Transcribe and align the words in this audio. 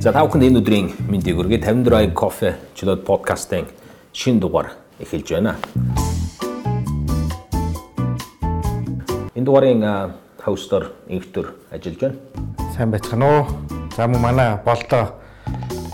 За 0.00 0.14
та 0.16 0.22
бүхэнд 0.24 0.48
энэ 0.48 0.60
өдрийн 0.64 0.86
мэндийг 1.12 1.36
хүргэе. 1.36 1.60
54i 1.60 2.14
кофе 2.16 2.54
чөлөөт 2.72 3.04
подкастын 3.04 3.66
шин 4.16 4.40
дугаар 4.40 4.72
эхэлж 4.96 5.28
байна. 5.36 5.60
Энэ 9.36 9.44
дугаарын 9.44 10.16
хостор 10.40 10.96
инвестор 11.04 11.52
ажиллаж 11.68 12.00
байна. 12.00 12.16
Сайн 12.72 12.88
байцгаана 12.96 13.28
уу? 13.28 13.44
За 13.92 14.08
мөн 14.08 14.24
манай 14.24 14.56
болдоо 14.64 15.20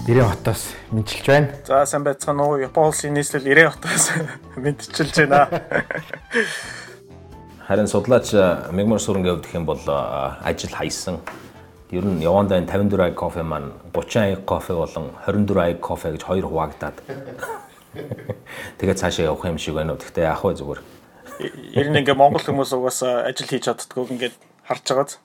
Ирэн 0.06 0.30
хотоос 0.30 0.70
мэдчилж 0.94 1.26
байна. 1.26 1.50
За 1.66 1.82
сайн 1.82 2.06
байцгаана 2.06 2.46
уу? 2.46 2.62
Япон 2.62 2.94
улсын 2.94 3.10
нийслэл 3.10 3.50
Ирэн 3.50 3.74
хотоос 3.74 4.14
мэдчилж 4.54 5.26
байна. 5.26 5.50
Харин 7.66 7.90
судлаач 7.90 8.30
Мегмар 8.70 9.02
сүрэнгээ 9.02 9.34
өвдөх 9.34 9.50
юм 9.58 9.66
бол 9.66 9.82
ажил 9.82 10.70
хайсан. 10.70 11.18
Ер 11.90 12.02
нь 12.02 12.18
явандаа 12.18 12.58
энэ 12.58 12.66
54i 12.66 13.14
кофе 13.14 13.42
маань 13.46 13.70
30i 13.94 14.42
кофе 14.42 14.74
болон 14.74 15.14
24i 15.22 15.78
кофе 15.78 16.10
гэж 16.18 16.22
хоёр 16.26 16.46
хуваагдаад. 16.50 16.98
Тэгээд 18.78 18.98
цаашаа 18.98 19.30
явах 19.30 19.46
юм 19.46 19.58
шиг 19.58 19.78
байна 19.78 19.94
уу. 19.94 20.02
Гэхдээ 20.02 20.26
яах 20.26 20.42
вэ 20.42 20.58
зүгээр. 20.58 20.80
Ер 21.78 21.86
нь 21.92 21.98
ингээ 22.02 22.18
Монгол 22.18 22.42
хүмүүс 22.42 22.74
угаасаа 22.74 23.30
ажил 23.30 23.46
хийж 23.46 23.70
чаддгүй 23.70 24.18
ингээд 24.18 24.34
харж 24.66 24.82
байгааз. 24.82 25.22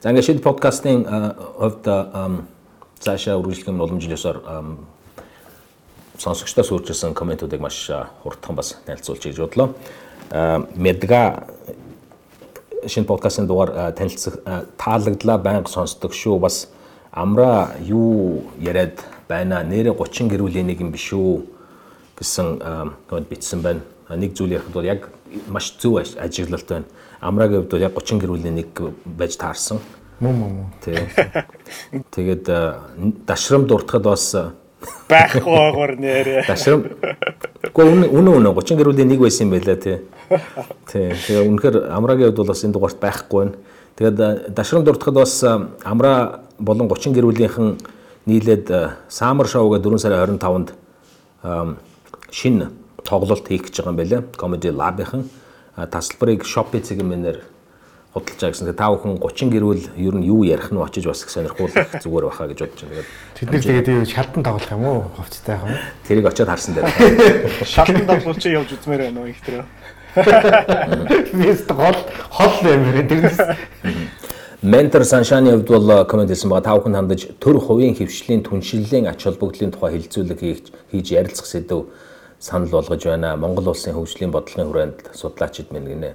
За 0.00 0.10
ингээд 0.14 0.26
шид 0.30 0.42
подкастын 0.46 1.02
хувьд 1.02 1.82
цаашаа 3.02 3.42
үргэлжлэх 3.42 3.74
юм 3.74 3.82
уламжлал 3.82 4.14
ёсоор 4.14 4.38
сонсогчдоо 6.14 6.64
суурчилсан 6.64 7.10
комментуудыг 7.10 7.60
маш 7.60 7.90
хурдхан 8.22 8.54
бас 8.54 8.78
танилцуулж 8.86 9.22
хийж 9.24 9.42
бодлоо. 9.42 9.74
Медга 10.30 11.46
шинэ 12.86 13.06
подкастын 13.06 13.46
дугаар 13.46 13.92
танилцах 13.92 14.40
таалагдлаа 14.78 15.38
байнга 15.38 15.70
сонсдог 15.70 16.14
шүү. 16.14 16.38
Бас 16.38 16.68
амра 17.12 17.76
юу 17.80 18.42
яриад 18.58 19.02
байна. 19.28 19.62
Нэрэ 19.62 19.94
30 19.94 20.30
гэрүүлийн 20.30 20.66
нэг 20.66 20.80
юм 20.80 20.90
биш 20.94 21.12
үү 21.12 21.42
гэсэн 22.18 22.58
коммент 23.08 23.28
бичсэн 23.28 23.62
байна. 23.62 23.80
Нэг 24.10 24.34
зүйл 24.34 24.58
ярихад 24.58 24.74
бол 24.74 24.86
яг 24.86 25.08
маш 25.48 25.74
зөв 25.78 25.98
ажиглалт 25.98 26.68
байна. 26.68 26.84
Амрагийн 27.20 27.62
хувьд 27.62 27.70
бол 27.70 27.86
яг 27.86 27.94
30 27.94 28.20
гэрүүлийн 28.22 28.54
нэг 28.54 28.70
байж 29.04 29.36
таарсан. 29.36 29.78
Мөн 30.20 30.34
мөн. 30.34 30.70
Тий. 30.84 30.96
Тэгээд 32.14 32.46
дашрам 33.26 33.66
дуртахад 33.66 34.02
бас 34.02 34.34
байхгүй 35.08 35.42
байгаагаар 35.42 35.92
нэрээ. 35.98 36.46
Дашрам. 36.46 36.82
Гэхдээ 36.82 38.10
үнэ 38.10 38.30
үнэ 38.30 38.50
30 38.52 38.78
гэрүүлийн 38.78 39.08
нэг 39.08 39.20
байсан 39.20 39.46
юм 39.46 39.54
байлаа 39.54 39.76
тий. 39.76 39.98
Тий. 40.90 41.14
Тэгээ 41.14 41.46
үнэхээр 41.46 41.76
амрагийн 41.90 42.30
хувьд 42.30 42.40
бол 42.42 42.52
бас 42.52 42.64
энэ 42.64 42.74
дугаарт 42.74 42.98
байхгүй 43.00 43.38
байна. 43.38 43.54
Тэгээд 43.96 44.16
дашрам 44.54 44.84
дуртахад 44.84 45.14
бас 45.14 45.44
амраа 45.84 46.40
болон 46.58 46.88
30 46.88 47.14
гэрүүлийнхэн 47.16 47.68
нийлээд 48.26 48.66
Summer 49.08 49.46
Show-га 49.46 49.78
4 49.78 49.98
сарын 49.98 50.38
25-нд 50.40 50.68
шинэ 52.30 52.66
тоглолт 53.06 53.46
хийх 53.46 53.70
гэж 53.70 53.80
байгаа 53.80 53.92
юм 53.94 53.96
байлаа. 53.96 54.22
Comedy 54.36 54.70
Lab-ийн 54.74 55.30
тасалбарыг 55.76 56.44
Shopee 56.44 56.82
цэгийн 56.82 57.08
худалж 58.16 58.40
байгаа 58.40 58.52
гэсэн. 58.56 58.72
Та 58.72 58.88
бүхэн 58.88 59.20
30 59.20 59.52
гэрүүл 59.52 59.82
ер 60.00 60.14
нь 60.16 60.24
юу 60.24 60.40
ярих 60.48 60.72
нь 60.72 60.80
очиж 60.80 61.04
бас 61.04 61.20
сонирхуулах 61.28 61.92
зүгээр 62.02 62.24
баха 62.24 62.48
гэж 62.48 62.58
бодож 62.64 62.80
байна. 62.88 63.04
Тэд 63.36 63.52
нар 63.52 63.60
тэгээд 63.60 64.08
шалтан 64.08 64.42
тоглох 64.42 64.72
юм 64.72 64.84
уу? 64.88 65.00
Ховцтой 65.20 65.60
юм? 65.60 65.76
Тэрийг 66.08 66.24
очиод 66.24 66.48
харсан 66.48 66.74
дээр. 66.74 66.88
Шалтан 67.68 68.06
тоглолт 68.08 68.40
чи 68.40 68.56
явж 68.56 68.72
үзмээр 68.72 69.12
байна 69.12 69.20
уу 69.20 69.28
их 69.28 69.40
тэр. 69.44 69.68
Мест 71.36 71.68
гол 71.68 71.98
хол 72.32 72.56
юм 72.64 72.82
байна. 72.88 73.04
Тэрнээс 73.04 73.40
Ментор 74.62 75.04
Саншаны 75.04 75.52
хувьд 75.52 75.68
бол 75.68 76.04
комент 76.08 76.32
хийсэн 76.32 76.48
байгаа. 76.48 76.64
Та 76.64 76.76
бүхэн 76.80 76.96
хандаж 76.96 77.28
төр 77.36 77.60
хувийн 77.60 77.92
хөвшлийн 77.92 78.40
түншлэлийн 78.40 79.04
ач 79.12 79.28
холбогдлын 79.28 79.70
тухай 79.70 79.92
хэлэлцүүлэг 79.92 80.40
хийж 80.40 81.06
ярилцах 81.12 81.44
сэдв 81.44 81.92
санал 82.40 82.72
болгож 82.72 83.04
байна. 83.04 83.36
Монгол 83.36 83.68
улсын 83.68 83.92
хөгжлийн 83.92 84.32
бодлогын 84.32 84.72
хүрээнд 84.72 84.98
судлаачид 85.12 85.70
мэн 85.70 85.84
гинэ. 85.84 86.10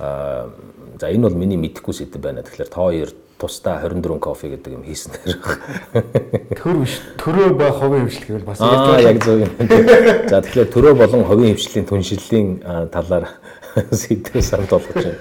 За 0.00 1.08
энэ 1.08 1.28
бол 1.28 1.36
миний 1.36 1.60
мэдэхгүй 1.60 1.94
сэдв 1.94 2.20
байна. 2.20 2.40
Тэгэхээр 2.42 2.72
та 2.72 2.80
хоёр 2.80 3.12
тусдаа 3.40 3.80
24 3.80 4.18
кофе 4.20 4.48
гэдэг 4.56 4.72
юм 4.72 4.84
хийсэн 4.84 5.12
дээр. 5.16 5.38
төр 6.60 6.76
биш 6.84 7.00
төрөө 7.16 7.56
ба 7.56 7.72
хувийн 7.72 8.08
хөвшлэг 8.08 8.28
гэвэл 8.28 8.48
бас 8.48 8.60
яг 8.60 9.20
зөв 9.24 9.44
юм. 9.44 9.52
За 10.28 10.40
тэгэхээр 10.44 10.72
төрөө 10.72 10.94
болон 10.96 11.24
хувийн 11.24 11.56
хөвшлийн 11.56 11.88
түншлэлийн 11.88 12.48
талаар 12.92 13.40
сэдв 13.92 14.40
санал 14.44 14.68
болгож 14.68 15.04
байна 15.04 15.20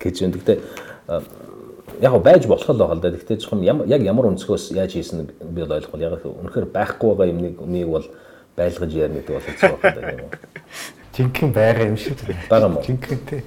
гэж 0.00 0.14
байна. 0.20 0.36
Гэхдээ 0.36 0.58
яг 2.04 2.14
байж 2.20 2.44
болох 2.46 2.68
л 2.68 2.80
байгаа 2.80 2.96
л 2.96 3.00
да. 3.00 3.12
Гэхдээ 3.16 3.40
жоохон 3.40 3.64
яг 3.64 4.00
ямар 4.04 4.28
өнцгөөс 4.32 4.76
яаж 4.76 4.92
хийсэн 4.96 5.24
би 5.24 5.64
бол 5.64 5.76
ойлгохгүй. 5.76 6.04
Яг 6.04 6.20
үнэхээр 6.20 6.68
байхгүй 6.68 7.08
байгаа 7.16 7.32
юмныг 7.32 7.60
өмнөийг 7.64 7.88
бол 7.88 8.06
байлгаж 8.56 8.92
ярина 8.92 9.24
гэдэг 9.24 9.34
бол 9.36 9.48
хэцүү 9.48 9.76
байна 9.80 10.12
юм. 10.20 10.32
Жинхэнэ 11.16 11.52
байгаа 11.54 11.86
юм 11.88 11.96
шиг. 11.96 12.18
Бага 12.50 12.68
мó. 12.68 12.84
Жинхэнэ 12.84 13.24
тий. 13.24 13.42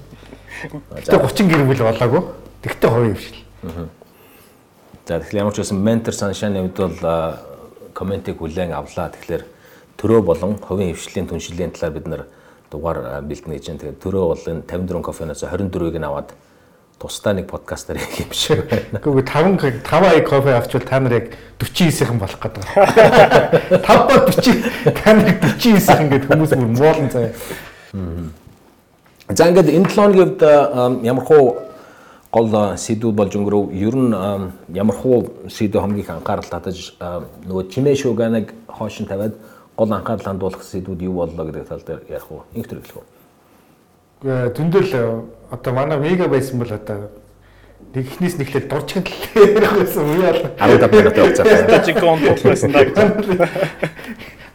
Гэтэ 0.65 1.17
30 1.21 1.49
гэр 1.49 1.63
бүл 1.69 1.83
болоогүй. 1.85 2.21
Тэгтээ 2.65 2.89
хувийн 2.89 3.15
хвшил. 3.15 3.39
За 5.07 5.19
тэгэхээр 5.19 5.41
ямар 5.41 5.53
ч 5.53 5.61
байсан 5.61 5.77
ментор 5.79 6.13
саншааны 6.13 6.65
хувьд 6.65 6.77
бол 6.77 7.37
комментиг 7.93 8.37
хүлээн 8.41 8.73
авлаа. 8.73 9.13
Тэгэхээр 9.13 9.43
төрөө 9.97 10.21
болон 10.21 10.57
хувийн 10.57 10.97
хвшлийн 10.97 11.29
түншлэлийн 11.29 11.71
талаар 11.71 11.93
бид 11.93 12.07
нар 12.07 12.21
дугаар 12.71 13.21
бэлтэнэ 13.21 13.55
гэж 13.57 13.65
байна. 13.67 13.79
Тэгэхээр 13.79 14.01
төрөө 14.03 14.25
бол 14.33 14.43
энэ 14.51 14.65
54 14.65 15.01
кофеноос 15.05 15.43
24-ыг 15.45 15.97
нь 15.97 16.07
аваад 16.07 16.29
тусдаа 16.99 17.33
нэг 17.33 17.45
подкастаар 17.47 17.99
хийх 18.01 18.25
юм 18.25 18.33
шиг 18.33 18.65
байна. 18.65 18.97
Гэхдээ 18.99 19.85
5 19.85 19.85
5 19.85 20.25
кофе 20.25 20.57
авчвал 20.57 20.83
та 20.83 20.99
нар 20.99 21.13
яг 21.13 21.25
49-ийн 21.61 22.17
болох 22.17 22.39
гэдэг 22.41 22.63
байна. 22.65 22.81
5 23.85 24.09
ба 24.09 24.17
40 24.33 24.97
та 24.97 25.13
нар 25.13 25.29
49-ийн 25.37 26.09
гэдэг 26.09 26.29
хүмүүс 26.29 26.51
бүр 26.57 26.71
муулан 26.73 27.09
заяа. 27.13 27.33
За 29.29 29.49
ингээд 29.49 29.67
энэ 29.67 29.89
7 29.89 29.95
хоногийн 29.95 30.39
хувьд 30.39 30.41
ямар 31.03 31.25
хуу 31.25 31.57
гол 32.31 32.49
сэдвүүд 32.79 33.15
болж 33.15 33.35
өнгөрөв. 33.35 33.73
Ер 33.75 33.95
нь 33.95 34.15
ямар 34.71 34.95
хуу 34.95 35.27
сэдв 35.51 35.79
хамгийн 35.83 36.03
их 36.05 36.09
анхаарал 36.09 36.47
татаж 36.47 36.95
нөгөө 37.43 37.67
чимээ 37.67 37.95
шууганыг 37.95 38.53
хоош 38.71 38.99
нь 39.03 39.07
тавиад 39.07 39.35
гол 39.75 39.91
анхаарал 39.91 40.23
хандуулах 40.23 40.63
сэдвүүд 40.63 41.01
юу 41.03 41.13
боллоо 41.27 41.45
гэдэг 41.45 41.67
тал 41.67 41.83
дээр 41.83 42.01
ярих 42.07 42.31
уу? 42.31 42.43
Инх 42.55 42.67
төр 42.71 42.79
хэлэх 42.79 43.03
үү? 43.03 44.55
Дүндэл 44.55 44.95
одоо 45.51 45.73
манай 45.73 45.99
мега 45.99 46.27
байсан 46.31 46.59
бол 46.59 46.71
одоо 46.71 47.11
нэгнээс 47.93 48.39
нэхлээд 48.39 48.71
дурчган 48.71 49.03
ярих 49.35 49.73
байсан 49.75 50.03
үе 50.07 50.23
бол 50.23 50.43
15 50.55 50.91
минут 50.95 51.17
явцгаа. 51.19 51.83
Жигон 51.83 52.19
дуулсан 52.23 52.71
да 52.71 52.83
гэж. 52.85 52.95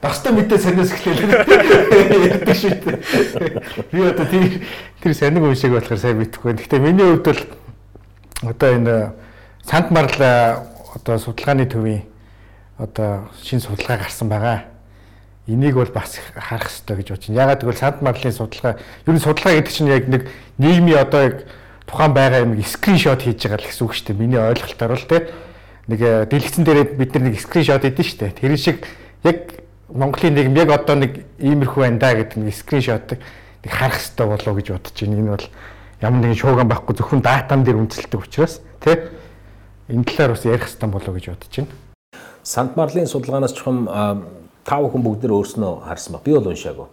Баста 0.03 0.33
мэдээ 0.35 0.59
санаас 0.59 0.91
эхлэв. 0.91 1.31
Ярьдаг 1.31 2.57
шүү 2.59 2.75
дээ. 2.75 2.99
Би 3.95 4.03
одоо 4.03 4.27
тэр 4.27 4.67
тэр 4.99 5.15
саниг 5.15 5.47
үе 5.47 5.55
шиг 5.55 5.79
болохоор 5.79 5.95
сайн 5.95 6.19
мэдэхгүй. 6.19 6.59
Гэхдээ 6.59 6.83
миний 6.83 7.07
хувьд 7.07 7.23
бол 7.23 7.43
одоо 8.51 8.69
энэ 8.75 9.15
санд 9.63 9.95
марл 9.95 10.11
одоо 10.19 11.17
судалгааны 11.23 11.71
төвийн 11.71 12.03
одоо 12.83 13.31
шинэ 13.47 13.63
судалгаа 13.63 14.03
гарсан 14.03 14.27
байгаа. 14.27 14.67
Энийг 15.47 15.79
бол 15.79 15.87
бас 15.95 16.19
харах 16.35 16.67
хэрэгтэй 16.67 16.97
гэж 16.99 17.09
байна. 17.31 17.39
Ягаад 17.47 17.63
гэвэл 17.63 17.79
санд 17.79 18.03
марлын 18.03 18.35
судалгаа 18.35 18.83
ер 19.07 19.15
нь 19.15 19.23
судалгаа 19.23 19.55
гэдэг 19.55 19.71
чинь 19.71 19.87
яг 19.87 20.11
нэг 20.11 20.27
нийгмийн 20.59 20.99
одоо 20.99 21.23
яг 21.31 21.37
тухайн 21.87 22.11
байгаа 22.11 22.43
юм 22.43 22.59
скриншот 22.59 23.23
хийж 23.23 23.47
байгаа 23.47 23.63
л 23.63 23.71
гэсэн 23.71 23.87
үг 23.87 23.95
шүү 23.95 24.07
дээ. 24.11 24.19
Миний 24.19 24.43
ойлголтоор 24.43 24.99
бол 24.99 25.07
те 25.07 25.31
нэг 25.87 26.01
дэлгэцэн 26.27 26.67
дээр 26.67 26.99
бид 26.99 27.15
нар 27.15 27.23
нэг 27.31 27.39
скриншот 27.39 27.87
хийдэн 27.87 28.03
шүү 28.03 28.19
дээ. 28.19 28.35
Тэр 28.35 28.59
шиг 28.59 28.83
яг 29.23 29.62
Монголын 29.93 30.35
нийгэм 30.35 30.57
яг 30.57 30.71
одоо 30.73 30.97
нэг 30.97 31.25
иймэрхүү 31.37 31.81
байна 31.85 31.99
да 32.01 32.15
гэдэг 32.17 32.39
нэг 32.41 32.57
скриншотыг 32.57 33.21
нэг 33.21 33.73
харах 33.73 34.01
хэрэгтэй 34.01 34.27
болов 34.27 34.57
гэж 34.57 34.67
бодож 34.73 34.97
байна. 34.97 35.17
Энэ 35.21 35.31
бол 35.37 35.47
ямар 36.01 36.21
нэгэн 36.25 36.41
шууган 36.41 36.69
байхгүй 36.69 36.97
зөвхөн 36.97 37.21
датан 37.21 37.61
дээр 37.61 37.77
үндэслэдэг 37.77 38.21
учраас 38.25 38.65
те 38.81 39.13
энэ 39.93 40.05
талаар 40.09 40.33
бас 40.33 40.45
ярих 40.49 40.65
хэрэгтэй 40.65 40.89
болов 40.89 41.13
гэж 41.13 41.27
бодож 41.29 41.53
байна. 41.53 41.71
Санд 42.43 42.77
марлын 42.77 43.07
судалгаанаас 43.07 43.53
чухам 43.53 43.85
та 44.65 44.81
бүхэн 44.81 45.05
бүгд 45.05 45.29
нэр 45.29 45.37
өөрснөө 45.37 45.85
харсан 45.85 46.17
ба. 46.17 46.25
Би 46.25 46.33
бол 46.33 46.49
уншаагүй. 46.49 46.89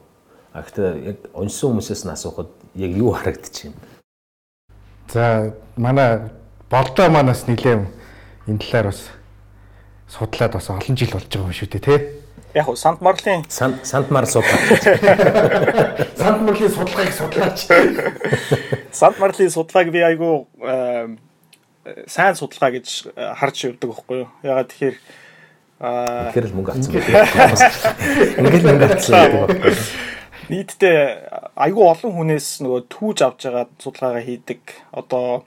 А 0.54 0.62
гэхдээ 0.62 0.90
яг 1.07 1.18
уншсан 1.34 1.72
хүмүүсээс 1.72 2.04
нь 2.04 2.12
асуухад 2.12 2.52
яг 2.75 2.92
юу 2.92 3.16
байна? 3.16 3.40
За 5.07 5.56
манай 5.78 6.30
болдоо 6.69 7.10
манаас 7.10 7.48
нилээн 7.48 7.88
энэ 8.48 8.60
талаар 8.60 8.92
бас 8.92 9.07
судлаад 10.10 10.54
бас 10.54 10.69
олон 10.69 10.98
жил 10.98 11.13
болж 11.13 11.30
байгаа 11.30 11.50
юм 11.50 11.54
шүү 11.54 11.69
дээ, 11.69 11.81
тий? 11.81 12.19
Яг 12.54 12.68
уу 12.68 12.75
Сант 12.75 13.01
Марлын 13.01 13.46
Санд 13.50 13.86
Санд 13.86 14.10
Марл 14.10 14.25
судлаач. 14.25 14.81
Сант 16.18 16.42
Марлын 16.42 16.72
судалгааг 16.74 17.12
судлаач. 17.13 17.60
Сант 18.92 19.19
Марлын 19.19 19.51
судалгааг 19.54 19.92
би 19.94 20.01
айгүй 20.01 20.36
сайн 22.10 22.36
судалгаа 22.36 22.74
гэж 22.74 23.13
харж 23.13 23.66
явдаг 23.69 23.94
байхгүй 23.94 24.18
юу? 24.25 24.30
Ягаад 24.42 24.69
тэгэхээр 24.74 24.98
Тэгэхээр 25.80 26.48
л 26.50 26.56
мөнгө 26.57 26.72
авсан 26.74 26.92
байх. 26.92 27.07
Ингээд 28.36 28.63
л 28.66 28.68
мөнгө 28.68 28.88
авсан 28.98 29.13
байдаг 29.13 29.40
байхгүй. 29.45 29.74
нийтдээ 30.50 31.00
айгүй 31.54 31.86
олон 31.86 32.12
хүнээс 32.18 32.48
нөгөө 32.66 32.81
түүж 32.90 33.18
авч 33.24 33.45
байгаа 33.45 33.66
судалгаагаа 33.78 34.25
хийдэг. 34.25 34.62
Одоо 34.92 35.45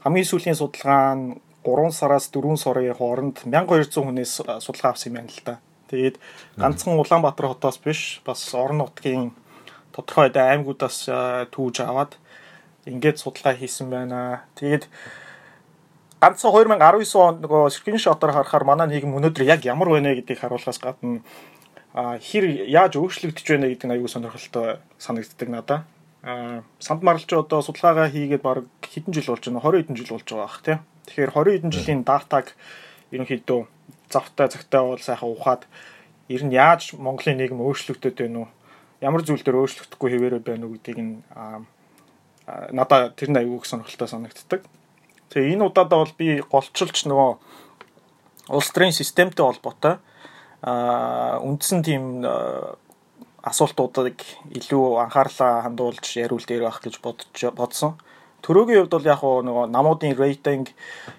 хамгийн 0.00 0.26
сүүлийн 0.26 0.56
судалгаа 0.56 1.12
нь 1.12 1.38
3 1.62 1.92
сараас 1.92 2.32
4 2.32 2.56
сарын 2.56 2.96
хооронд 2.96 3.44
1200 3.44 4.00
хүнээс 4.00 4.32
судалгаа 4.64 4.96
авсан 4.96 5.12
юм 5.12 5.16
байна 5.20 5.28
л 5.28 5.44
да. 5.44 5.54
Тэгээд 5.88 6.16
ганцхан 6.60 7.00
Улаанбаатар 7.00 7.48
хотоос 7.48 7.80
биш 7.80 8.20
бас 8.24 8.44
орон 8.54 8.84
нутгийн 8.84 9.32
тодорхой 9.92 10.28
аймагудаас 10.28 11.08
түүж 11.52 11.80
аваад 11.82 12.14
ингээд 12.86 13.18
судалгаа 13.18 13.56
хийсэн 13.56 13.90
байна. 13.90 14.44
Тэгээд 14.60 14.84
ганцхан 16.20 16.52
2019 16.52 17.16
онд 17.16 17.38
нөгөө 17.44 17.72
скриншотоор 17.72 18.32
харахаар 18.32 18.64
манай 18.64 18.86
нийгэм 18.88 19.16
өнөөдөр 19.16 19.44
яг 19.48 19.64
ямар 19.64 19.88
байна 19.88 20.12
гэдгийг 20.12 20.40
харуулахаас 20.44 20.80
гадна 20.82 21.22
хэр 21.94 22.68
яаж 22.68 23.00
өөрчлөгдөж 23.00 23.46
байна 23.48 23.70
гэдэг 23.72 23.86
нь 23.88 23.94
аюул 23.96 24.12
сонирхолтой 24.12 24.78
санагддаг 24.98 25.48
надад. 25.48 25.82
Аа 26.22 26.62
санд 26.78 27.02
маралч 27.02 27.30
одоо 27.32 27.62
судалгаагаа 27.62 28.12
хийгээд 28.12 28.42
баг 28.42 28.66
хэдэн 28.82 29.14
жил 29.14 29.32
болж 29.32 29.44
байна 29.46 29.62
20 29.62 29.82
хэдэн 29.82 29.96
жил 29.96 30.12
болж 30.14 30.26
байгаа 30.28 30.46
бах 30.46 30.60
тийм. 30.62 30.78
Тэгэхээр 31.06 31.30
20 31.32 31.54
хэдэн 31.54 31.72
жилийн 31.72 32.02
датаг 32.04 32.46
ерөнхийдөө 33.14 33.60
завтай 34.10 34.48
цагтай 34.48 34.80
бол 34.82 34.98
сайхан 34.98 35.30
ухаад 35.30 35.62
ер 36.28 36.42
нь 36.44 36.52
яаж 36.52 36.94
Монголын 36.96 37.38
нийгэм 37.38 37.60
өөрчлөгдөд 37.60 38.16
байна 38.18 38.38
уу? 38.44 38.48
Ямар 39.00 39.22
зүйл 39.22 39.44
дээр 39.44 39.60
өөрчлөгдөхгүй 39.62 40.08
хэвээрээ 40.12 40.42
байна 40.44 40.66
уу 40.66 40.74
гэдгийг 40.76 40.98
нь 40.98 41.22
надад 42.72 43.16
тэр 43.16 43.30
нь 43.30 43.40
аюул 43.40 43.64
сонирхолтой 43.64 44.08
санагддаг. 44.08 44.64
Тэгээ 45.30 45.54
энэ 45.56 45.66
удаадаа 45.68 45.98
бол 46.04 46.14
би 46.16 46.40
голчилж 46.40 47.04
нөгөө 47.04 47.30
улс 48.48 48.68
төрийн 48.72 48.96
системтэй 48.96 49.44
холбоотой 49.44 50.00
а 50.64 51.38
үндсэн 51.44 51.84
тийм 51.84 52.24
асуултуудыг 53.44 54.18
илүү 54.50 55.04
анхаарлаа 55.04 55.68
хандуулж 55.68 56.04
яриул 56.16 56.42
дээр 56.42 56.66
байх 56.66 56.80
гэж 56.82 56.98
бодож 57.04 57.40
бодсон. 57.54 58.00
Төрөөгийн 58.42 58.86
хувьд 58.86 58.94
бол 58.94 59.10
яг 59.10 59.22
нөгөө 59.22 59.66
намуудын 59.72 60.14
рейтинг, 60.18 60.70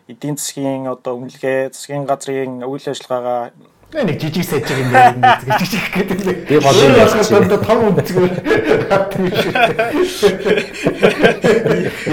эдийн 0.07 0.37
засгийн 0.39 0.87
одоо 0.87 1.19
үнэлгээ, 1.19 1.73
засгийн 1.75 2.07
газрын 2.09 2.63
үйл 2.63 2.85
ажиллагаагаа 2.89 3.51
нэг 3.93 4.21
жижиг 4.21 4.45
сайжиг 4.45 4.77
юм 4.77 4.91
байна 4.93 5.41
гэж 5.41 5.65
жижиг 5.65 5.89
гэдэг 5.97 6.19
юм. 6.21 6.35
Би 6.45 6.59
гол 6.61 6.77
юм 6.77 6.93
байна. 6.93 7.57
Том 7.57 7.79
үнцгэр 7.89 8.29
хатдаг 8.85 9.33
шүү. 9.33 9.49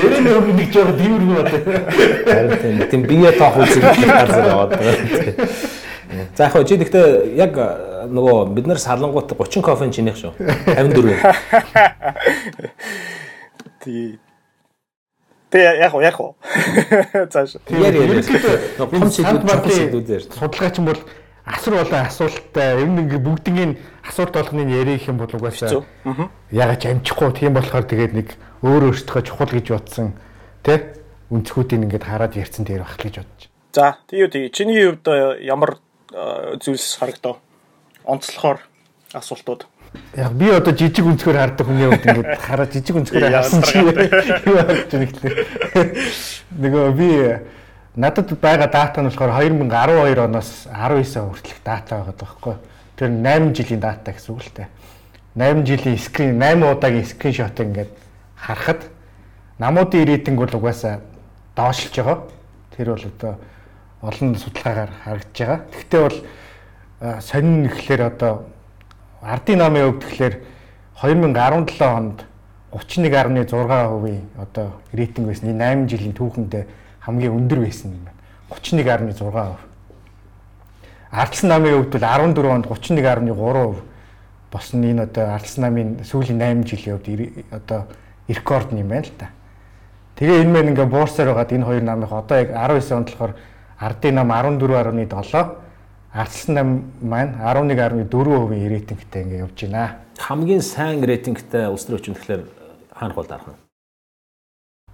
Ярэ 0.00 0.18
нэг 0.24 0.56
нэг 0.56 0.68
жоо 0.72 0.88
дивэргүй 0.96 1.36
бат. 1.36 1.52
Харин 2.24 2.56
тийм 2.56 2.76
тийм 2.88 3.02
бие 3.04 3.30
тоох 3.36 3.60
үзэг 3.60 3.84
газар 3.92 4.48
аваад 4.56 4.72
байгаа. 4.72 5.48
За 6.36 6.48
яг 6.48 6.64
чи 6.64 6.80
гэхдээ 6.80 7.36
яг 7.36 7.52
нөгөө 8.08 8.56
бид 8.56 8.66
нар 8.72 8.80
салангуут 8.80 9.36
30 9.36 9.60
кофе 9.60 9.92
чинийх 9.92 10.16
шүү. 10.16 10.32
54. 10.80 11.36
Тий. 13.84 14.16
Тэ 15.50 15.62
яг 15.78 15.94
уу 15.94 16.02
яг 16.02 16.18
уу. 16.18 16.34
Зааш. 17.32 17.56
Яри 17.70 18.02
яри. 18.02 18.22
Том 18.76 19.10
сэдвүүд 19.10 19.46
том 19.46 19.70
сэдвүүдээр. 19.70 20.22
Судалгаач 20.26 20.76
нь 20.82 20.88
бол 20.90 21.00
асар 21.46 21.74
болон 21.78 22.02
асуулттай 22.02 22.82
юм 22.82 22.98
ингээ 23.06 23.22
бүгднийг 23.22 23.78
асуулт 24.02 24.34
болгоныг 24.34 24.74
ярих 24.74 25.06
юм 25.06 25.22
бол 25.22 25.30
угаасаа 25.30 25.86
ягаад 26.50 26.80
ч 26.82 26.90
амжихгүй 26.90 27.30
тийм 27.38 27.54
болохоор 27.54 27.86
тэгээд 27.86 28.12
нэг 28.18 28.28
өөр 28.66 28.90
өөртөө 28.90 29.22
чухал 29.22 29.54
гэж 29.54 29.66
бодсон 29.70 30.18
тий 30.66 30.82
өнцгүүдийг 31.30 31.86
ингээд 31.86 32.02
хараад 32.10 32.34
ярьсан 32.34 32.66
дээр 32.66 32.82
байх 32.82 32.98
гэж 32.98 33.22
бодож. 33.22 33.42
За 33.70 34.02
тий 34.10 34.26
юу 34.26 34.30
тий 34.30 34.50
чиний 34.50 34.82
хувьд 34.82 35.06
ямар 35.38 35.78
зүйлс 36.10 36.98
харагдав? 36.98 37.38
Онцлохоор 38.02 38.58
асуултууд. 39.14 39.70
Яг 40.16 40.32
би 40.32 40.50
одоо 40.50 40.72
жижиг 40.72 41.06
өнцгөр 41.06 41.36
хардаг 41.36 41.66
хүний 41.66 41.88
хувьд 41.88 42.06
ингээд 42.06 42.40
хараад 42.40 42.72
жижиг 42.72 42.96
өнцгөр 42.96 43.26
харсан 43.30 43.62
чи 43.62 43.78
юу 43.80 43.92
харж 43.92 44.88
байна 44.90 45.06
гэхлээр 45.06 45.36
нөгөө 46.56 46.84
би 46.96 47.08
надад 47.96 48.32
байгаа 48.40 48.68
дата 48.68 49.00
нь 49.02 49.08
болохоор 49.08 49.32
2012 49.40 50.20
оноос 50.20 50.68
19 50.68 51.32
хүртэлх 51.32 51.60
дата 51.64 51.96
байгаа 51.96 52.16
байхгүй. 52.16 52.54
Тэр 52.96 53.08
8 53.08 53.52
жилийн 53.56 53.80
дата 53.80 54.12
гэсэн 54.12 54.32
үг 54.32 54.42
л 54.44 54.52
дээ. 54.56 54.68
8 55.36 55.64
жилийн 55.64 55.98
скрин 55.98 56.40
8 56.40 56.64
удаагийн 56.64 57.04
скриншот 57.04 57.60
ингээд 57.60 57.92
харахад 58.36 58.88
намуудын 59.58 60.04
рейтинг 60.04 60.38
бол 60.40 60.56
угаасаа 60.60 61.00
доошлж 61.56 61.96
байгаа. 61.96 62.18
Тэр 62.76 62.86
бол 62.92 63.04
одоо 63.04 63.32
олон 64.00 64.36
судалгаагаар 64.36 64.92
харагдж 65.04 65.36
байгаа. 65.40 65.60
Гэхдээ 65.72 66.00
бол 66.00 66.18
сонин 67.20 67.62
нэхлээр 67.64 68.02
одоо 68.12 68.44
ардын 69.22 69.58
намын 69.58 69.92
хувьд 69.92 70.02
тэгэхээр 70.04 70.34
2017 71.02 71.82
онд 71.84 72.24
31.6% 72.72 74.20
одоо 74.38 74.72
рейтинг 74.92 75.26
байсан. 75.28 75.56
8 75.56 75.88
жилийн 75.88 76.12
түүхэндээ 76.12 76.64
хамгийн 77.00 77.32
өндөр 77.32 77.60
байсан 77.64 77.92
юм 77.92 78.04
байна. 78.04 78.20
31.6%. 78.50 79.56
Ардсан 81.10 81.48
намын 81.48 81.76
хувьд 81.78 81.92
бол 81.92 82.00
14 82.00 82.50
онд 82.50 82.66
31.3% 82.66 83.76
босон 84.52 84.84
энэ 84.84 85.02
одоо 85.02 85.34
ардсан 85.34 85.64
намын 85.64 86.04
сүүлийн 86.04 86.38
8 86.40 86.64
жилийн 86.64 86.98
хувьд 86.98 87.52
одоо 87.52 87.86
рекорд 88.28 88.72
юм 88.72 88.88
байна 88.88 89.04
л 89.06 89.12
та. 89.18 89.28
Тэгээ 90.16 90.42
энэ 90.42 90.52
мэн 90.52 90.68
ингээ 90.72 90.86
буурсаар 90.86 91.28
байгаад 91.28 91.52
энэ 91.52 91.64
хоёр 91.64 91.82
намынх 91.82 92.12
одоо 92.12 92.36
яг 92.40 92.50
19 92.50 92.96
онд 92.96 93.08
болохоор 93.10 93.34
ардын 93.78 94.14
нам 94.14 94.30
14.7 94.32 95.65
ардсан 96.16 96.54
нам 96.54 96.68
маань 97.02 97.36
11.4% 97.36 98.68
рейтингтэй 98.72 99.22
ингээ 99.22 99.44
явж 99.44 99.60
байна. 99.68 100.00
Хамгийн 100.18 100.62
сайн 100.62 101.04
рейтингтэй 101.04 101.68
улс 101.68 101.84
төрийн 101.84 102.00
хүчин 102.00 102.16
тэгэхээр 102.16 102.42
хаана 102.96 103.14
хол 103.14 103.26
дарах 103.28 103.48
нь? 103.52 103.60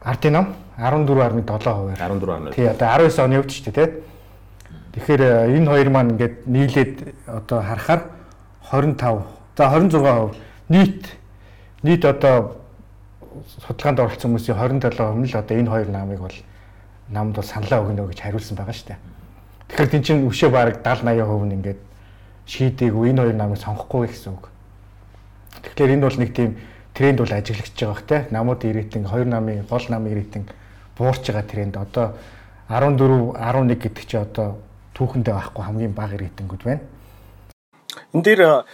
Ардын 0.02 0.32
нам 0.32 0.46
14.7%. 0.78 1.94
14.7. 1.94 2.54
Тий 2.54 2.66
одоо 2.66 2.88
19 2.98 3.22
оны 3.22 3.42
шүү 3.46 3.70
дээ 3.70 3.86
тий. 3.86 4.02
Тэгэхээр 4.98 5.22
энэ 5.54 5.70
хоёр 5.70 5.88
маань 5.94 6.10
ингээд 6.18 6.36
нийлээд 6.50 6.94
одоо 7.30 7.62
харахаар 7.62 8.02
25 8.66 9.22
за 9.56 9.64
26% 9.70 10.34
нийт 10.68 11.06
нийт 11.86 12.04
одоо 12.04 12.58
судалгаанд 13.62 14.00
оролцсон 14.00 14.34
хүмүүсийн 14.34 14.58
27% 14.58 15.22
нь 15.22 15.30
л 15.30 15.38
одоо 15.38 15.54
энэ 15.56 15.70
хоёр 15.70 15.88
намыг 15.88 16.18
бол 16.18 16.38
намд 17.14 17.36
бол 17.38 17.46
саналаа 17.46 17.86
өгнө 17.86 18.10
гэж 18.10 18.20
хариулсан 18.20 18.58
байгаа 18.58 18.74
шүү 18.74 18.88
дээ. 18.90 19.21
Тэгэхээр 19.72 19.88
тэн 19.88 20.04
чинь 20.04 20.28
өшөө 20.28 20.50
бараг 20.52 20.84
70 20.84 21.16
80% 21.16 21.48
нь 21.48 21.56
ингээд 21.56 21.80
шийдээгүй 22.44 23.08
энэ 23.16 23.20
хоёр 23.24 23.36
намыг 23.40 23.56
сонгохгүй 23.56 24.04
гэсэн 24.12 24.36
үг. 24.36 24.52
Тэгэхээр 25.64 25.96
энэ 25.96 26.04
бол 26.04 26.18
нэг 26.20 26.30
тийм 26.36 26.60
тренд 26.92 27.18
бол 27.24 27.32
ажиглагдж 27.32 27.72
байгаа 27.80 27.96
бох 27.96 28.04
те. 28.04 28.28
Намуудын 28.28 28.76
рейтинг 28.76 29.08
хоёр 29.08 29.24
намын 29.32 29.64
гол 29.64 29.86
намын 29.88 30.12
рейтинг 30.12 30.52
буурч 30.92 31.24
байгаа 31.24 31.48
тренд 31.48 31.80
одоо 31.80 32.12
14 32.68 33.32
11 33.32 33.80
гэдэг 33.80 34.04
чи 34.04 34.16
одоо 34.20 34.60
түүхэндээ 34.92 35.34
байхгүй 35.40 35.64
хамгийн 35.64 35.96
бага 35.96 36.20
рейтингүүд 36.20 36.62
байна. 36.68 36.84
Энд 38.12 38.28
дээр 38.28 38.68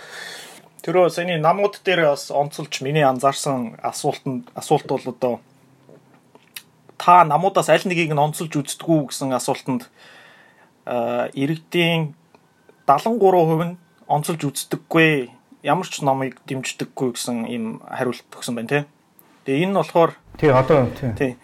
тэрөө 0.83 1.15
саяны 1.15 1.39
намууд 1.39 1.79
дээр 1.87 2.11
бас 2.11 2.35
онцолж 2.35 2.83
миний 2.83 3.07
анзаарсан 3.07 3.79
асуулт 3.87 4.27
нь 4.27 4.43
асуулт 4.59 4.91
бол 4.91 5.07
одоо 5.07 5.39
та 6.99 7.23
намуудаас 7.23 7.71
аль 7.71 7.87
нэгийг 7.87 8.11
нь 8.11 8.19
онцолж 8.19 8.51
үздэггүй 8.51 9.15
гэсэн 9.15 9.31
асуултанд 9.31 9.87
иргэдийн 10.89 12.15
73% 12.89 13.65
нь 13.69 13.77
онцолж 14.09 14.41
үздэггүй 14.49 15.29
ямар 15.63 15.87
ч 15.89 16.01
номыг 16.01 16.41
дэмждэггүй 16.49 17.09
гэсэн 17.13 17.45
ийм 17.45 17.85
хариулт 17.85 18.25
өгсөн 18.33 18.57
байна 18.57 18.69
тий. 18.69 18.83
Тэгээ 19.45 19.69
энэ 19.69 19.73
нь 19.73 19.81
болохоор 19.81 20.13
тий 20.41 20.49
одоо 20.49 20.89
тий 20.97 21.37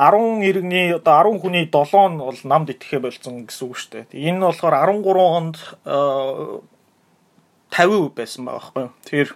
10 0.00 0.44
иргэний 0.48 0.96
одоо 0.96 1.36
10 1.36 1.40
хүний 1.40 1.64
7 1.68 2.08
нь 2.12 2.20
бол 2.20 2.40
намд 2.44 2.72
итгэхэ 2.72 3.04
болсон 3.04 3.44
гэсэн 3.44 3.64
үг 3.68 3.76
шүү 3.76 3.90
дээ. 4.08 4.28
Энэ 4.28 4.38
нь 4.40 4.44
болохоор 4.44 4.74
13 4.76 5.20
онд 5.20 5.56
50% 7.72 8.16
байсан 8.16 8.44
байгаа 8.44 8.60
байхгүй 8.60 8.82
юу. 8.84 8.92
Тэгэхээр 9.04 9.30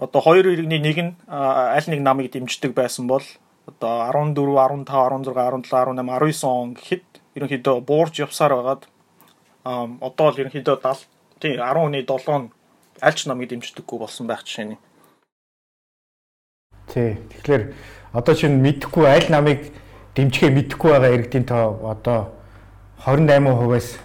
одоо 0.00 0.20
хоёр 0.20 0.46
иргэний 0.52 0.80
нэг 0.80 0.98
нь 1.00 1.12
аль 1.28 1.88
нэг 1.88 2.00
намыг 2.00 2.32
дэмждэг 2.32 2.72
байсан 2.72 3.06
бол 3.06 3.24
одоо 3.68 4.08
14, 4.08 4.36
15, 4.36 4.88
16, 4.88 5.32
17, 5.32 5.68
18, 5.68 6.00
19 6.00 6.44
он 6.48 6.72
гэхэд 6.74 7.21
ерөнхийдөө 7.36 7.80
буурж 7.88 8.20
явсаар 8.20 8.52
байгаад 8.56 8.82
одоо 9.64 10.28
л 10.30 10.40
ерөнхийдөө 10.42 10.76
70 10.84 11.08
тий 11.40 11.56
10-ны 11.56 12.04
7 12.04 12.38
нь 12.38 12.50
аль 13.00 13.16
ч 13.16 13.26
намыг 13.26 13.48
дэмждэггүй 13.50 13.98
болсон 13.98 14.26
байх 14.26 14.44
жишээ 14.44 14.76
нь. 14.76 14.78
Тий. 16.92 17.18
Тэгэхээр 17.30 17.72
одоо 18.12 18.34
чинь 18.34 18.60
мэдхгүй 18.60 19.06
аль 19.08 19.28
намыг 19.32 19.72
дэмжихээ 20.14 20.50
мэдхгүй 20.52 20.90
байгаа 20.92 21.14
иргэдийн 21.16 21.46
тоо 21.48 21.80
одоо 21.88 22.20
28%-аас 23.02 23.98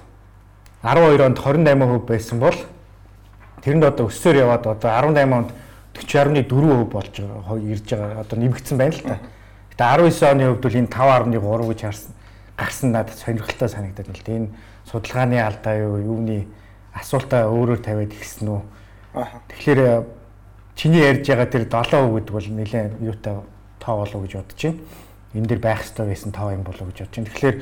12 0.82 1.22
онд 1.22 1.38
28% 1.38 2.08
байсан 2.08 2.40
бол 2.40 2.58
тэрэнд 3.62 3.84
одоо 3.84 4.08
өссөөр 4.08 4.36
яваад 4.40 4.66
одоо 4.66 4.90
18 4.90 5.34
онд 5.36 5.52
40.4% 5.94 6.90
болж 6.90 7.14
ирж 7.20 7.88
байгаа 7.92 8.24
одоо 8.24 8.38
нэмэгдсэн 8.40 8.78
байна 8.78 8.96
л 8.96 9.04
та. 9.04 9.20
Гэтэ 9.76 9.84
19 9.84 10.32
оны 10.32 10.44
хувьд 10.48 10.64
бол 10.64 10.80
энэ 10.80 10.90
5.3 10.90 11.70
гэж 11.70 11.82
харсан 11.86 12.17
гарсан 12.58 12.92
надад 12.92 13.18
сонирхолтой 13.18 13.70
санагдаад 13.70 14.10
л 14.10 14.24
дээ. 14.26 14.38
Энэ 14.38 14.50
судалгааны 14.90 15.38
алдаа 15.38 15.78
юу 15.78 15.98
юуны 16.02 16.48
асуултаа 16.98 17.48
өөрөөр 17.54 17.82
тавиад 17.86 18.12
ихсэн 18.18 18.50
үү. 18.50 18.62
Тэгэхээр 19.54 19.80
чиний 20.74 21.02
ярьж 21.06 21.26
байгаа 21.30 21.46
тэр 21.46 21.66
7% 21.70 22.10
гэдэг 22.18 22.34
бол 22.34 22.50
нэлээд 22.50 22.94
юутай 23.02 23.34
тоо 23.78 23.96
болов 24.02 24.22
гэж 24.26 24.34
бодож 24.42 24.62
байна. 24.62 24.80
Энэ 25.34 25.48
дэр 25.48 25.60
байх 25.62 25.82
ёстой 25.86 26.06
байсан 26.10 26.32
тоо 26.34 26.52
юм 26.52 26.64
болов 26.66 26.90
гэж 26.90 26.98
бодож 27.06 27.16
байна. 27.18 27.30
Тэгэхээр 27.30 27.58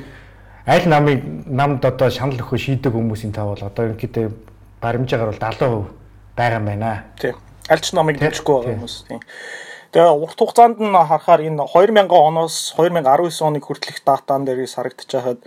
аль 0.66 0.88
намыг 0.88 1.20
намд 1.46 1.84
одоо 1.84 2.10
шанал 2.10 2.40
өгөх 2.40 2.56
шийдэг 2.56 2.92
хүмүүсийн 2.92 3.32
тоо 3.36 3.52
бол 3.52 3.62
одоо 3.62 3.84
ерөнхийдөө 3.92 4.26
баримжаагаар 4.80 5.30
бол 5.32 5.44
70% 5.44 5.92
байгаа 6.36 6.58
юм 6.58 6.66
байна. 6.66 7.04
Тийм. 7.20 7.36
Аль 7.68 7.80
ч 7.80 7.92
намыг 7.92 8.20
дэмжихгүй 8.20 8.54
байгаа 8.54 8.74
хүмүүс. 8.80 8.96
Тийм. 9.08 9.20
Тэгээ 9.92 10.12
урт 10.22 10.38
хугацаанд 10.38 10.78
нь 10.82 10.92
харахаар 10.92 11.42
энэ 11.46 11.62
2000 11.62 12.10
оноос 12.10 12.74
2019 12.76 13.46
оны 13.46 13.60
хүртэлх 13.62 14.02
датан 14.02 14.44
дээрээс 14.44 14.74
харагдаж 14.76 15.10
байхад 15.12 15.40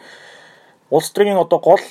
улс 0.90 1.10
төрийн 1.12 1.38
одоо 1.38 1.60
гол 1.60 1.84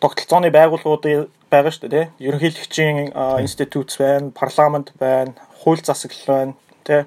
тогтолцооны 0.00 0.50
байгууллагууд 0.52 1.30
байгаа 1.50 1.72
шүү 1.72 1.88
дээ. 1.88 2.06
Ерөнхийлөгчийн 2.20 3.16
институт 3.40 3.90
байна, 3.98 4.30
парламент 4.30 4.92
байна, 5.00 5.32
хууль 5.62 5.80
засаглал 5.80 6.26
байна, 6.26 6.54
тий. 6.84 7.04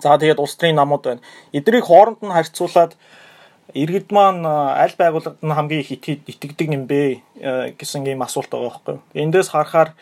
За 0.00 0.16
тэгээд 0.16 0.40
улс 0.40 0.56
төрийн 0.56 0.78
намууд 0.80 1.04
байна. 1.04 1.20
Эднийг 1.52 1.84
хооронд 1.84 2.22
нь 2.22 2.32
харьцуулаад 2.32 2.96
иргэд 3.74 4.08
маань 4.12 4.46
аль 4.46 4.96
байгууллагад 4.96 5.42
нь 5.44 5.56
хамгийн 5.56 5.82
их 5.84 5.92
итгэдэг 5.92 6.68
юм 6.72 6.86
бэ 6.88 7.20
гэсэн 7.76 8.06
ийм 8.06 8.22
асуулт 8.22 8.48
байгаа 8.48 8.70
байхгүй. 8.72 8.96
Эндээс 9.12 9.52
харахаар 9.52 9.92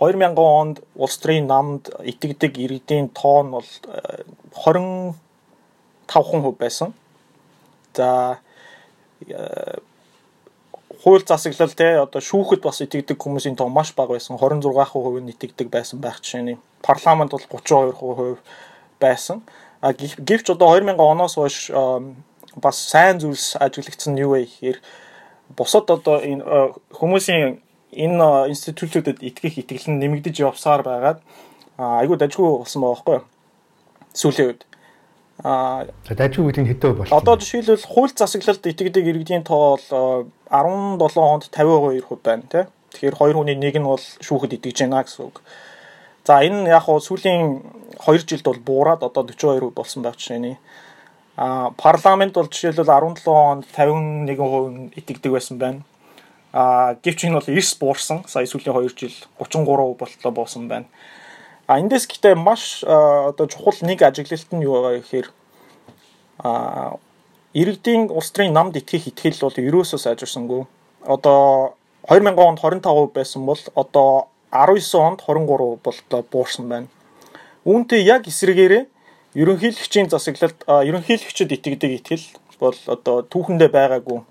2000 0.00 0.34
онд 0.38 0.80
улс 0.96 1.18
төрийн 1.22 1.46
намд 1.46 1.90
итгэдэг 2.02 2.58
иргэдийн 2.58 3.08
тоо 3.14 3.42
нь 3.42 3.50
бол 3.54 3.68
25% 6.08 6.58
байсан. 6.58 6.94
За 7.94 8.38
хууль 11.02 11.22
засаглал 11.26 11.74
те 11.76 12.00
одоо 12.02 12.20
шүүхэд 12.20 12.62
бас 12.64 12.80
итгэдэг 12.82 13.18
хүмүүсийн 13.20 13.56
тоо 13.56 13.68
маш 13.68 13.94
бага 13.94 14.18
байсан. 14.18 14.36
26% 14.36 15.20
нь 15.20 15.30
итгэдэг 15.30 15.68
байсан 15.70 16.00
байх 16.00 16.18
жишээний. 16.20 16.58
Парламент 16.82 17.30
бол 17.30 17.46
32% 17.46 18.38
байсан. 19.00 19.42
А 19.80 19.92
гэвч 19.92 20.50
одоо 20.50 20.74
2000 20.74 20.98
оноос 20.98 21.34
хойш 21.38 21.70
бас 22.56 22.76
сайн 22.78 23.20
зүйлс 23.20 23.56
ажиглагдсан 23.60 24.18
юу 24.18 24.34
вэ 24.34 24.46
гэхээр 24.46 24.78
бусад 25.56 25.90
одоо 25.90 26.18
энэ 26.18 26.42
хүмүүсийн 26.94 27.60
энэ 27.94 28.50
институтүүдэд 28.52 29.18
итгэх 29.22 29.58
итгэл 29.62 29.88
нь 29.90 30.00
нэмэгдэж 30.02 30.44
явсаар 30.44 30.82
байгаад 30.82 31.18
айгүй 31.78 32.16
дажгүй 32.18 32.46
болсон 32.62 32.82
байгаа 32.82 32.94
байхгүй 32.94 33.20
сүүлийн 34.14 34.48
үед 34.50 34.62
а 35.42 35.86
дажгүй 36.10 36.44
үеийн 36.46 36.70
хэдөө 36.70 36.92
болсон 36.94 37.18
одоо 37.18 37.34
жишээлбэл 37.38 37.90
хууль 37.90 38.14
засаглалд 38.14 38.66
итгэдэг 38.66 39.04
иргэдийн 39.10 39.42
тоо 39.42 39.78
бол 39.78 40.26
17 40.50 41.18
хонд 41.18 41.50
52% 41.50 42.22
байна 42.22 42.46
тий 42.50 42.64
Тэгэхээр 42.94 43.18
хоёр 43.18 43.36
хүний 43.42 43.58
нэг 43.58 43.74
нь 43.74 43.82
бол 43.82 43.98
шүүхэд 43.98 44.54
итгэж 44.62 44.86
байна 44.86 45.02
гэсэн 45.02 45.26
үг. 45.26 45.42
За 46.22 46.46
энэ 46.46 46.70
яг 46.70 46.86
хуу 46.86 47.02
сүүлийн 47.02 47.58
2 47.98 48.22
жилд 48.22 48.46
бол 48.46 48.62
буураад 48.62 49.02
одоо 49.02 49.26
42% 49.26 49.74
болсон 49.74 50.06
байх 50.06 50.14
жишээний. 50.14 50.62
А 51.34 51.74
парламент 51.74 52.38
бол 52.38 52.46
жишээлбэл 52.46 52.86
17 52.86 53.26
онд 53.26 53.66
51% 53.66 54.94
итгэдэг 54.94 55.32
байсан 55.34 55.58
байна. 55.58 55.82
А 56.54 56.94
гэвч 57.02 57.26
энэ 57.26 57.42
бол 57.42 57.50
эрс 57.50 57.74
буурсан. 57.74 58.22
Сая 58.30 58.46
сүүлийн 58.46 58.78
2 58.78 58.94
жил 58.94 59.10
33% 59.42 59.98
болтлоо 59.98 60.30
буусан 60.30 60.68
байна. 60.70 60.86
А 61.66 61.82
эндээс 61.82 62.06
гэхдээ 62.06 62.38
маш 62.38 62.86
одоо 62.86 63.50
чухал 63.50 63.74
нэг 63.82 64.06
ажиглалт 64.06 64.54
нь 64.54 64.62
юу 64.62 64.78
байгаа 64.78 65.02
гэхээр 65.02 65.28
а 66.46 66.94
иргэдийн 67.58 68.06
улс 68.06 68.30
төрийн 68.30 68.54
намд 68.54 68.78
итгэх 68.78 69.10
итгэл 69.10 69.50
бол 69.50 69.58
ерөөсөө 69.58 69.98
сайжирсангүй. 69.98 70.62
Одоо 71.02 71.74
2000 72.06 72.38
онд 72.38 72.62
25% 72.62 73.10
байсан 73.10 73.42
бол 73.50 73.58
одоо 73.74 74.30
19 74.54 74.94
онд 74.94 75.26
23% 75.26 75.82
болтлоо 75.82 76.22
буурсан 76.22 76.70
байна. 76.70 76.86
Үүнтэй 77.66 78.06
яг 78.06 78.30
эсрэгээрээ 78.30 78.86
ерөнхийлөгчийн 79.34 80.06
засаглалд 80.06 80.62
ерөнхийлөгчөд 80.70 81.50
итгэдэг 81.50 81.90
итгэл 81.98 82.26
бол 82.62 82.78
одоо 82.86 83.26
түүхэндээ 83.26 83.74
байгаагүй 83.74 84.22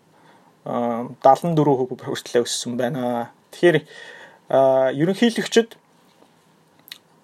74% 0.66 2.04
хүртэл 2.08 2.44
өссөн 2.44 2.78
байна. 2.80 3.32
Тэгэхээр 3.52 3.84
ерөнхийлөгчөд 5.00 5.76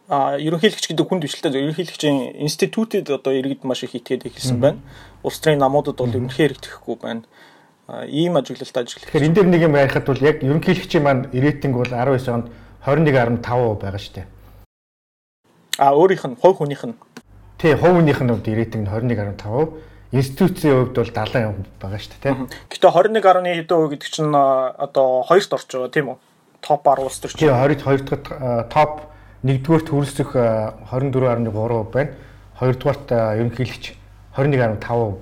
а 0.09 0.41
ерөнхийлөгч 0.41 0.89
гэдэг 0.89 1.05
хүн 1.05 1.21
төвчлөлтэй 1.21 1.61
ерөнхийлөгчийн 1.69 2.41
институтэд 2.41 3.13
одоо 3.13 3.33
иргэд 3.37 3.61
маш 3.63 3.85
их 3.85 3.93
итгээд 3.93 4.25
эхэлсэн 4.25 4.57
байна. 4.57 4.81
Улс 5.21 5.37
төрийн 5.37 5.61
намуудад 5.61 6.01
бол 6.01 6.09
үнэхээр 6.09 6.57
итгэхгүй 6.57 6.97
байна. 6.97 7.23
Ийм 8.09 8.35
ажиглалт 8.41 8.73
ажиглах. 8.73 9.05
Тэгэхээр 9.05 9.27
энэ 9.29 9.37
дэр 9.37 9.47
нэг 9.53 9.61
юм 9.69 9.77
ярихад 9.77 10.09
бол 10.09 10.17
яг 10.17 10.41
ерөнхийлөгчийн 10.41 11.03
маань 11.05 11.29
рейтинг 11.29 11.77
бол 11.77 11.93
19 11.93 12.25
онд 12.33 12.49
21.5% 12.81 13.77
байгаа 13.77 14.01
шүү 14.01 14.15
дээ. 14.17 14.27
А 15.77 15.93
өөрийнх 15.93 16.25
нь 16.25 16.39
хувь 16.41 16.57
хүнийх 16.57 16.83
нь 16.89 16.97
Тий, 17.59 17.75
хувийнх 17.75 18.21
нь 18.23 18.31
хувьд 18.31 18.47
рейтинг 18.47 18.87
нь 18.87 18.91
21.5, 19.13 19.77
институцийн 20.11 20.89
хувьд 20.89 20.95
бол 20.97 21.11
70% 21.13 21.69
байгаа 21.77 21.99
шүү 22.01 22.13
дээ, 22.17 22.33
тий. 22.33 22.33
Гэтэ 22.73 22.87
21.1 22.89 23.45
хэдэн 23.61 23.77
хувь 23.77 23.91
гэдэг 23.93 24.09
чинь 24.09 24.33
одоо 24.33 25.21
хоёрт 25.21 25.53
орж 25.53 25.67
байгаа 25.69 25.93
тийм 25.93 26.07
үү? 26.09 26.17
Топ 26.65 26.81
10 26.83 27.05
улс 27.05 27.19
төр 27.21 27.29
чинь. 27.29 27.39
Тий, 27.45 27.53
22 27.53 28.09
дахь 28.09 28.25
топ 28.73 28.93
1-р 29.45 29.81
төрөлсөх 29.85 30.33
24.3% 30.33 31.93
байна. 31.93 32.11
2-дугаарт 32.59 33.07
ерөнхийлөгч 33.13 33.85
21.5% 34.35 35.15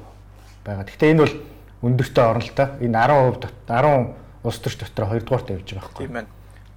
байгаа. 0.65 0.83
Гэхдээ 0.87 1.11
энэ 1.11 1.21
бол 1.21 1.35
өндөртэй 1.83 2.23
орно 2.25 2.41
л 2.41 2.55
та. 2.55 2.79
Энэ 2.81 2.97
10% 2.97 3.45
10 3.67 4.15
улс 4.47 4.57
төрч 4.63 4.77
дотор 4.81 5.05
2-дугаарт 5.13 5.51
явж 5.53 5.67
байгаа 5.67 5.83
байхгүй. 5.83 6.07
Тийм 6.07 6.15
байна. 6.15 6.31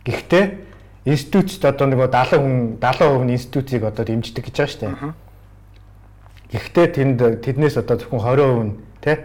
Гэхдээ 0.04 0.44
институцд 1.06 1.64
одоо 1.64 1.86
нэг 1.88 2.00
70 2.10 2.42
хүн 2.42 2.56
70% 2.76 3.24
нь 3.24 3.34
институцийг 3.38 3.82
одоо 3.88 4.04
дэмждэг 4.04 4.44
гэж 4.44 4.56
байгаа 4.58 4.72
шүү 4.74 4.80
дээ. 4.84 5.29
Гэхдээ 6.50 6.86
тэнд 6.98 7.20
тэднээс 7.46 7.78
одоо 7.78 7.96
зөвхөн 7.98 8.22
20% 8.26 8.66
нь 8.66 8.72
тий 8.98 9.16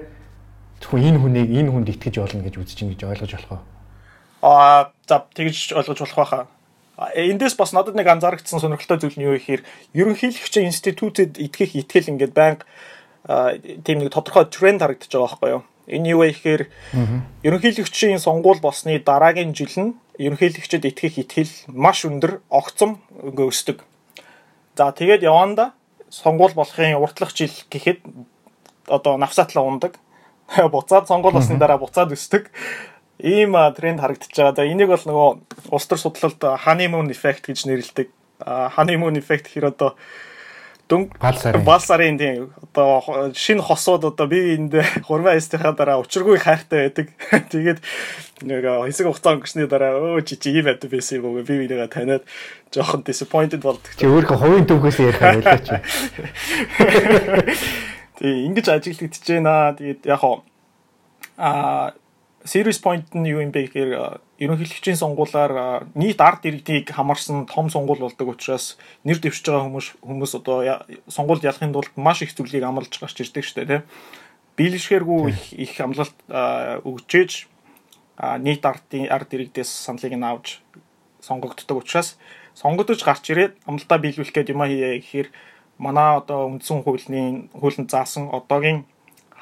зөвхөн 0.81 1.01
энэ 1.09 1.19
хүнийг 1.25 1.49
энэ 1.49 1.71
хүнд 1.73 1.89
итгэж 1.89 2.15
болно 2.21 2.45
гэж 2.45 2.55
үзэж 2.61 2.77
ин 2.85 2.93
гэж 2.93 3.01
ойлгож 3.01 3.31
болох 3.33 3.51
уу? 3.57 3.61
Аа 4.45 4.93
за 5.09 5.25
тэгж 5.33 5.73
ойлгож 5.73 5.99
болох 6.05 6.19
байхаа. 6.21 6.45
Эндээс 7.17 7.57
бас 7.57 7.73
надад 7.73 7.97
нэг 7.97 8.05
анзаарчихсан 8.05 8.61
сонирхолтой 8.61 9.01
зүйл 9.01 9.17
нь 9.17 9.25
юу 9.25 9.33
гэхээр 9.35 9.65
ерөнхийлөгчийн 9.97 10.69
институтэд 10.69 11.41
итгэх 11.41 11.73
итгэл 11.73 12.13
ингээд 12.13 12.33
байнга 12.37 12.63
тийм 13.81 14.05
нэг 14.05 14.13
тодорхой 14.13 14.45
тренд 14.45 14.85
харагдаж 14.85 15.09
байгаа 15.09 15.25
байхгүй 15.25 15.49
юу? 15.49 15.63
Энэ 15.89 16.09
юу 16.13 16.19
вэ 16.21 16.29
гэхээр 16.37 16.63
ерөнхийлөгчийн 17.41 18.21
сонгуул 18.21 18.61
болсны 18.61 19.01
дараагийн 19.01 19.57
жил 19.57 19.73
нь 19.75 19.97
ерөнхийлөгчөд 20.21 20.85
итгэх 20.87 21.19
итгэл 21.25 21.53
маш 21.73 22.05
өндөр 22.05 22.45
огцом 22.53 23.01
өсдөг. 23.17 23.81
За 24.77 24.93
тэгээд 24.93 25.25
яванда 25.25 25.73
сонгуул 26.09 26.53
болохын 26.55 26.97
уртлах 26.99 27.33
жил 27.35 27.53
гэхэд 27.69 28.01
одоо 28.87 29.17
навсаатлаа 29.17 29.63
ундаг. 29.63 29.99
Буцаад 30.73 31.07
сонгуул 31.07 31.37
болсны 31.37 31.57
дараа 31.57 31.77
буцаад 31.77 32.13
өсдөг. 32.13 32.51
Ийм 33.19 33.55
тренд 33.75 33.99
харагдаж 33.99 34.29
байгаа. 34.29 34.55
За 34.55 34.67
энийг 34.67 34.91
бол 34.91 35.05
нөгөө 35.07 35.29
улс 35.71 35.85
төр 35.87 35.99
судлалд 35.99 36.41
honeymoon 36.67 37.09
effect 37.09 37.47
гэж 37.47 37.65
нэрлэдэг. 37.65 38.11
Honeymoon 38.75 39.17
effect 39.17 39.49
гэхээр 39.49 39.71
одоо 39.71 39.95
дөнгө 40.91 41.17
бал 41.21 41.37
сарын 41.41 41.63
бал 41.65 41.81
сарын 41.81 42.17
тийм 42.19 42.51
одоо 42.61 43.31
шинэ 43.33 43.65
хосууд 43.65 44.05
одоо 44.05 44.27
бие 44.29 44.53
биендээ 44.53 44.85
хурмаа 45.07 45.37
эстийнхаа 45.37 45.73
дараа 45.73 46.01
учиргүй 46.03 46.37
хайртай 46.37 46.89
байдаг. 46.89 47.07
Тэгээд 47.51 47.79
нэг 48.45 48.63
хэсэг 48.63 49.09
хугацаа 49.09 49.33
өнгөрсний 49.37 49.65
дараа 49.65 49.97
өө 49.97 50.21
чи 50.29 50.37
чи 50.37 50.53
ийм 50.53 50.69
байдаг 50.69 50.89
байсан 50.93 51.19
юм 51.19 51.33
уу 51.33 51.41
бие 51.41 51.65
бинийгээ 51.65 51.89
таниад 51.89 52.23
жоохон 52.69 53.01
disappointed 53.01 53.65
болдог. 53.65 53.89
Чи 53.97 54.05
өөрөө 54.05 54.37
хувийн 54.37 54.69
төвхөөс 54.69 54.97
ярих 55.01 55.21
байлаа 55.21 55.57
чи. 55.57 55.73
Тэгээ 58.21 58.45
ингэж 58.45 58.65
ажиглагдчихэж 58.69 59.41
байна. 59.41 59.73
Тэгээд 59.73 60.05
яг 60.05 60.21
хоо 60.21 60.45
а 61.37 61.93
serious 62.45 62.79
point 62.79 63.09
нь 63.17 63.25
юу 63.25 63.41
юм 63.41 63.51
бэ 63.51 63.67
гэхээр 63.67 64.21
ерөнхийлөгчийн 64.37 65.01
сонгуулаар 65.01 65.89
нийт 65.97 66.21
ард 66.21 66.45
иргэдийг 66.45 66.93
хамарсан 66.93 67.49
том 67.49 67.73
сонгуул 67.73 68.05
болдог 68.05 68.37
учраас 68.37 68.77
нэр 69.03 69.17
дэвшиж 69.17 69.49
байгаа 69.49 69.65
хүмүүс 69.65 69.87
хүмүүс 70.05 70.31
одоо 70.39 70.85
сонгуульд 71.09 71.43
ялахын 71.49 71.73
тулд 71.73 71.93
маш 71.97 72.21
их 72.21 72.37
зүйлийг 72.37 72.63
амлаж 72.63 72.93
гарч 73.01 73.17
ирдэг 73.17 73.43
шүү 73.43 73.57
дээ 73.65 73.69
тийм 73.69 73.83
биелшгээргүй 74.55 75.21
их 75.33 75.41
их 75.53 75.73
амлалт 75.81 76.15
өгчээж 76.29 77.31
нийт 78.45 78.63
ардын 78.63 79.09
ард 79.11 79.29
иргэдээс 79.33 79.71
саналыг 79.89 80.13
нь 80.15 80.23
авч 80.23 80.61
сонгогддог 81.19 81.81
учраас 81.81 82.15
сонгогдож 82.55 83.01
гарч 83.03 83.33
ирээд 83.33 83.59
амлалтаа 83.67 83.99
биелүүлэх 83.99 84.31
гээд 84.31 84.53
юм 84.55 84.63
хийе 84.63 85.01
гэхээр 85.01 85.27
манай 85.77 86.21
одоо 86.21 86.47
үндсэн 86.47 86.83
хуулийн 86.87 87.49
хуулинд 87.51 87.91
заасан 87.91 88.31
одоогийн 88.31 88.87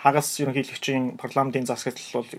хагас 0.03 0.27
ерөнхийлөгчийн 0.43 1.15
парламентын 1.15 1.63
засаглал 1.63 2.19
бол 2.19 2.29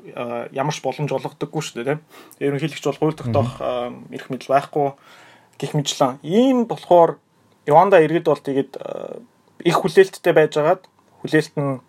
ямар 0.52 0.74
ч 0.76 0.84
боломж 0.84 1.08
олгодоггүй 1.16 1.62
шүү 1.64 1.80
дээ 1.80 1.88
тийм. 1.96 2.00
Ерөнхийлөгч 2.44 2.84
бол 2.84 3.00
хууль 3.00 3.16
тогтоох 3.16 3.56
эрх 4.12 4.28
мэдэл 4.28 4.52
байхгүй 4.52 4.92
гих 5.56 5.72
мэтлэн. 5.72 6.20
Ийм 6.20 6.68
болохоор 6.68 7.16
Яванда 7.64 8.04
иргэд 8.04 8.28
бол 8.28 8.36
тэгээд 8.44 8.76
их 9.64 9.76
хүлээлттэй 9.80 10.36
байжгаад 10.36 10.84
хүлээлт 11.24 11.56
нь 11.56 11.80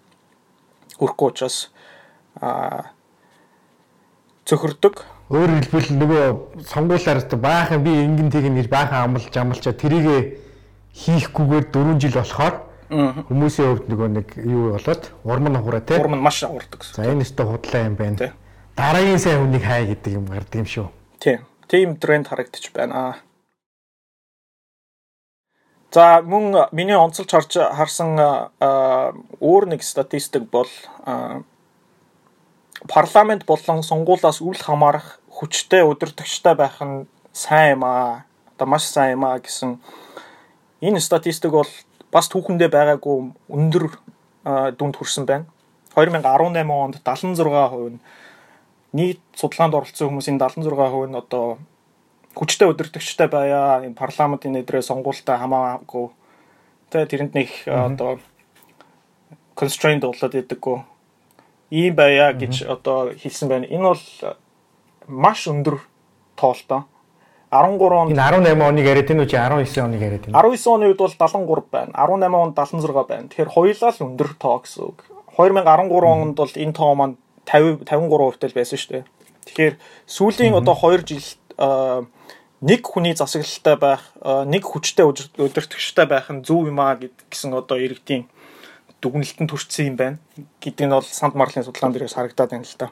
хүрэхгүй 0.96 1.28
учраас 1.28 1.76
а 2.40 2.96
цөхөрдөг. 4.48 5.04
Өөрөөр 5.28 5.68
хэлбэл 5.68 5.92
нөгөө 6.00 6.24
сонгуулиар 6.72 7.20
баахан 7.36 7.84
би 7.84 7.92
ингэн 7.92 8.32
тэг 8.32 8.48
нэр 8.48 8.72
баахан 8.72 9.12
амлж 9.12 9.36
амлчаа 9.36 9.76
тэрийг 9.76 10.40
хийхгүйгээр 10.96 11.66
4 11.76 12.00
жил 12.00 12.16
болохоор 12.16 12.56
хүмүүсийн 12.90 13.70
хувьд 13.72 13.88
нөгөө 13.90 14.10
нэг 14.14 14.28
юу 14.46 14.78
болоод 14.78 15.10
урам 15.26 15.48
нь 15.50 15.62
хураа 15.62 15.82
тий. 15.82 15.98
Урам 15.98 16.16
нь 16.20 16.26
маш 16.26 16.44
урдаг. 16.44 16.86
За 16.86 17.06
энэ 17.06 17.26
өстө 17.26 17.50
худлаа 17.50 17.90
юм 17.90 17.96
байна. 17.98 18.34
Дараагийн 18.78 19.20
сайн 19.20 19.42
хүнийг 19.42 19.64
хай 19.66 19.90
гэдэг 19.90 20.12
юм 20.14 20.26
гардаг 20.30 20.60
юм 20.62 20.70
шүү. 20.70 20.88
Тийм. 21.20 21.46
Тийм 21.68 21.98
тренд 21.98 22.28
харагдчих 22.28 22.74
байна. 22.74 23.18
За 25.92 26.22
мөн 26.22 26.70
миний 26.72 26.96
онцолж 26.96 27.32
харж 27.32 27.56
харсан 27.56 28.20
өөр 28.20 29.66
нэг 29.72 29.82
статистик 29.82 30.44
бол 30.52 30.70
парламент 32.92 33.46
болон 33.48 33.82
сонгуулиас 33.82 34.42
үл 34.44 34.60
хамаарах 34.60 35.20
хүчтэй 35.32 35.88
удирдагчтай 35.88 36.54
байх 36.56 36.84
нь 36.84 37.08
сайн 37.34 37.80
юм 37.80 37.84
аа. 37.88 38.26
Одоо 38.54 38.68
маш 38.68 38.86
сайн 38.92 39.16
юм 39.16 39.24
аа 39.26 39.40
гэсэн 39.40 39.80
энэ 40.84 41.00
статистик 41.00 41.52
бол 41.52 41.72
бас 42.16 42.32
түүхэндээ 42.32 42.72
байгаагүй 42.72 43.16
өндөр 43.52 43.86
дүнд 44.80 44.96
хүрсэн 44.96 45.28
байна. 45.28 45.52
2018 46.00 46.72
онд 46.72 46.96
76% 47.04 47.92
нь 47.92 48.00
нийт 48.96 49.20
судалгаанд 49.36 49.76
оролцсон 49.76 50.16
хүмүүсийн 50.16 50.40
76% 50.40 51.12
нь 51.12 51.20
одоо 51.20 51.60
хүчтэй 52.36 52.72
удирдагчтай 52.72 53.28
байя. 53.28 53.84
Энэ 53.84 54.00
парламентын 54.00 54.56
нэдрээ 54.56 54.84
сонгуультай 54.84 55.36
хамаагүй. 55.36 56.08
Тэгээ 56.92 57.12
тэрэнд 57.12 57.34
нэг 57.36 57.50
одоо 57.68 58.20
constraint 59.60 60.08
болоод 60.08 60.36
идэггүй 60.40 60.78
ийм 61.76 61.96
байя 61.96 62.32
гэж 62.32 62.64
одоо 62.64 63.12
хэлсэн 63.12 63.52
байна. 63.52 63.68
Энэ 63.68 63.92
бол 63.92 64.04
маш 65.08 65.48
өндөр 65.52 65.84
тоолтой. 66.40 66.88
13 67.56 67.80
онд 67.96 68.12
энэ 68.12 68.52
18 68.52 68.68
оныг 68.68 68.86
яриад 68.86 69.10
энэ 69.12 69.22
үү 69.24 69.30
чи 69.32 69.38
19 69.40 69.86
оныг 69.88 70.02
яриад 70.02 70.24
байна. 70.28 70.38
19 70.44 70.74
оны 70.76 70.86
үед 70.92 71.00
бол 71.00 71.16
73 71.16 71.64
байна. 71.72 71.92
18 71.96 72.36
онд 72.36 72.56
76 72.58 73.08
байна. 73.08 73.28
Тэгэхээр 73.32 73.54
хоёулаа 73.56 73.92
л 73.96 74.06
өндөр 74.06 74.30
тоо 74.36 74.56
гэсэн 74.60 74.84
үг. 74.84 75.00
2013 75.40 75.64
онд 76.04 76.36
бол 76.36 76.54
энэ 76.56 76.74
тоо 76.76 76.92
маань 76.96 77.16
50 77.48 77.88
53% 77.88 78.40
тэл 78.44 78.58
байсан 78.58 78.78
шүү 78.80 78.92
дээ. 78.92 79.06
Тэгэхээр 79.46 79.76
сүүлийн 80.10 80.56
одоо 80.58 80.76
2 80.76 81.06
жил 81.08 81.28
нэг 82.66 82.82
хүний 82.82 83.14
засаглалтай 83.14 83.76
байх, 83.78 84.04
нэг 84.24 84.64
хүчтэй 84.66 85.06
удирдахчтай 85.06 86.06
байх 86.10 86.28
нь 86.34 86.42
зөв 86.42 86.66
юм 86.66 86.80
аа 86.82 86.98
гэсэн 86.98 87.54
одоо 87.54 87.78
иргэдийн 87.78 88.26
дүгнэлтэн 89.06 89.46
төрчихсөн 89.46 89.94
юм 89.94 89.96
байна 89.96 90.18
гэдэг 90.64 90.86
нь 90.90 90.96
бол 90.96 91.06
санд 91.06 91.38
марлын 91.38 91.62
судалгаан 91.62 91.94
дээрээс 91.94 92.18
харагдаад 92.18 92.52
байна 92.52 92.66
л 92.66 92.80
да. 92.80 92.90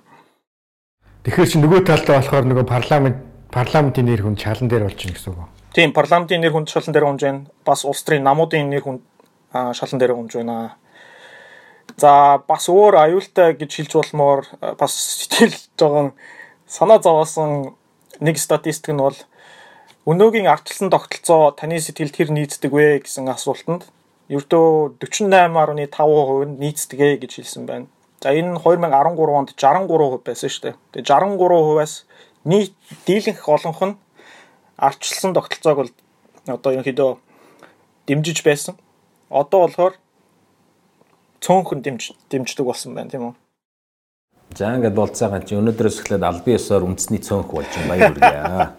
Тэгэхээр 1.25 1.50
чи 1.50 1.58
нөгөө 1.58 1.82
талдаа 1.89 2.22
болохоор 2.22 2.46
нөгөө 2.46 2.65
парламент 2.70 3.17
парламентын 3.53 4.10
нэр 4.10 4.25
хүнд 4.25 4.41
шалан 4.41 4.67
дээр 4.67 4.89
болж 4.89 4.98
байна 4.98 5.13
гэсэн 5.13 5.33
үг? 5.33 5.50
Тийм, 5.74 5.93
парламентын 5.93 6.41
нэр 6.41 6.53
хүнд 6.53 6.69
шалан 6.74 6.93
дээр 6.93 7.05
хунж 7.05 7.22
байна. 7.22 7.45
Бас 7.65 7.86
улс 7.86 8.01
төрийн 8.01 8.25
намуудын 8.25 8.69
нэр 8.69 8.81
хүнд 8.81 9.01
шалан 9.53 10.00
дээр 10.01 10.13
хунж 10.17 10.33
байна. 10.33 10.77
За 11.98 12.41
бас 12.48 12.65
өөр 12.69 12.98
аюултай 12.98 13.53
гэж 13.53 13.72
хэлж 13.77 13.93
болмоор 13.93 14.45
бас 14.77 14.93
сэтгэл 14.93 15.53
жоохон 15.79 16.13
санаа 16.65 16.98
зовоосон 16.98 17.77
нэг 18.19 18.41
статистик 18.41 18.93
нь 18.93 19.01
бол 19.01 19.17
өнөөгийн 20.10 20.50
ардчилсан 20.50 20.89
тогтолцоо 20.89 21.53
таны 21.53 21.77
сэтгэлд 21.77 22.15
хэр 22.17 22.29
нийцдэг 22.33 22.72
вэ 22.74 23.05
гэсэн 23.05 23.29
асуултанд 23.29 23.86
ердөө 24.33 24.98
48.5% 24.98 26.50
нь 26.50 26.57
нийцдэгэ 26.60 27.22
гэж 27.22 27.31
хэлсэн 27.38 27.65
байна. 27.69 27.88
За 28.24 28.33
энэ 28.33 28.55
нь 28.55 28.60
2013 28.60 28.89
онд 29.29 29.53
63% 29.53 30.24
байсан 30.25 30.50
шүү 30.50 30.63
дээ. 30.63 30.75
Тэгээ 30.95 31.07
63%-аас 31.07 31.93
нийт 32.45 32.73
дийлэнх 33.07 33.47
олонх 33.47 33.81
нь 33.81 33.95
арчилсан 34.77 35.33
тогтолцоог 35.33 35.77
бол 35.77 35.91
одоо 36.47 36.71
ерөнхийдөө 36.75 37.17
дэмжиж 38.07 38.43
байсан. 38.43 38.75
Одоо 39.29 39.67
болохоор 39.67 39.95
цөөнхөн 41.39 41.81
дэмж 41.83 42.12
дэмждэг 42.29 42.65
болсон 42.65 42.96
байна 42.96 43.09
тийм 43.09 43.24
үү? 43.31 43.35
За 44.53 44.75
ингээд 44.75 44.94
болцоогаа 44.94 45.41
чи 45.41 45.55
өнөөдрөөс 45.57 46.03
эхлээд 46.03 46.24
албан 46.24 46.55
ёсоор 46.59 46.83
үндэсний 46.85 47.24
цөөнх 47.24 47.50
болж 47.50 47.72
баяр 47.89 48.13
хүргэе. 48.13 48.75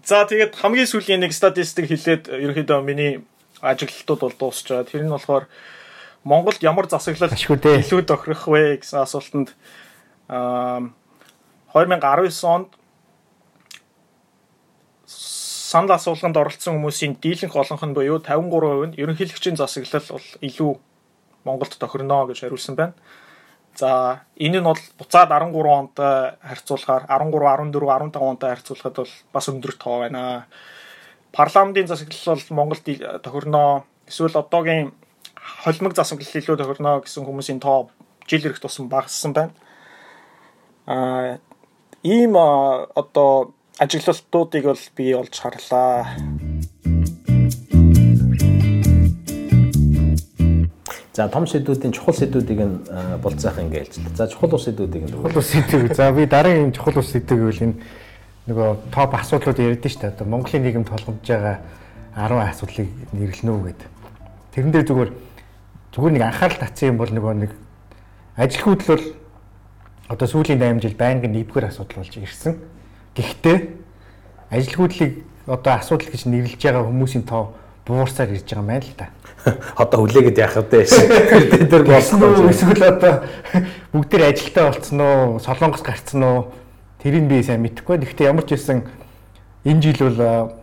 За 0.08 0.24
тэгээд 0.24 0.56
хамгийн 0.58 0.88
сүүлийн 0.88 1.20
нэг 1.22 1.36
статистик 1.36 1.86
хэлээд 1.86 2.32
ерөнхийдөө 2.32 2.80
миний 2.82 3.22
ажиглалтууд 3.60 4.20
бол 4.20 4.36
дуусч 4.50 4.66
байгаа. 4.66 4.88
Тэр 4.88 5.04
нь 5.06 5.12
болохоор 5.12 5.46
Монголд 6.24 6.60
ямар 6.64 6.88
засаглал 6.88 7.30
илүү 7.30 8.02
тохирох 8.08 8.48
вэ 8.48 8.80
гэсэн 8.80 9.04
асуултанд 9.06 9.54
аа 10.26 10.90
2019 11.74 12.44
онд 12.44 12.68
санал 15.70 15.94
асуулганд 15.94 16.36
оролцсон 16.36 16.82
хүмүүсийн 16.82 17.14
дийлэнх 17.22 17.54
олонх 17.54 17.82
нь 17.86 17.94
буюу 17.94 18.18
53% 18.18 18.90
нь 18.90 18.98
ерөнхийлөгчийн 18.98 19.54
засаглал 19.54 20.18
бол 20.18 20.28
илүү 20.42 20.72
Монголд 21.46 21.78
тохирно 21.78 22.26
гэж 22.26 22.42
хариулсан 22.42 22.74
байна. 22.74 22.94
За 23.78 24.26
энэ 24.34 24.58
нь 24.58 24.66
бол 24.66 24.82
буцаад 24.98 25.30
13 25.30 25.54
онтой 25.54 26.34
харьцуулахаар 26.42 27.06
13, 27.06 27.70
14, 27.70 28.10
15 28.10 28.18
онтой 28.18 28.48
харьцуулахад 28.50 28.96
бол 28.98 29.12
бас 29.32 29.46
өндөр 29.48 29.72
тоо 29.78 29.96
байна. 30.02 30.46
Парламентын 31.30 31.86
засаглал 31.86 32.34
бол 32.34 32.56
Монголд 32.58 32.84
тохирно. 33.22 33.84
Эсвэл 34.10 34.34
одоогийн 34.42 34.90
холимог 35.62 35.94
засаглал 35.94 36.34
илүү 36.34 36.56
тохирно 36.58 36.98
гэсэн 36.98 37.22
хүмүүсийн 37.22 37.62
тоо 37.62 37.90
жил 38.26 38.42
ирэх 38.42 38.58
тусам 38.58 38.90
багассан 38.90 39.32
байна. 39.32 39.54
Аа 40.90 41.38
ийм 42.02 42.36
одоо 42.36 43.52
ажиглалтуудыг 43.78 44.64
бол 44.64 44.84
би 44.96 45.14
олж 45.14 45.36
харлаа. 45.38 46.06
За 51.12 51.28
том 51.28 51.44
сэдвүүдийн 51.44 51.92
чухал 51.92 52.16
сэдвүүдийг 52.16 52.60
нь 52.64 52.76
болцоох 53.20 53.60
ингээл 53.60 53.92
л. 53.92 54.16
За 54.16 54.28
чухал 54.28 54.54
ус 54.56 54.64
сэдвүүдийг 54.64 55.04
нь 55.04 55.12
чухал 55.12 55.36
ус 55.36 55.52
сэдв. 55.52 55.92
За 55.92 56.12
би 56.12 56.24
дараагийн 56.24 56.72
чухал 56.72 56.96
ус 56.96 57.12
сэдв 57.12 57.36
гэвэл 57.36 57.64
энэ 57.68 57.76
нөгөө 58.48 58.68
топ 58.88 59.12
асуудлууд 59.20 59.60
ярьдэн 59.60 59.90
шүү 59.92 60.00
дээ. 60.00 60.12
Одоо 60.16 60.26
Монголын 60.26 60.64
нийгэм 60.64 60.84
толгомж 60.88 61.20
байгаа 61.28 61.60
10 62.16 62.40
асуудлыг 62.48 62.88
нэрлэнэ 63.12 63.52
үү 63.52 63.62
гэд. 63.68 63.80
Тэрэн 64.56 64.72
дээр 64.72 64.86
зүгээр 64.88 65.10
зүгээр 65.92 66.12
нэг 66.16 66.24
анхаарал 66.24 66.62
татсан 66.64 66.88
юм 66.88 66.96
бол 66.96 67.12
нөгөө 67.12 67.34
нэг 67.44 67.52
ажил 68.40 68.64
хөдлөл 68.64 69.04
одоо 70.10 70.26
сүүлийн 70.26 70.58
8 70.58 70.82
жил 70.82 70.98
байнгын 70.98 71.30
нэгдүгээр 71.30 71.70
асуудал 71.70 72.02
болж 72.02 72.14
ирсэн. 72.18 72.58
Гэхдээ 73.14 73.58
ажил 74.50 74.74
хөдлөлийг 74.82 75.22
одоо 75.46 75.72
асуудал 75.78 76.10
гэж 76.10 76.26
нэрлэж 76.26 76.58
байгаа 76.58 76.82
хүмүүсийн 76.82 77.22
тоо 77.22 77.54
буурсаар 77.86 78.34
ирж 78.34 78.42
байгаа 78.50 78.58
юм 78.58 78.66
байна 78.66 78.82
л 78.82 78.98
да. 78.98 79.06
Одоо 79.82 79.98
хүлээгээд 80.02 80.42
яах 80.42 80.58
вэ? 80.66 80.82
Тэд 80.82 81.70
нар 81.70 81.84
болсон 81.86 82.22
уу? 82.26 82.50
Эсвэл 82.50 82.90
одоо 82.90 83.22
бүгд 83.94 84.10
тэр 84.10 84.22
ажилтаа 84.34 84.64
болцсон 84.74 85.00
уу? 85.00 85.38
Солонгос 85.38 85.82
гарцсан 85.86 86.22
уу? 86.22 86.50
Тэрийг 86.98 87.30
би 87.30 87.42
сайн 87.46 87.62
мэдэхгүй. 87.62 88.02
Гэхдээ 88.02 88.30
ямар 88.34 88.44
ч 88.44 88.58
байсан 88.58 88.82
энэ 89.62 89.80
жил 89.80 90.10
бол 90.10 90.58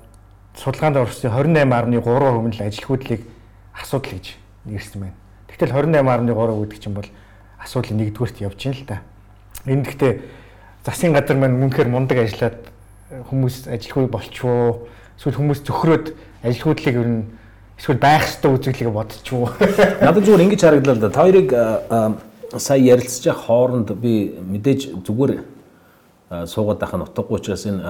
судалгаанд 0.59 0.99
орсон 0.99 1.31
28.3% 1.31 1.87
нь 1.87 2.55
л 2.55 2.67
ажил 2.67 2.85
хөдлөлийг 2.85 3.23
асуудал 3.79 4.11
гэж 4.11 4.35
нэрсэн 4.67 4.99
байна. 5.07 5.17
Тэгтэл 5.47 5.71
28.3 5.71 6.35
гэдэг 6.67 6.79
чинь 6.83 6.97
бол 6.99 7.09
асуудлын 7.63 7.97
нэгдүгээрт 8.03 8.43
явж 8.43 8.59
байна 8.59 8.75
л 8.75 8.85
да. 8.85 8.97
Энэ 9.65 9.83
гэхдээ 9.87 10.13
засгийн 10.85 11.13
газар 11.13 11.37
маань 11.37 11.57
мөнхөр 11.57 11.89
мундаг 11.89 12.21
ажиллаад 12.21 12.57
хүмүүс 13.31 13.67
ажилгүй 13.71 14.07
болчихвоо. 14.11 14.87
Эсвэл 15.17 15.39
хүмүүс 15.39 15.63
зөвхрөөд 15.65 16.05
ажил 16.43 16.63
хөдлөлийг 16.69 16.97
ер 17.01 17.07
нь 17.07 17.23
эсвэл 17.79 17.97
байх 17.97 18.27
ёстой 18.27 18.53
үзэглэгээ 18.55 18.93
бодчихвоо. 18.93 19.51
Надад 20.03 20.23
зүгээр 20.23 20.45
ингэж 20.45 20.61
харагдлаа 20.61 20.95
л 20.95 21.01
да. 21.01 21.09
Та 21.09 21.23
хоёрыг 21.25 21.49
сая 22.55 22.79
ярилцж 22.79 23.23
байгаа 23.25 23.43
хооронд 23.47 23.89
би 23.99 24.35
мэдээж 24.39 25.03
зүгээр 25.03 25.33
суугаад 26.47 26.79
байх 26.79 26.93
нь 26.95 27.05
утгагүй 27.07 27.39
учраас 27.39 27.65
энэ 27.67 27.81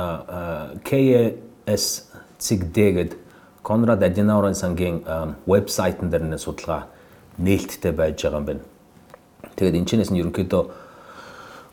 KS 0.86 2.14
цэг 2.38 2.72
D 2.74 2.78
гэдэг 2.94 3.20
Конрад 3.62 4.04
Аденауэрын 4.04 4.56
сангийн 4.56 5.04
вебсайтн 5.46 6.10
дээр 6.10 6.24
нэ 6.24 6.38
судалгаа 6.38 6.88
нээлттэй 7.38 7.92
байж 7.92 8.22
байгаа 8.24 8.40
юм 8.40 8.46
байна. 8.46 8.64
Тэгээд 9.56 9.76
энэ 9.76 9.86
ч 9.86 9.92
нь 9.98 10.22
ерөнхийдөө 10.22 10.64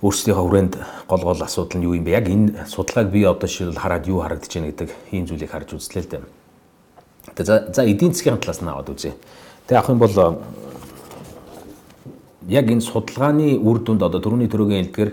өөрсдийнхөө 0.05 0.45
хүрээнд 0.45 0.75
гол 1.09 1.23
гол 1.25 1.41
асуудал 1.41 1.81
нь 1.81 1.87
юу 1.89 1.97
юм 1.97 2.05
бэ? 2.05 2.13
Яг 2.13 2.29
энэ 2.29 2.69
судалгааг 2.69 3.09
би 3.09 3.25
одоо 3.25 3.49
шил 3.49 3.73
хараад 3.73 4.05
юу 4.05 4.21
харагдаж 4.21 4.53
байна 4.53 4.69
гэдэг 4.69 4.91
ийм 5.17 5.25
зүйлийг 5.25 5.49
харж 5.49 5.73
үзлээ 5.81 6.05
л 6.05 6.11
дээ. 6.13 6.23
За 7.41 7.73
за 7.73 7.83
эдийн 7.89 8.13
засгийн 8.13 8.37
талаас 8.37 8.61
нь 8.61 8.69
аваад 8.69 8.93
үзье. 8.93 9.17
Тэг 9.65 9.81
авах 9.81 9.97
юм 9.97 9.99
бол 10.05 10.13
яг 12.53 12.69
энэ 12.69 12.85
судалгааны 12.85 13.57
үр 13.57 13.81
дүнд 13.81 14.05
одоо 14.05 14.21
төрөний 14.21 14.49
төрөгийн 14.53 14.93
хэлдгэр 14.93 15.11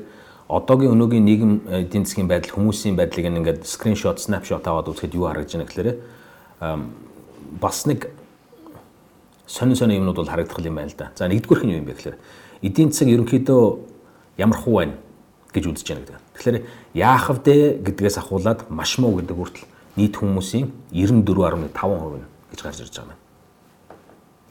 одоогийн 0.51 0.91
өнөөгийн 0.91 1.23
нийгэм 1.23 1.51
эдийн 1.87 2.03
засгийн 2.03 2.27
байдал 2.27 2.59
хүмүүсийн 2.59 2.99
байдлыг 2.99 3.31
ингээд 3.31 3.63
скриншот, 3.63 4.19
снапшот 4.19 4.67
аваад 4.67 4.91
үзэхэд 4.91 5.15
юу 5.15 5.31
харагдаж 5.31 5.55
байна 5.55 5.67
гэхээр 5.71 5.89
бас 7.63 7.87
нэг 7.87 8.11
сонин 9.47 9.79
сонин 9.79 10.03
юмнууд 10.03 10.19
бол 10.19 10.27
харагдах 10.27 10.59
юм 10.59 10.75
байна 10.75 10.91
л 10.91 10.99
да. 10.99 11.15
За 11.15 11.31
нэгдүгüрх 11.31 11.63
нь 11.63 11.71
юу 11.71 11.79
юм 11.79 11.87
бэ 11.87 11.95
гэхээр 11.95 12.17
эдийн 12.67 12.91
засаг 12.91 13.07
ерөнхийдөө 13.07 13.90
ямар 14.37 14.57
хуу 14.57 14.75
байна? 14.79 14.95
гэж 15.53 15.63
үзэж 15.67 15.87
байна 15.91 16.01
гэдэг. 16.07 16.19
Тэгэхээр 16.35 16.57
яах 16.95 17.27
вэ 17.27 17.83
гэдгээс 17.83 18.17
ахуулаад 18.23 18.71
маш 18.71 18.95
муу 18.99 19.19
гэдэг 19.19 19.35
хүртэл 19.35 19.67
нийт 19.99 20.15
хүмүүсийн 20.15 20.71
94.5% 20.95 22.23
гэж 22.55 22.59
гарч 22.63 22.79
ирж 22.79 22.95
байгаа 22.95 23.11
юм. 23.11 23.19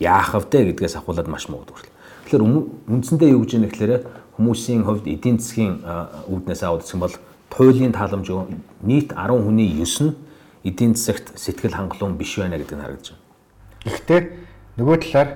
Яах 0.00 0.30
вэ 0.36 0.58
гэдгээс 0.76 1.00
ахуулаад 1.00 1.28
маш 1.28 1.48
муу 1.48 1.64
гэдэг 1.64 1.72
хүртэл. 1.72 1.96
Тэгэхээр 2.28 2.44
үндсэндээ 2.92 3.32
юу 3.32 3.40
гэж 3.40 3.50
юм 3.56 3.64
гэхээр 3.64 3.92
хүмүүсийн 4.36 4.84
хувьд 4.84 5.08
эдийн 5.08 5.40
засгийн 5.40 5.80
үүднээс 6.28 6.62
юм 6.68 7.00
бол 7.00 7.16
туйлын 7.48 7.96
тааламж 7.96 8.28
нийт 8.84 9.16
10 9.16 9.40
хүний 9.40 9.68
9 9.80 10.04
нь 10.04 10.12
эдийн 10.68 10.92
засагт 10.94 11.32
сэтгэл 11.40 11.80
хангалуун 11.80 12.20
биш 12.20 12.36
байна 12.36 12.60
гэдэг 12.60 12.76
нь 12.76 12.84
харагдаж 12.84 13.08
байна. 13.16 13.24
Гэхдээ 13.88 14.20
нөгөө 14.76 14.96
талаар 15.00 15.28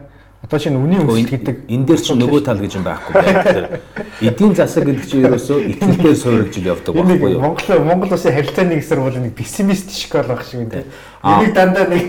Одоо 0.44 0.61
шинэ 0.61 0.76
үнийн 0.76 1.09
өсөлт 1.09 1.30
гэдэг 1.33 1.57
энэ 1.72 1.87
дээр 1.88 2.00
чинь 2.04 2.20
нөгөө 2.20 2.44
тал 2.44 2.61
гэж 2.61 2.76
юм 2.76 2.85
байхгүй 2.85 3.16
байх. 3.16 3.80
Эдийн 4.20 4.52
засаг 4.52 4.85
гэдэг 4.85 5.07
чинь 5.09 5.24
ерөөсөө 5.24 5.59
итгэлээр 5.72 6.18
суурилж 6.20 6.54
явдаг 6.61 6.92
байхгүй 6.92 7.33
юу? 7.33 7.40
Монгол 7.40 7.80
Монгол 7.80 8.12
улсын 8.12 8.37
харилцааны 8.37 8.76
хэсэр 8.76 9.00
бол 9.00 9.16
нэг 9.16 9.33
пессимист 9.33 9.88
школ 9.96 10.28
баг 10.28 10.44
шиг 10.44 10.68
юм. 10.68 10.85
Энийг 11.24 11.52
дандаа 11.57 11.88
нэг 11.88 12.04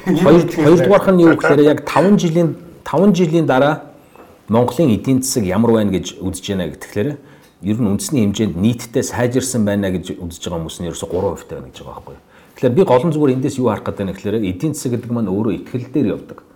хоёрдугаарх 0.00 1.08
нь 1.12 1.20
юу 1.20 1.36
гэхээр 1.36 1.60
яг 1.68 1.84
5 1.84 2.16
жилийн 2.16 2.56
5 2.88 3.12
жилийн 3.12 3.44
дараа 3.44 3.92
Монголын 4.48 4.96
эдийн 4.96 5.20
засаг 5.20 5.44
ямар 5.44 5.76
байна 5.76 5.92
гэж 5.92 6.24
үзэж 6.24 6.56
байна 6.56 6.72
гэхлээр 6.72 7.20
ер 7.68 7.76
нь 7.76 7.90
үндэсний 7.92 8.24
хэмжээнд 8.24 8.56
нийтдээ 8.56 9.04
сайжирсан 9.04 9.68
байна 9.68 9.92
гэж 9.92 10.16
үзэж 10.16 10.40
байгаа 10.40 10.64
хүмүүс 10.64 10.80
нь 10.80 10.88
ерөөсө 10.88 11.04
3% 11.04 11.52
тавина 11.52 11.68
гэж 11.68 11.84
байгаа 11.84 12.00
байхгүй 12.00 12.16
юу. 12.16 12.24
Тэгэхээр 12.56 12.76
би 12.80 12.82
голон 12.88 13.12
зүгээр 13.12 13.34
эндээс 13.36 13.60
юу 13.60 13.68
харах 13.68 13.84
гэдэг 13.84 14.04
нь 14.08 14.12
гэхлээр 14.16 14.36
эдийн 14.56 14.72
засаг 14.72 14.96
гэдэг 14.96 15.12
маань 15.12 15.28
өөрөө 15.28 15.52
итгэл 15.68 15.92
дээр 15.92 16.16
явдаг 16.16 16.47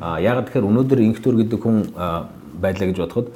А 0.00 0.20
яг 0.20 0.46
тэгэхээр 0.48 0.64
өнөөдөр 0.64 1.00
инхтүр 1.04 1.34
гэдэг 1.44 1.60
хүн 1.60 1.92
байлаа 2.56 2.86
гэж 2.88 2.98
бодоход 3.04 3.28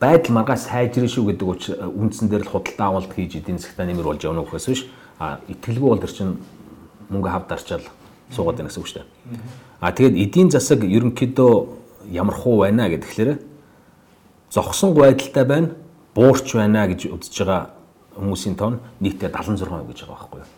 байдал 0.00 0.34
маргаас 0.34 0.66
сайжрын 0.66 1.08
шүү 1.08 1.30
гэдэг 1.30 1.46
үндсэн 1.86 2.28
дээр 2.28 2.44
л 2.44 2.50
худалдаа 2.50 2.86
авалт 2.90 3.14
хийж 3.14 3.38
эдийн 3.38 3.62
засгтаа 3.62 3.86
нэмэр 3.86 4.04
болж 4.04 4.24
явна 4.26 4.42
гэхээс 4.42 4.66
биш 4.66 4.82
а 5.18 5.38
итгэлгүй 5.48 5.88
бол 5.88 6.02
тэр 6.02 6.12
чинь 6.12 6.36
мөнгө 7.08 7.30
хав 7.30 7.46
дарчаал 7.48 7.86
суугаад 8.34 8.58
байна 8.58 8.68
гэсэн 8.68 8.82
үг 8.82 8.88
шүү 8.90 8.98
дээ. 9.00 9.40
А 9.80 9.92
тэгээд 9.92 10.16
эдийн 10.18 10.50
засаг 10.50 10.84
ерөнхийдөө 10.84 11.52
ямар 12.10 12.34
хуу 12.34 12.66
байна 12.66 12.90
гэхэлэр 12.90 13.38
зогсон 14.50 14.92
байдалтай 14.92 15.44
байна 15.44 15.70
буурч 16.14 16.52
байна 16.52 16.86
гэж 16.90 17.06
үзэж 17.06 17.36
байгаа 17.44 17.70
хүмүүсийн 18.18 18.56
тоон 18.56 18.80
нийтдээ 19.00 19.30
76% 19.30 19.88
гэж 19.88 19.98
байгаа 20.04 20.16
байхгүй 20.16 20.40
юу. 20.42 20.50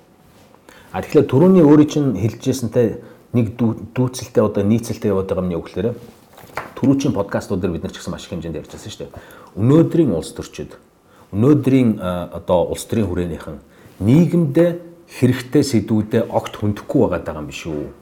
А 0.93 1.03
тэгэхээр 1.03 1.27
түрүүний 1.31 1.63
өөрийн 1.63 1.91
чинь 1.91 2.11
хэлжсэнтэй 2.17 2.99
нэг 3.39 3.55
дүүцэлтэй 3.95 4.43
одоо 4.43 4.63
нийцэлтэй 4.67 5.15
яваад 5.15 5.31
байгаа 5.31 5.47
юм 5.47 5.55
юу 5.55 5.63
гэхээр 5.63 5.95
түрүүчийн 6.75 7.15
подкастууд 7.15 7.63
дээр 7.63 7.75
бид 7.79 7.87
нар 7.87 7.95
ч 7.95 8.03
гэсэн 8.03 8.13
маш 8.13 8.27
их 8.27 8.35
хэмжээнд 8.35 8.59
ярьж 8.59 8.71
байсан 8.75 8.91
шүү 8.91 9.03
дээ. 9.07 9.15
Өнөөдрийн 9.59 10.13
улс 10.15 10.35
төрчид 10.35 10.75
өнөөдрийн 11.33 12.01
одоо 12.01 12.73
улс 12.73 12.85
төрийн 12.89 13.09
хүрээнийхэн 13.09 13.59
нийгэмдээ 14.01 14.71
хэрэгтэй 15.09 15.65
сэдвүүдэд 15.65 16.29
огт 16.33 16.55
хөндөхгүй 16.57 17.01
байгаа 17.09 17.41
юм 17.41 17.49
биш 17.49 17.67
үү? 17.69 17.93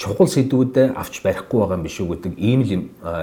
Чухал 0.00 0.26
сэдвүүдэд 0.26 0.96
авч 0.96 1.22
барихгүй 1.22 1.58
байгаа 1.60 1.78
юм 1.78 1.84
биш 1.86 2.00
үү 2.00 2.08
гэдэг 2.10 2.32
ийм 2.38 2.60
л 2.64 2.72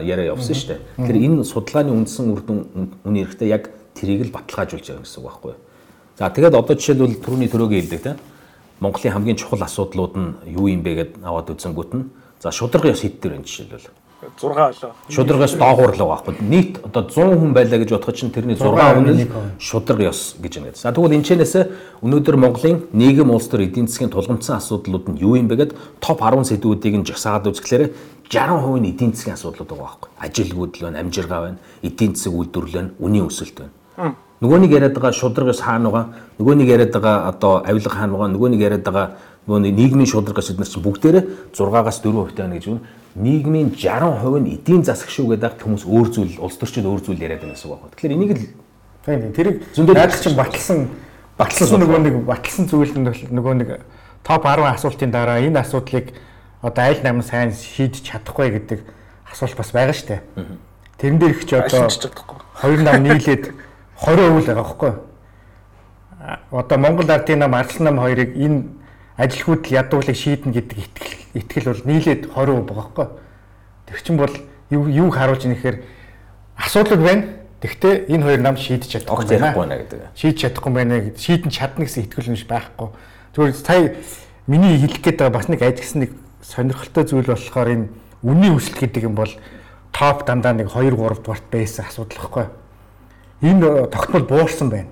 яриа 0.04 0.32
явсан 0.32 0.56
шүү 0.56 0.70
дээ. 0.76 0.80
Тэгэхээр 0.96 1.26
энэ 1.28 1.44
судалгааны 1.44 1.92
үндсэн 1.92 2.26
үр 2.32 2.42
дүн 2.46 2.60
үний 3.04 3.24
эрэхтэй 3.24 3.50
яг 3.52 3.72
тэрийг 3.96 4.30
л 4.30 4.36
баталгаажуулж 4.36 4.86
байгаа 4.86 5.04
гэсэн 5.04 5.20
үг 5.20 5.28
байхгүй 5.28 5.52
юу? 5.52 5.60
За 6.20 6.30
тэгээд 6.30 6.56
одоо 6.56 6.76
жишээлбэл 6.76 7.20
түрүүний 7.24 7.50
төрөөгийн 7.52 7.82
хэлдэг 7.84 8.02
тийм 8.04 8.18
Монголын 8.80 9.14
хамгийн 9.14 9.38
чухал 9.38 9.64
асуудлууд 9.64 10.14
нь 10.18 10.30
юу 10.54 10.68
юм 10.68 10.82
бэ 10.84 11.18
гэдээ 11.18 11.26
аваад 11.26 11.50
үзэнгүүт 11.54 11.92
нь 11.98 12.10
за 12.40 12.52
шударга 12.52 12.94
ёс 12.94 13.02
хэд 13.02 13.22
дээр 13.22 13.42
энэ 13.42 13.48
жишээлбэл 13.48 13.90
6 14.38 14.50
олоо. 14.50 14.94
Шударгаас 15.10 15.54
доогуур 15.54 15.94
л 15.94 15.98
байгаа 15.98 16.26
байхгүй. 16.26 16.42
Нийт 16.42 16.82
одоо 16.82 17.06
100 17.06 17.38
хүн 17.38 17.54
байлаа 17.54 17.78
гэж 17.78 17.90
бодоход 17.94 18.18
чинь 18.18 18.34
тэрний 18.34 18.58
6 18.58 18.74
хүн 18.74 19.14
нь 19.14 19.30
шударга 19.62 20.10
ёс 20.10 20.34
гэж 20.42 20.54
байна. 20.58 20.74
За 20.74 20.90
тэгвэл 20.90 21.14
энэ 21.14 21.24
чэнэс 21.24 21.54
өнөөдөр 22.02 22.36
Монголын 22.42 22.90
нийгэм 22.98 23.30
улс 23.30 23.46
төр 23.46 23.70
эдийн 23.70 23.86
засгийн 23.86 24.10
тулгымдсан 24.10 24.58
асуудлууд 24.58 25.06
нь 25.14 25.22
юу 25.22 25.38
юм 25.38 25.46
бэ 25.46 25.70
гэд 25.70 25.72
топ 26.02 26.26
10 26.26 26.50
сэдвүүдийг 26.50 26.98
нь 26.98 27.06
жагсаагаад 27.06 27.50
үзэхлээр 27.54 27.94
60% 28.26 28.82
нь 28.82 28.90
эдийн 28.90 29.14
засгийн 29.14 29.38
асуудлууд 29.38 29.70
байгаа 29.70 29.86
байхгүй. 29.86 30.10
Ажилгүйдэл 30.18 30.86
байна, 30.90 31.00
амжиргаа 31.06 31.42
байна, 31.46 31.58
эдийн 31.86 32.18
засаг 32.18 32.34
үйлдвэрлэл 32.34 32.74
байна, 32.74 32.92
үнийн 32.98 33.30
өсөлт 33.30 33.58
байна. 33.62 34.18
Нөгөө 34.38 34.60
нэг 34.62 34.72
яриад 34.72 34.94
байгаа 34.94 35.14
шударгаас 35.18 35.62
хаана 35.66 35.90
байгаа, 35.90 36.06
нөгөө 36.38 36.56
нэг 36.62 36.68
яриад 36.70 36.94
байгаа 36.94 37.30
одоо 37.32 37.54
авилга 37.66 37.90
хаана 37.90 38.14
байгаа, 38.14 38.34
нөгөө 38.38 38.50
нэг 38.54 38.62
яриад 38.62 38.86
байгаа 38.86 39.08
нөгөө 39.48 39.72
нийгмийн 39.74 40.10
шударгаас 40.12 40.52
эднэр 40.54 40.70
чинь 40.70 40.86
бүгдээрээ 40.86 41.24
6-аас 41.56 41.98
4% 42.06 42.36
тань 42.38 42.54
гэж 42.54 42.66
байна. 42.70 42.86
Нийгмийн 43.18 43.74
60% 43.74 44.44
нь 44.44 44.54
эдийн 44.62 44.84
засаг 44.86 45.10
шүү 45.10 45.34
гэдэг 45.34 45.58
хүмүүс 45.64 45.90
өөр 45.90 46.08
зүйл, 46.14 46.38
улс 46.38 46.60
төрчид 46.60 46.86
өөр 46.86 47.02
зүйл 47.02 47.18
яриад 47.18 47.42
байгаа 47.42 47.58
гэсэн 47.58 47.72
үг 47.72 47.82
байна. 47.82 47.94
Тэгэхээр 47.98 48.14
энийг 48.14 48.32
л 48.38 48.44
тийм 49.08 49.34
тэрийг 49.34 49.58
зөндөө 49.74 49.96
чинь 50.22 50.38
батлсан 50.38 50.78
батлсан 51.40 51.80
нөгөө 51.82 52.00
нэг 52.04 52.16
батлсан 52.28 52.66
зүйл 52.68 52.94
нь 52.94 53.08
нөгөө 53.34 53.54
нэг 53.58 53.70
топ 54.22 54.44
10 54.44 54.68
асуултын 54.68 55.10
дараа 55.16 55.40
энэ 55.40 55.64
асуудлыг 55.64 56.12
одоо 56.62 56.84
аль 56.84 57.02
намын 57.02 57.24
сайн 57.24 57.56
шийдэж 57.56 58.04
чадахгүй 58.04 58.52
гэдэг 58.52 58.84
асуулт 59.32 59.56
бас 59.56 59.72
байгаа 59.72 59.96
шүү 59.96 60.08
дээ. 60.12 60.22
Тэрэн 60.98 61.20
дээр 61.22 61.32
их 61.32 61.46
ч 61.48 61.54
одоо 61.56 61.88
2 61.88 62.84
нам 62.84 63.02
нийлээд 63.06 63.54
20% 63.98 64.30
л 64.30 64.46
байгаа 64.46 64.64
байхгүй. 64.64 64.94
Одоо 66.52 66.78
Монгол 66.78 67.10
Ардын 67.10 67.40
нам 67.40 67.56
Арлан 67.56 67.84
нам 67.84 67.98
хоёрыг 68.00 68.36
энэ 68.38 68.64
ажилгүйд 69.18 69.66
ядуулыг 69.74 70.16
шийднэ 70.16 70.54
гэдэг 70.54 70.78
итгэл 70.78 71.14
итгэл 71.34 71.70
бол 71.74 71.82
нийлээд 71.86 72.22
20% 72.30 72.70
байгаа 72.70 72.76
байхгүй. 72.78 73.08
Тэг 73.90 73.98
чин 74.06 74.18
бол 74.18 74.34
юу 74.70 74.86
юу 74.88 75.10
харуулж 75.10 75.46
ийм 75.46 75.58
гэхээр 75.58 75.82
асуудал 76.58 77.02
байна. 77.02 77.26
Тэгвэл 77.58 78.06
энэ 78.06 78.24
хоёр 78.24 78.42
нам 78.42 78.58
шийдэж 78.58 79.02
чадахгүй 79.02 79.26
байна 79.26 79.82
гэдэг. 79.82 80.14
Шийдэж 80.14 80.38
чадахгүй 80.46 80.74
байна 80.74 81.02
гэдэг. 81.02 81.18
Шийдэн 81.18 81.50
чадна 81.50 81.86
гэсэн 81.86 82.06
итгэл 82.06 82.30
нь 82.30 82.46
байхгүй. 82.46 82.90
Зүгээр 83.34 83.56
сая 83.58 83.96
миний 84.46 84.78
хэлэх 84.78 85.02
гээд 85.02 85.18
байгаа 85.18 85.38
бас 85.42 85.50
нэг 85.50 85.62
ажигсан 85.66 86.06
нэг 86.06 86.12
сонирхолтой 86.46 87.04
зүйл 87.10 87.34
болохоор 87.34 87.70
энэ 87.74 87.90
үнийн 88.22 88.62
өсөлт 88.62 88.78
гэдэг 88.78 89.10
юм 89.10 89.18
бол 89.18 89.34
топ 89.90 90.22
дандаа 90.30 90.54
нэг 90.54 90.70
2 90.70 90.94
3 90.94 91.18
дугаарт 91.18 91.50
байсан 91.50 91.90
асуудал 91.90 92.22
байхгүй 92.22 92.46
энэ 93.42 93.88
тогтмол 93.88 94.24
буурсан 94.24 94.70
байна. 94.70 94.90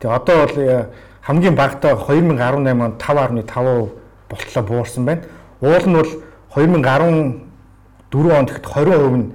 Тэгээ 0.00 0.14
одоо 0.14 0.46
бол 0.46 0.58
э, 0.58 0.86
хамгийн 1.22 1.54
багадаа 1.54 1.96
2018 1.96 2.68
онд 2.68 3.02
5.5% 3.02 3.90
болтлоо 4.28 4.62
буурсан 4.62 5.04
байна. 5.04 5.22
Уул 5.60 5.86
нь 5.86 5.94
бол 5.94 6.10
2014 6.54 8.38
онд 8.38 8.48
гэхэд 8.50 8.66
20% 8.66 9.16
нь 9.16 9.32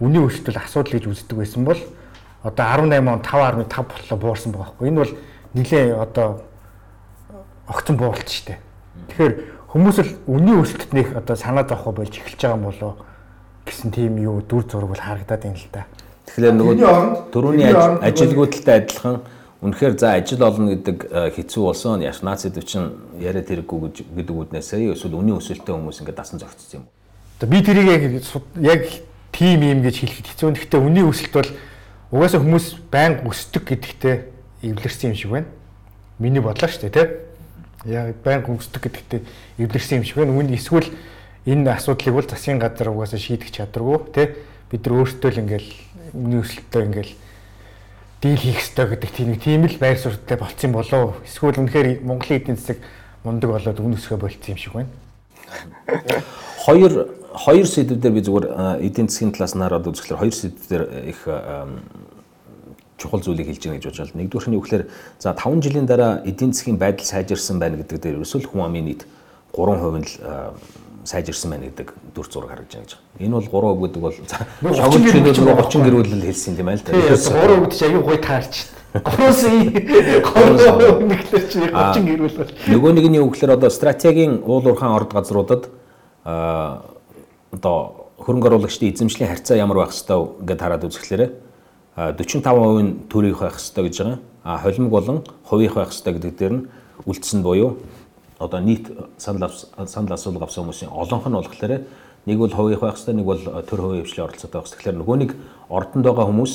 үнийн 0.00 0.26
өсөлтөл 0.28 0.60
асуудал 0.60 0.92
гэж 0.92 1.06
үздэг 1.06 1.36
байсан 1.38 1.64
бол 1.64 1.80
одоо 2.42 2.64
18 2.66 3.08
онд 3.08 3.26
5.5 3.26 3.84
болтлоо 3.88 4.18
буурсан 4.18 4.52
байгаа 4.52 4.72
хгүй. 4.76 4.88
Энэ 4.88 5.00
бол 5.00 5.12
нэлээ 5.54 5.96
одоо 5.96 6.42
огцон 7.66 7.96
бууралт 7.96 8.28
шүү 8.28 8.46
дээ. 8.52 8.58
Тэгэхээр 9.08 9.34
хүмүүс 9.72 9.96
л 10.04 10.12
үнийн 10.28 10.60
өсөлтөд 10.62 10.92
нэг 10.92 11.16
одоо 11.16 11.36
санаа 11.36 11.64
зовхоо 11.64 11.92
болж 11.92 12.12
эхэлж 12.12 12.38
байгаа 12.38 12.56
юм 12.56 12.68
болоо 12.70 12.92
гэсэн 13.66 13.90
тийм 13.90 14.16
юу 14.22 14.40
дүр 14.40 14.64
зураг 14.68 14.90
бол 14.94 15.02
харагдаад 15.02 15.42
байна 15.42 15.58
л 15.58 15.68
да. 15.72 15.84
Тэгэхээр 16.26 16.54
нөгөө 16.58 16.76
дөрөвний 17.30 17.70
ажилгүйдэлтэй 18.02 18.76
адилхан 18.82 19.22
үнэхээр 19.62 19.94
за 19.98 20.14
ажил 20.18 20.42
олно 20.42 20.74
гэдэг 20.74 20.96
э, 21.08 21.30
хэцүү 21.32 21.62
болсон 21.64 22.02
яш 22.02 22.20
нацид 22.20 22.58
чинь 22.66 22.92
яриад 23.18 23.48
хэрэггүй 23.48 24.04
гэдэг 24.14 24.34
үднээсээ 24.36 24.92
эсвэл 24.92 25.16
үнийн 25.16 25.40
өсөлттэй 25.40 25.72
хүмүүс 25.72 26.02
ингээд 26.02 26.18
дасан 26.18 26.38
зогцсон 26.42 26.82
юм. 26.82 26.84
Одоо 27.40 27.48
би 27.48 27.62
тэрийг 27.64 27.88
яг 27.88 28.02
яг 28.60 28.82
тим 29.32 29.60
юм 29.60 29.80
гэж 29.80 29.96
хэлэхэд 30.00 30.28
хэцүү. 30.32 30.50
Гэхдээ 30.56 30.80
үнийн 30.80 31.08
өсөлт 31.08 31.34
бол 31.36 31.50
угаасаа 32.12 32.40
хүмүүс 32.40 32.66
байнга 32.88 33.28
өсдөг 33.28 33.64
гэдэгтээ 33.68 34.16
эвлэрсэн 34.64 35.12
юм 35.12 35.16
шиг 35.16 35.30
байна. 35.30 35.48
Миний 36.18 36.40
бодлоо 36.40 36.68
шүү 36.68 36.88
дээ, 36.88 36.96
тийм. 36.96 37.10
Яг 37.84 38.16
байнга 38.24 38.56
өсдөг 38.56 38.88
гэдэгтээ 38.88 39.20
эвлэрсэн 39.60 40.00
юм 40.00 40.04
шиг 40.08 40.16
байна. 40.16 40.32
Үүн 40.32 40.56
эсвэл 40.56 40.88
энэ 41.44 41.76
асуудлыг 41.76 42.14
бол 42.16 42.24
засгийн 42.24 42.56
газар 42.56 42.88
угаасаа 42.88 43.20
шийдэх 43.20 43.52
чадваргүй, 43.52 43.98
тийм. 44.16 44.28
Бид 44.72 44.82
нар 44.88 44.94
өөрсдөө 45.04 45.30
л 45.36 45.40
ингээл 45.44 45.68
өмнө 46.14 46.42
өсөлтөө 46.42 46.82
ингээл 46.86 47.12
дийл 48.22 48.40
хийх 48.40 48.60
ёстой 48.60 48.86
гэдэг 48.92 49.10
тийм 49.10 49.28
нэг 49.32 49.40
тийм 49.42 49.66
л 49.66 49.78
байр 49.78 49.98
суурьтай 49.98 50.36
болцсон 50.38 50.72
болов 50.72 51.20
эсвэл 51.26 51.60
үнэхээр 51.62 52.02
Монголын 52.02 52.38
эдийн 52.40 52.56
засаг 52.58 52.78
мундаг 53.24 53.50
болоод 53.50 53.80
үн 53.80 53.96
өсгөө 53.96 54.18
болцсон 54.18 54.54
юм 54.54 54.60
шиг 54.60 54.72
байна. 54.72 54.90
Хоёр 56.64 57.12
хоёр 57.36 57.66
сэдвээр 57.66 58.14
би 58.16 58.22
зүгээр 58.24 58.46
эдийн 58.80 59.08
засгийн 59.08 59.32
талаас 59.32 59.54
нь 59.54 59.62
хараад 59.62 59.86
үзэхлээр 59.86 60.20
хоёр 60.20 60.34
сэдвээр 60.34 60.84
их 61.12 61.20
чухал 62.96 63.20
зүйлийг 63.20 63.46
хэлж 63.52 63.62
байгаа 63.68 63.76
гэж 63.76 63.86
бодож 63.86 64.10
байна. 64.10 64.22
Нэгдүгээр 64.24 64.48
нь 64.48 64.56
юу 64.56 64.64
гэхээр 64.64 64.84
за 65.20 65.36
5 65.36 65.60
жилийн 65.60 65.86
дараа 65.86 66.24
эдийн 66.24 66.52
засгийн 66.56 66.80
байдал 66.80 67.04
сайжирсан 67.04 67.60
байна 67.60 67.76
гэдэг 67.76 68.00
дээр 68.00 68.16
ерөөсөө 68.24 68.48
хүн 68.48 68.64
амын 68.64 68.84
нийт 68.88 69.02
3% 69.52 70.00
нь 70.00 70.08
л 70.08 70.12
сайжирсан 71.06 71.50
байна 71.50 71.64
гэдэг 71.70 71.94
дүр 72.14 72.26
зураг 72.26 72.50
харагдаж 72.50 72.74
байна 72.74 72.86
гэж. 72.86 72.96
Энэ 73.22 73.32
бол 73.32 73.46
3% 73.46 73.80
гэдэг 73.86 74.00
бол 74.02 74.12
чөлөө 75.32 75.56
30 75.62 75.86
гэрүүлэл 75.86 76.26
хэлсэн 76.26 76.58
юм 76.58 76.66
байна 76.66 76.78
л 76.78 76.84
да. 76.84 76.92
3% 76.92 77.60
гэдэг 77.62 77.78
чинь 77.78 77.90
аюу 77.94 78.02
гой 78.02 78.18
таарч 78.18 78.54
байна. 78.66 78.74
3 79.06 79.30
нэглэр 81.06 81.44
чи 81.46 81.58
30 81.62 82.10
гэрүүл 82.10 82.36
бол. 82.36 82.50
Нөгөө 82.66 82.90
нэг 82.96 83.06
нь 83.06 83.18
юу 83.20 83.28
гэхээр 83.30 83.56
одоо 83.56 83.70
стратегийн 83.70 84.42
уул 84.42 84.66
уурхаан 84.66 84.96
орд 84.98 85.10
газруудад 85.12 85.62
аа 86.24 86.82
одоо 87.52 88.10
хөрөнгө 88.18 88.48
оруулагчдын 88.48 88.92
эзэмшлийн 88.92 89.30
харьцаа 89.30 89.56
ямар 89.56 89.76
байх 89.84 89.92
ёстой 89.94 90.28
гэдээ 90.42 90.64
хараад 90.64 90.84
үзэхлээр 90.88 91.30
45% 91.96 92.82
нь 92.82 93.08
төрийнх 93.08 93.40
байх 93.40 93.56
хэрэгтэй 93.56 93.84
гэж 93.84 93.96
байгаа. 94.00 94.18
А 94.44 94.58
холимог 94.58 94.90
болон 94.90 95.24
хувийнх 95.44 95.74
байх 95.74 95.92
хэрэгтэй 95.92 96.12
гэдэг 96.12 96.36
дээр 96.36 96.52
нь 96.52 96.66
үлдсэн 97.06 97.42
буюу 97.42 97.76
одоо 98.38 98.60
нийт 98.60 98.90
санал 99.18 99.52
санал 99.86 100.14
асуулга 100.14 100.44
авсан 100.44 100.64
хүмүүсийн 100.64 100.92
олонх 100.92 101.26
нь 101.26 101.36
болохоор 101.36 101.84
нэг 102.26 102.38
бол 102.38 102.50
хувийнх 102.50 102.80
байх 102.80 102.96
хэрэгтэй, 102.96 103.14
нэг 103.14 103.26
бол 103.26 103.38
төр 103.38 103.80
хувийн 103.80 104.04
хвшлийн 104.04 104.26
оролцоотой 104.26 104.60
байх. 104.60 104.70
Тэгэхээр 104.74 104.98
нөгөө 104.98 105.16
нэг 105.16 105.30
ордонд 105.70 106.04
байгаа 106.04 106.26
хүмүүс 106.26 106.54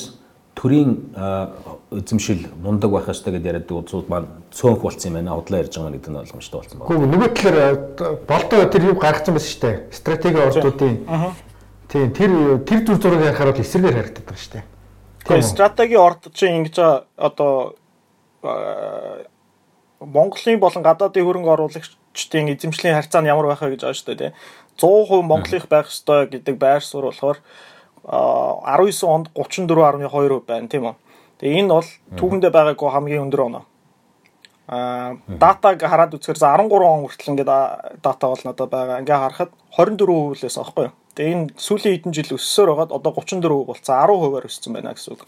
төрийн 0.54 0.90
эзэмшил 1.90 2.44
мундаг 2.60 2.92
байх 2.92 3.08
хэрэгтэй 3.08 3.32
гэдээ 3.32 3.50
яриад 3.56 3.72
үзүүд 3.72 4.08
маань 4.12 4.28
цөөнх 4.52 4.84
болцсон 4.84 5.08
юм 5.10 5.16
байна. 5.16 5.38
Удлаа 5.40 5.64
ярьж 5.64 5.74
байгаа 5.80 5.96
гэдэг 5.96 6.12
нь 6.12 6.20
ойлгомжтой 6.20 6.58
болсон 6.60 6.76
байна. 6.76 6.88
Гэхдээ 6.92 7.08
нөгөө 7.08 7.30
талаар 7.40 7.74
болдоо 8.28 8.60
тэр 8.68 8.84
юу 8.92 8.96
гаргацсан 9.00 9.32
байсан 9.32 9.48
шүү 9.48 9.62
дээ. 9.64 9.76
Стратеги 9.96 10.38
ордуудын. 10.44 10.96
Тийм 11.88 12.12
тэр 12.12 12.30
тэр 12.68 12.80
зүр 12.84 12.98
зургийг 13.00 13.32
харахаар 13.32 13.52
бол 13.56 13.64
эсрэгээр 13.64 13.96
харагдаад 13.96 14.26
байгаа 14.28 14.44
шүү 14.44 14.52
дээ. 14.52 14.64
Тийм 15.24 15.42
стратеги 15.42 15.96
орд 15.96 16.22
чинь 16.36 16.56
ингэж 16.60 16.76
одоо 17.16 17.74
Монголын 20.06 20.60
болон 20.60 20.82
гадаадын 20.82 21.24
хөрөнгө 21.24 21.52
оруулагчдын 21.54 22.52
эзэмшлийн 22.52 22.96
харьцаа 22.98 23.22
нь 23.22 23.30
ямар 23.30 23.46
байх 23.46 23.62
вэ 23.62 23.78
гэж 23.78 23.82
байгаа 23.86 23.98
шүү 23.98 24.16
дээ. 24.18 24.32
100% 24.78 25.22
Монголынх 25.22 25.66
байх 25.68 25.86
ёстой 25.88 26.26
гэдэг 26.26 26.56
байр 26.58 26.82
суурь 26.82 27.08
болохоор 27.10 27.38
19 28.02 29.06
онд 29.06 29.26
34.2% 29.34 30.42
байна 30.46 30.68
тийм 30.68 30.84
үү. 30.90 30.94
Тэгээ 31.38 31.58
энэ 31.62 31.74
бол 31.74 31.90
түүхэндээ 32.18 32.50
байгаагүй 32.50 32.88
хамгийн 32.90 33.24
өндөр 33.30 33.42
оноо. 33.46 33.64
Аа 34.66 35.18
датаг 35.26 35.78
хараад 35.82 36.14
үзэхээр 36.14 36.38
13 36.38 36.70
он 36.70 37.06
хүртэл 37.06 37.30
ингээд 37.34 37.50
дата 38.02 38.26
бол 38.26 38.42
надад 38.42 38.70
байгаа. 38.70 39.02
Ингээ 39.02 39.22
харахад 39.22 39.50
24% 39.78 40.42
лээс 40.42 40.58
аахгүй 40.58 40.90
юу. 40.90 40.94
Тэгээ 41.14 41.32
энэ 41.34 41.46
сүүлийн 41.60 41.94
хэдэн 41.98 42.14
жил 42.16 42.36
өссөөр 42.38 42.68
байгаад 42.72 42.94
одоо 42.96 43.12
34% 43.12 43.68
болцсон 43.68 43.94
10%-аар 43.94 44.46
өссөн 44.48 44.72
байна 44.72 44.96
гэсэн 44.96 45.12
үг. 45.12 45.26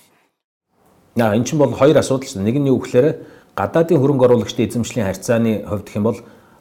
Яа 1.15 1.37
эн 1.37 1.45
чинь 1.45 1.61
бол 1.61 1.71
хоёр 1.71 1.99
асуудал 2.01 2.27
шүү. 2.27 2.43
Нэг 2.43 2.57
нь 2.59 2.71
юу 2.73 2.81
гэхээр 2.81 3.07
гадаадын 3.55 3.99
хөрөнгө 4.03 4.27
оруулагчдын 4.27 4.69
эзэмшлийн 4.69 5.07
харьцааны 5.07 5.65
хувьд 5.67 5.87
гэх 5.87 5.99
юм 5.99 6.07
бол 6.11 6.19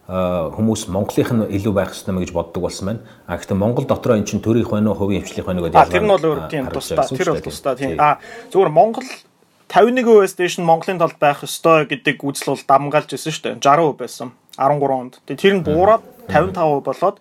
хүмүүс 0.07 0.91
Монголынх 0.91 1.31
нь 1.31 1.43
илүү 1.57 1.73
байх 1.73 1.95
ёстой 1.95 2.13
мэ 2.13 2.27
гэж 2.27 2.31
боддог 2.35 2.67
болсон 2.67 2.85
байна. 2.91 3.01
А 3.25 3.39
гэхдээ 3.39 3.55
Монгол 3.55 3.87
дотроо 3.87 4.19
эн 4.19 4.27
чинь 4.27 4.43
төрийнх 4.43 4.69
байна 4.69 4.91
уу, 4.91 4.99
хувийн 4.99 5.23
хвшлийнх 5.23 5.47
байна 5.47 5.63
уу 5.63 5.71
гэдэг. 5.71 5.79
А 5.79 5.87
тэр 5.87 6.03
нь 6.03 6.11
бол 6.11 6.19
өөр 6.19 6.39
тийм 6.51 6.67
тусдаа. 6.67 7.07
Тэр 7.07 7.31
бол 7.31 7.47
тусдаа 7.47 7.73
тийм. 7.79 7.95
А 7.97 8.19
зүгээр 8.51 8.69
Монгол 8.69 9.07
51% 9.71 10.27
station 10.27 10.67
Монголын 10.67 10.99
талд 10.99 11.17
байх 11.17 11.41
ёстой 11.47 11.87
гэдэг 11.87 12.19
үзэл 12.19 12.51
бол 12.51 12.67
дамгаалж 12.67 13.15
ирсэн 13.15 13.31
шүү 13.31 13.43
дээ. 13.47 13.63
60% 13.63 13.97
байсан 13.97 14.27
13 14.59 14.91
онд. 14.91 15.13
Тэгээ 15.23 15.39
тэр 15.39 15.53
нь 15.57 15.65
буураад 15.65 16.03
55% 16.27 16.83
болоод 16.83 17.17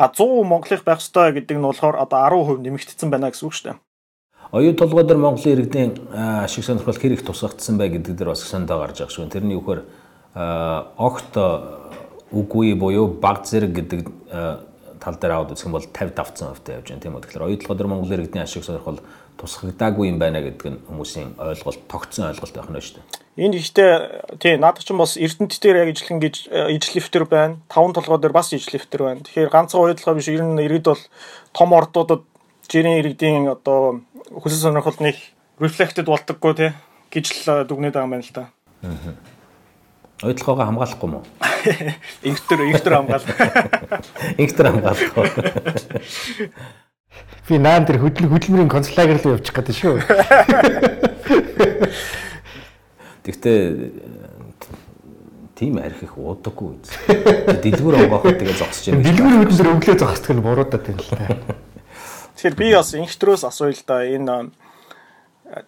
а 0.00 0.08
100% 0.08 0.48
Монголынх 0.48 0.84
байх 0.86 1.02
ёстой 1.02 1.34
гэдэг 1.34 1.58
нь 1.58 1.66
болохоор 1.66 1.98
одоо 1.98 2.24
10% 2.24 2.62
нэмэгдсэн 2.62 3.10
байна 3.10 3.28
гэсэн 3.28 3.46
үг 3.50 3.54
шүү 3.58 3.66
дээ. 3.68 3.78
Оюун 4.52 4.74
толгой 4.74 5.04
дээр 5.04 5.18
Монголын 5.18 5.54
иргэдийн 5.54 5.90
ашиг 6.42 6.64
сонирхол 6.64 6.98
хэр 6.98 7.12
их 7.14 7.22
тусгагдсан 7.22 7.78
бай 7.78 7.88
гэдэг 7.88 8.18
дээр 8.18 8.34
бас 8.34 8.42
сандаа 8.42 8.82
гарч 8.82 8.98
байгаа 8.98 9.14
шүү. 9.14 9.30
Тэрний 9.30 9.54
үхээр 9.54 9.86
огт 10.98 11.38
үгүй 12.34 12.74
буюу 12.74 13.06
баг 13.06 13.46
зэрэг 13.46 13.70
гэдэг 13.70 14.02
тал 15.00 15.16
дээр 15.22 15.32
аваад 15.38 15.54
үзэх 15.54 15.70
юм 15.70 15.78
бол 15.78 15.86
50 15.86 16.14
давцсан 16.18 16.50
хувьтай 16.50 16.82
явж 16.82 16.90
байна 16.90 17.02
тийм 17.02 17.14
үү. 17.14 17.22
Тэгэхээр 17.24 17.46
оюутлогоо 17.46 17.76
дээр 17.78 17.90
Монгол 17.94 18.14
иргэдийн 18.14 18.42
ашиг 18.42 18.66
сонирхол 18.66 18.98
тусгагдаагүй 19.40 20.10
юм 20.12 20.18
байна 20.18 20.42
гэдэг 20.44 20.66
нь 20.66 20.82
хүмүүсийн 20.84 21.40
ойлголт, 21.40 21.80
тогтсон 21.88 22.28
ойлголт 22.28 22.52
байх 22.52 22.68
нь 22.68 22.82
шүү 22.82 23.00
дээ. 23.00 23.06
Энд 23.40 23.54
ихтэй 23.56 23.90
тий 24.36 24.54
наадах 24.60 24.84
чинь 24.84 25.00
бас 25.00 25.16
Эрдэнэт 25.16 25.56
дээр 25.56 25.88
яг 25.88 25.94
ижлэн 25.96 26.20
гэж 26.20 26.36
ижлэфтер 26.76 27.24
байна. 27.24 27.56
Таван 27.72 27.96
толгой 27.96 28.20
дээр 28.20 28.36
бас 28.36 28.52
ижлэфтер 28.52 29.00
байна. 29.00 29.24
Тэгэхээр 29.24 29.48
ганцхан 29.48 29.80
оюутлогоо 29.80 30.18
биш 30.20 30.28
ер 30.28 30.44
нь 30.44 30.60
иргэд 30.60 30.92
бол 30.92 31.02
том 31.56 31.72
ордуудад 31.72 32.22
жирийн 32.70 33.02
иргэдийн 33.02 33.50
одоо 33.50 34.06
хүсэл 34.30 34.70
сонирхол 34.70 35.02
нэг 35.02 35.18
рефлектэд 35.58 36.06
болдоггүй 36.06 36.54
тий 36.54 36.70
гэж 37.10 37.26
л 37.34 37.66
дүгнээд 37.66 37.98
байгаа 37.98 38.06
юм 38.06 38.14
байна 38.14 38.24
л 38.24 38.34
да. 38.34 38.46
Аа 38.86 39.18
Ойдлогоогоо 40.20 40.68
хамгаалахгүй 40.68 41.08
мó? 41.08 41.24
Инхтер 42.28 42.60
инхтер 42.60 42.92
хамгаал. 42.92 43.24
Инхтер 44.42 44.66
хамгаалахгүй. 44.68 45.26
Би 47.48 47.56
наан 47.58 47.84
дээр 47.88 48.04
хөдөл 48.04 48.28
хөдөлмөрийн 48.28 48.68
концлагер 48.68 49.16
руу 49.24 49.40
явчих 49.40 49.56
гэдэг 49.56 49.76
шүү. 49.80 49.96
Тэгтээ 53.24 53.60
тийм 55.56 55.80
арх 55.80 56.04
их 56.04 56.20
уудаггүй. 56.20 56.84
Дэлгүр 57.64 58.04
онгоохоо 58.04 58.36
тэгээ 58.36 58.60
зогсож 58.60 58.92
байна. 58.92 59.08
Дэлгүр 59.08 59.40
хөдөлмөр 59.40 59.80
өглөө 59.80 59.96
зогсдог 60.04 60.36
нь 60.36 60.44
буруудаад 60.44 60.84
байна 60.84 61.00
л 61.00 61.16
та. 61.16 61.56
Тэгэхээр 62.40 62.56
би 62.56 62.72
бас 62.72 62.96
инхтрөөс 62.96 63.44
асууя 63.44 63.76
л 63.76 63.84
да 63.84 64.00
энэ 64.00 64.48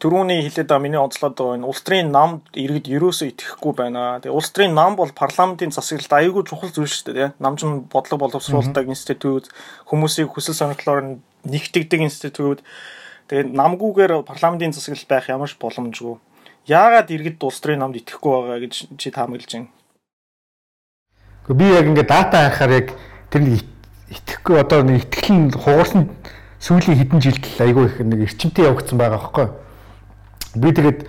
Төрөүний 0.01 0.41
хэлээд 0.41 0.73
байгаа 0.73 0.81
миний 0.81 0.97
онцлоод 0.97 1.37
байгаа 1.37 1.61
энэ 1.61 1.69
улс 1.69 1.85
төрийн 1.85 2.09
намд 2.09 2.49
иргэд 2.57 2.89
ерөөсөө 2.89 3.29
итгэхгүй 3.29 3.73
байна. 3.77 4.25
Тэгээ 4.25 4.33
улс 4.33 4.49
төрийн 4.57 4.73
нам 4.73 4.97
бол 4.97 5.13
парламентын 5.13 5.69
засаглалд 5.69 6.17
аюулгүй 6.17 6.49
чухал 6.49 6.73
зүйл 6.73 6.89
шүү 6.89 7.13
дээ. 7.13 7.29
Намжин 7.45 7.93
бодлого 7.93 8.25
боловсруулдаг 8.25 8.89
институт, 8.89 9.53
хүмүүсийг 9.85 10.33
хүсэл 10.33 10.57
сонирхлоор 10.57 11.21
нэгтгэдэг 11.45 12.01
институт. 12.09 12.65
Тэгээ 13.29 13.53
намгүйгээр 13.53 14.25
парламентын 14.25 14.73
засаглалд 14.73 15.13
байх 15.13 15.29
ямар 15.29 15.53
ч 15.53 15.61
боломжгүй. 15.61 16.17
Яагаад 16.73 17.13
иргэд 17.13 17.37
улс 17.45 17.61
төрийн 17.61 17.85
намд 17.85 18.01
итгэхгүй 18.01 18.33
байгаа 18.33 18.59
гэж 18.65 18.97
чи 18.97 19.13
таамаглаж 19.13 19.51
байна? 19.51 19.69
Гэхдээ 21.45 21.59
би 21.59 21.67
яг 21.69 21.85
ингээд 21.85 22.09
дата 22.09 22.49
харахаар 22.49 22.73
яг 22.81 22.89
тэр 23.29 23.45
нэг 23.45 23.61
итгэхгүй 24.09 24.57
одоо 24.57 24.81
нэг 24.89 25.11
итгэл 25.11 25.37
нь 25.37 25.53
хугарсан 25.53 26.09
сүүлийн 26.63 26.99
хэдэн 27.03 27.19
жилд 27.19 27.45
айгүй 27.59 27.85
их 27.91 27.99
нэг 27.99 28.21
эрчимтэй 28.31 28.71
явагдсан 28.71 28.99
байгаа 28.99 29.19
байхгүй? 29.19 29.47
Би 30.55 30.71
тэгээд 30.71 31.01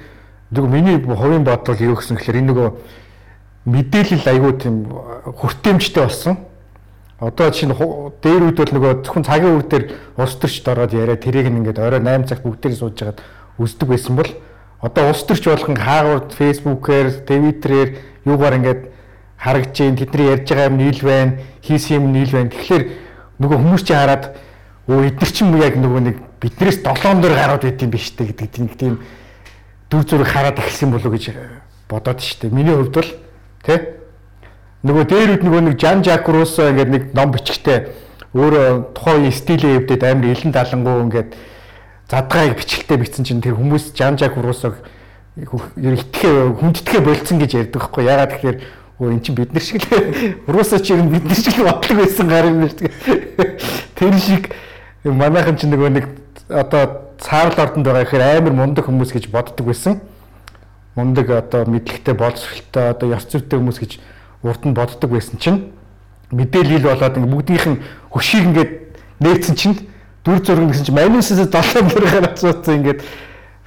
зөв 0.49 0.65
миний 0.65 0.97
хувийн 0.97 1.45
бодол 1.45 1.77
юу 1.77 1.93
гэсэн 1.93 2.17
гэхээр 2.17 2.41
энэ 2.41 2.49
нөгөө 2.49 2.69
мэдээлэл 3.69 4.25
айгүй 4.33 4.53
тийм 4.57 4.89
хүртээмжтэй 4.89 6.03
болсон. 6.03 6.37
Одоо 7.21 7.53
чинь 7.53 7.69
дээр 7.69 8.49
үед 8.49 8.57
бол 8.57 8.73
нөгөө 8.73 8.91
зөвхөн 9.05 9.23
цагийн 9.29 9.55
үр 9.61 9.65
дээр 9.69 9.85
улс 10.17 10.35
төрчд 10.41 10.67
ороод 10.67 10.91
яриа 10.97 11.21
тэрийг 11.21 11.47
ингээд 11.47 11.79
орой 11.79 12.01
8 12.01 12.27
цагт 12.27 12.43
бүгдээр 12.43 12.73
сууж 12.73 12.97
хагаад 12.97 13.21
үздэг 13.61 13.87
байсан 13.87 14.17
бол 14.17 14.31
одоо 14.83 15.09
улс 15.09 15.23
төрч 15.23 15.47
болгон 15.47 15.77
хаагур 15.79 16.27
фэйсбүүкээр, 16.35 17.23
твиттерээр 17.23 17.89
юугаар 18.27 18.57
ингээд 18.59 18.81
харагдж 19.39 19.71
जैन 19.71 19.95
тэдний 19.95 20.27
ярьж 20.27 20.49
байгаа 20.51 20.67
юм 20.67 20.77
нийл 20.77 20.99
байна, 20.99 21.39
хийсэн 21.63 22.03
юм 22.03 22.11
нийл 22.11 22.31
байна. 22.35 22.51
Тэгэхээр 22.51 22.83
нөгөө 23.39 23.57
хүмүүс 23.63 23.83
чинь 23.87 23.95
хараад 23.95 24.35
өө 24.87 25.07
эдгэр 25.11 25.31
чинь 25.31 25.55
яг 25.59 25.75
нөгөө 25.79 26.01
нэг 26.03 26.17
биднээс 26.43 26.83
7 26.83 27.21
дор 27.23 27.33
гараад 27.33 27.63
байт 27.63 27.81
юм 27.81 27.91
биш 27.91 28.11
үү 28.19 28.35
гэдэг 28.35 28.75
тийм 28.75 28.99
дүр 29.89 30.03
зураг 30.03 30.27
хараад 30.27 30.59
эхэлсэн 30.59 30.91
болов 30.91 31.13
гэж 31.13 31.31
бодоод 31.87 32.19
штэ. 32.19 32.49
Миний 32.49 32.73
хувьд 32.73 32.93
бол 32.93 33.09
тий 33.63 33.79
нөгөө 34.83 35.05
дээр 35.07 35.29
үд 35.39 35.43
нөгөө 35.47 35.61
нэг 35.71 35.75
Жан 35.79 36.03
Жак 36.03 36.27
Руссо 36.27 36.67
ингээд 36.67 36.91
нэг 36.91 37.03
ном 37.15 37.31
бичгтээ 37.31 37.79
өөрөө 38.35 38.91
тухайн 38.91 39.31
стилийн 39.31 39.79
хэвдээд 39.79 40.03
амар 40.03 40.35
илэн 40.35 40.51
далангуу 40.51 41.07
ингээд 41.07 41.31
задгааг 42.11 42.59
бичлэлтэй 42.59 42.97
бичсэн 42.99 43.23
чинь 43.23 43.39
тэр 43.39 43.55
хүмүүс 43.55 43.95
Жан 43.95 44.19
Жак 44.19 44.35
Руссог 44.35 44.81
итгэхэ 45.37 46.59
хүндтгэхэ 46.59 46.99
болцсон 46.99 47.39
гэж 47.39 47.51
ярьдаг 47.63 47.79
байхгүй 47.87 48.03
ягаад 48.03 48.31
тэгэхээр 48.35 48.57
өө 48.99 49.07
эн 49.13 49.21
чинь 49.23 49.37
бид 49.39 49.53
нар 49.55 49.63
шиг 49.63 49.79
л 49.87 49.87
Руссо 50.51 50.77
ч 50.83 50.91
юм 50.91 51.07
бид 51.07 51.23
нар 51.23 51.39
шиг 51.39 51.57
бодлого 51.63 52.03
байсан 52.03 52.27
гар 52.27 52.45
юм 52.51 52.67
шиг 52.67 52.91
тэр 53.97 54.13
шиг 54.19 54.51
манайхан 55.03 55.57
ч 55.59 55.67
нөгөө 55.67 55.89
нэг 55.91 56.05
одоо 56.47 57.11
цаарл 57.19 57.59
ордонд 57.59 57.85
байгаа 57.85 58.03
гэхээр 58.07 58.23
амар 58.39 58.53
мундаг 58.53 58.85
хүмүүс 58.87 59.11
гэж 59.11 59.27
боддог 59.27 59.67
байсан. 59.67 59.99
Мундаг 60.95 61.29
одоо 61.29 61.65
мэдлэгтэй 61.67 62.15
боловсролтой 62.15 62.89
одоо 62.95 63.07
ёс 63.11 63.27
зүйтэй 63.27 63.59
хүмүүс 63.59 63.79
гэж 63.83 63.91
урд 64.43 64.63
нь 64.63 64.73
боддог 64.73 65.09
байсан 65.11 65.39
чинь 65.39 65.71
мэдээлэл 66.31 66.87
болоод 66.87 67.17
ингээ 67.17 67.33
бүгдийнх 67.35 67.67
нь 67.67 67.81
хөшийг 68.11 68.43
ингээд 68.47 68.71
нээсэн 69.19 69.55
чинь 69.55 69.75
дүр 70.23 70.39
зураг 70.39 70.71
гэсэн 70.71 70.85
чинь 70.87 70.95
манусаас 70.95 71.51
7 71.51 71.83
мөр 71.83 72.03
гараад 72.07 72.39
цууцсан 72.39 72.75
ингээд 72.79 72.99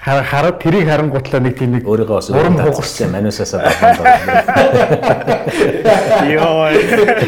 хараад 0.06 0.60
тэрийг 0.62 0.86
харангуутлаа 0.86 1.40
нэг 1.42 1.58
тийм 1.58 1.72
нэг 1.74 1.86
өөрийгөө 1.90 2.14
бас 2.14 2.30
урам 2.30 2.54
хугарсан 2.62 3.10
манусаас 3.10 3.52
байна. 3.58 4.06
Йоо. 6.30 6.70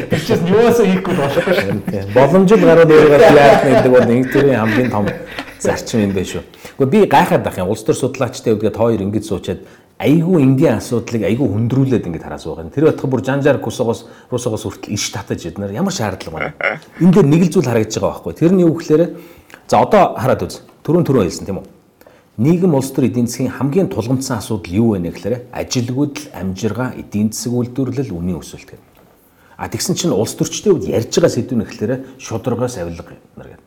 Бичээс 0.07 0.43
юусаа 0.47 0.87
хийхгүй 0.87 1.15
болохгүй 1.19 1.55
шүү. 1.59 1.75
Боломжтой 2.15 2.63
гараад 2.63 2.93
өөрийгөө 2.95 3.35
яах 3.35 3.67
гэдэг 3.67 3.91
бол 3.91 4.07
нэг 4.07 4.31
төрлийн 4.31 4.63
хамгийн 4.63 4.91
том 4.95 5.11
зарчим 5.59 6.07
юм 6.07 6.15
байна 6.15 6.31
шүү. 6.31 6.43
Гэхдээ 6.79 6.93
би 6.95 7.07
гайхаад 7.11 7.43
байх 7.43 7.59
юм. 7.59 7.75
Улс 7.75 7.83
төр 7.83 7.99
судлаачтай 7.99 8.55
үдгээд 8.55 8.79
хоёр 8.79 9.03
ингэж 9.03 9.27
суучаад 9.27 9.67
айгүй 9.99 10.39
энгийн 10.47 10.79
асуудлыг 10.79 11.27
айгүй 11.27 11.49
хүндрүүлээд 11.51 12.07
ингэж 12.07 12.23
хараа 12.23 12.39
суугаа. 12.39 12.71
Тэр 12.71 12.95
батхан 12.95 13.11
бүр 13.11 13.27
жанжаар 13.27 13.59
кусогоос 13.59 14.07
русогоос 14.31 14.63
хүртэл 14.63 14.95
иш 14.95 15.11
татаж 15.11 15.43
иднэр 15.51 15.75
ямар 15.75 15.91
шаардлага 15.91 16.55
байна. 16.55 16.79
Энд 17.03 17.19
дээр 17.19 17.27
нэг 17.27 17.51
л 17.51 17.59
зүйл 17.59 17.67
харагдаж 17.67 17.99
байгаа 17.99 18.23
байхгүй. 18.23 18.39
Тэр 18.39 18.55
нь 18.55 18.63
юу 18.63 18.79
гэхээр 18.79 19.19
за 19.67 19.83
одоо 19.83 20.15
хараад 20.15 20.47
үз. 20.47 20.63
Төрөн 20.87 21.03
төрөө 21.03 21.27
хэлсэн 21.27 21.51
тийм 21.51 21.59
үү? 21.59 21.78
Нийгэм 22.39 22.75
улс 22.75 22.93
төр 22.95 23.11
эдийн 23.11 23.27
засгийн 23.27 23.51
хамгийн 23.51 23.91
тулгымдсан 23.91 24.39
асуудал 24.39 24.71
юу 24.71 24.95
вэ 24.95 25.11
гэхээр 25.11 25.51
ажилгүйдэл, 25.51 26.31
амжиргаа, 26.39 26.95
эдийн 26.95 27.35
засаг 27.35 27.51
үйлдвэрлэл, 27.51 28.15
үнийн 28.15 28.39
өсөлт 28.39 28.79
гэдэг. 28.79 28.87
А 29.59 29.67
тэгсэн 29.67 29.99
чинь 29.99 30.15
улс 30.15 30.39
төрчдийн 30.39 30.79
үед 30.79 30.87
ярьж 30.87 31.19
байгаа 31.19 31.35
сэдвүүн 31.35 31.67
гэхээр 31.67 31.93
шударгаас 32.23 32.79
авилга 32.79 33.11
гэдэг. 33.11 33.59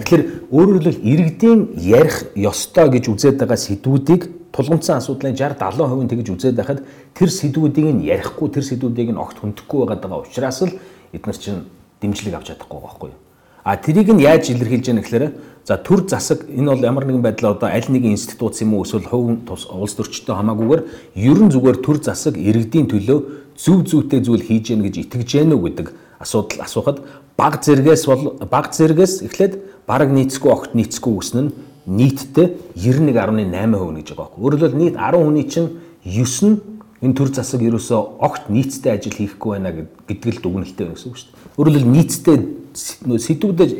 Тэгэхээр 0.00 0.22
өөрөөр 0.48 0.76
хэлбэл 0.80 1.04
иргэдийн 1.04 1.60
ярих 1.76 2.32
ёстой 2.32 2.88
гэж 2.88 3.04
үзээд 3.12 3.36
байгаа 3.36 3.60
сэдвүүдийг 3.60 4.48
тулгымцсан 4.48 4.96
асуудлын 4.96 5.36
60 5.36 5.60
70% 5.60 6.08
тэгж 6.08 6.28
үзээд 6.32 6.56
байхад 6.56 6.80
тэр 7.12 7.28
сэдвүүдийг 7.28 8.00
нь 8.00 8.08
ярихгүй 8.08 8.48
тэр 8.48 8.64
сэдвүүдийг 8.64 9.12
нь 9.12 9.20
огт 9.20 9.44
хөндөхгүй 9.44 9.86
байгаа 9.86 10.24
учраас 10.24 10.64
л 10.64 10.72
эдгээр 11.12 11.36
чинь 11.36 11.68
дэмжлэг 12.00 12.34
авч 12.34 12.48
чадахгүй 12.56 12.80
байгаа 12.80 12.88
байхгүй 12.96 13.10
юу. 13.12 13.20
А 13.62 13.76
тэрийг 13.76 14.08
нь 14.10 14.24
яаж 14.24 14.50
илэрхийлж 14.50 14.86
яах 14.90 15.04
гэхээр 15.04 15.24
за 15.66 15.76
төр 15.82 16.06
засаг 16.06 16.46
энэ 16.46 16.70
бол 16.70 16.84
ямар 16.86 17.04
нэгэн 17.10 17.22
байдлаар 17.26 17.58
одоо 17.58 17.68
аль 17.68 17.90
нэгэн 17.90 18.14
институт 18.14 18.54
юм 18.62 18.78
уу 18.78 18.86
эсвэл 18.86 19.10
хувь 19.10 19.42
улс 19.50 19.94
төрчтэй 19.98 20.34
хамаагүйгээр 20.38 20.82
ерөн 21.18 21.50
зүгээр 21.50 21.78
төр 21.82 21.98
засаг 22.06 22.38
иргэдийн 22.38 22.86
төлөө 22.86 23.18
зөв 23.58 23.82
зүйтэй 23.82 24.22
зүйл 24.22 24.46
хийж 24.46 24.70
гэнэ 24.70 24.86
гэж 24.86 24.96
итгэж 25.10 25.28
гэнэ 25.42 25.54
үү 25.58 25.64
гэдэг 25.66 25.86
асуудал 26.22 26.62
асуухад 26.62 27.02
баг 27.34 27.58
зэргээс 27.66 28.06
бол 28.06 28.38
баг 28.46 28.70
зэргээс 28.70 29.26
эхлээд 29.26 29.54
баг 29.90 30.06
нийцгүй 30.06 30.50
огт 30.54 30.78
нийцгүй 30.78 31.12
үснэ 31.18 31.42
нь 31.50 31.54
нийтдээ 31.86 32.46
91.8% 32.78 33.98
гэж 33.98 34.08
байгаа 34.14 34.22
байхгүй. 34.22 34.42
Өөрөөр 34.42 34.62
хэлбэл 34.62 34.80
нийт 34.80 34.96
10 34.98 35.18
хүний 35.22 35.46
чинь 35.50 35.70
9 36.06 36.46
нь 36.46 36.56
энэ 37.02 37.14
төр 37.14 37.30
засаг 37.34 37.60
ерөөсөө 37.62 38.00
огт 38.22 38.50
нийцтэй 38.50 38.94
ажил 38.94 39.18
хийхгүй 39.18 39.50
байна 39.58 39.70
гэдэг 39.74 40.30
л 40.30 40.42
дүгнэлттэй 40.42 40.84
байна 40.86 40.96
гэсэн 40.98 41.10
үг 41.10 41.18
шүү 41.18 41.30
дээ. 41.30 41.58
Өөрөөр 41.58 41.74
хэлбэл 41.74 41.94
нийцтэй 41.94 42.36
сэдвүүдэд 42.74 43.70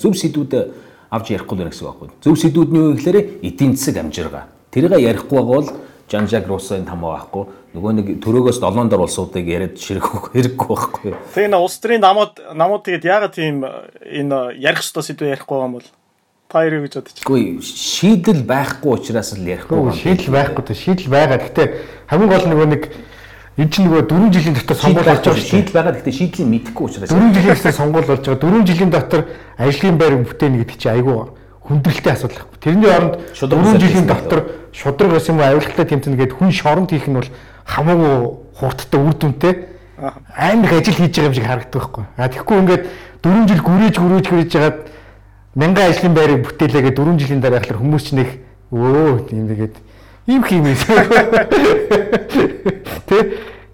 зөв 0.00 0.12
сэдвүүдэд 0.16 0.64
авч 1.10 1.34
ярихгүй 1.34 1.58
байх 1.58 1.74
гэсэн 1.74 1.86
үг 1.86 1.98
байхгүй. 1.98 2.08
Зөв 2.22 2.34
сэдвүүд 2.38 2.70
нь 2.70 2.78
юу 2.78 2.94
гэхээр 2.94 3.18
эдийн 3.42 3.74
засаг 3.74 3.96
амжиргаа. 3.98 4.44
Тэрийг 4.70 4.94
ярихгүй 4.94 5.42
бол 5.42 5.66
Жан 6.10 6.26
Жак 6.26 6.46
Руссоын 6.46 6.86
тамаа 6.86 7.18
байхгүй. 7.18 7.44
Нөгөө 7.74 7.92
нэг 7.94 8.06
төрөөгөөс 8.18 8.58
7 8.58 8.90
дор 8.90 9.06
улсуудыг 9.06 9.46
яриад 9.46 9.78
ширэхгүй 9.78 10.34
хэрэггүй 10.34 10.66
байхгүй. 10.66 11.14
Тэгээ 11.34 11.48
энэ 11.50 11.58
улс 11.62 11.78
төрийн 11.78 12.02
намууд 12.02 12.34
намууд 12.50 12.82
тэгээд 12.82 13.06
яагаад 13.06 13.34
тийм 13.38 13.62
энэ 13.62 14.58
ярих 14.58 14.82
ёстой 14.82 15.06
сэдвээ 15.06 15.38
ярихгүй 15.38 15.54
байгаа 15.54 15.70
юм 15.70 15.76
бол 15.78 15.88
та 16.50 16.66
ярив 16.66 16.82
гэж 16.82 16.94
бодож. 16.98 17.22
Үгүй 17.22 17.62
шийдэл 17.62 18.42
байхгүй 18.42 18.90
учраас 18.90 19.30
л 19.38 19.46
ярихгүй. 19.46 19.94
Шийдэл 19.94 20.34
байхгүй 20.34 20.74
шийдэл 20.74 21.14
байгаа. 21.14 21.38
Гэхдээ 21.46 21.66
хамгийн 22.10 22.30
гол 22.34 22.46
нөгөө 22.50 22.68
нэг 22.74 22.82
энэ 23.60 23.68
чинь 23.68 23.84
нөгөө 23.84 24.08
4 24.08 24.32
жилийн 24.32 24.56
дотор 24.56 24.76
сонгуул 24.80 25.04
болж 25.04 25.20
байгаа 25.20 25.36
шийдэл 25.36 25.76
байгаа. 25.76 25.92
Гэхдээ 26.00 26.16
шийдлийг 26.16 26.48
мэдэхгүй 26.48 26.84
учраас 26.88 27.12
4 27.12 27.34
жилийн 27.36 27.52
дотор 27.52 27.76
сонгуул 27.76 28.08
болж 28.08 28.24
байгаа. 28.24 28.40
4 28.40 28.64
жилийн 28.64 28.90
дотор 28.90 29.20
ажлын 29.60 29.96
байр 30.00 30.14
бүтээн 30.24 30.54
гэдэг 30.64 30.76
чинь 30.80 30.94
айгүй 30.96 31.16
хүндрэлтэй 31.68 32.12
асуудал. 32.16 32.48
Тэрний 32.56 32.88
оронд 32.88 33.20
4 33.36 33.76
жилийн 33.76 34.06
дотор 34.08 34.40
шудраг 34.72 35.10
байсан 35.12 35.36
юм 35.36 35.40
уу 35.44 35.48
авилгалтай 35.52 35.86
тэмцэнэ 35.92 36.16
гэдэг 36.16 36.36
хүн 36.40 36.50
шоронд 36.56 36.88
хийх 36.88 37.04
нь 37.04 37.20
бол 37.20 37.28
хамаагүй 37.68 38.14
хурдтай 38.56 39.00
үр 39.00 39.14
дүнтэй 39.14 39.52
амар 40.00 40.64
их 40.64 40.72
ажил 40.80 40.96
хийж 40.96 41.14
байгаа 41.20 41.28
юм 41.28 41.34
шиг 41.36 41.44
харагддаг 41.44 41.80
байхгүй. 41.84 42.04
А 42.16 42.28
тэгэхгүй 42.32 42.56
ингээд 42.64 42.82
4 43.20 43.48
жил 43.48 43.60
гүрээж 43.60 43.96
гүрээж 44.00 44.26
гүрээж 44.32 44.50
жагаад 44.56 44.78
мянган 45.54 45.90
ажлын 45.90 46.14
байрыг 46.16 46.40
бүтээлээгээ 46.48 46.94
4 46.96 47.20
жилийн 47.20 47.40
дараа 47.44 47.60
яхаар 47.60 47.80
хүмүүс 47.84 48.04
ч 48.08 48.10
нэг 48.16 48.28
өө 48.72 49.28
тийм 49.28 49.44
тэгээд 49.52 49.74
ийм 50.30 50.42
хийм 50.46 50.70
юм. 50.70 50.78
Тэ 53.10 53.16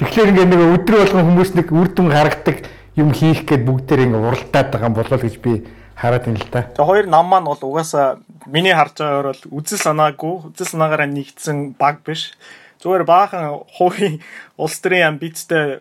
тэгэхээр 0.00 0.30
ингээд 0.32 0.50
нэг 0.50 0.62
өдрө 0.80 0.96
болгон 1.04 1.26
хүмүүс 1.28 1.50
нэг 1.60 1.68
үр 1.68 1.88
дүн 1.92 2.08
харагдаг 2.16 2.64
юм 2.96 3.12
хийх 3.12 3.44
гээд 3.44 3.68
бүгдээр 3.68 4.08
ингээд 4.08 4.24
уралдаад 4.24 4.68
байгаа 4.72 4.88
юм 4.88 4.96
болол 4.96 5.20
гэж 5.20 5.36
би 5.44 5.52
хараад 5.96 6.24
байна 6.24 6.40
л 6.40 6.48
да. 6.48 6.62
Тэгээ 6.72 6.88
хоёр 6.88 7.06
нам 7.12 7.26
маань 7.28 7.48
бол 7.48 7.60
угаасаа 7.60 8.20
миний 8.48 8.72
харж 8.72 9.00
байгаагаар 9.00 9.28
бол 9.32 9.44
үзэл 9.60 9.84
санаагүй, 9.84 10.34
үзэл 10.52 10.72
санаагаараа 10.72 11.08
нэгдсэн 11.12 11.76
баг 11.76 12.00
биш. 12.04 12.32
Зүгээр 12.80 13.04
баахан 13.04 13.64
хувийн 13.76 14.20
улс 14.56 14.80
төрийн 14.80 15.16
амбицтай 15.16 15.80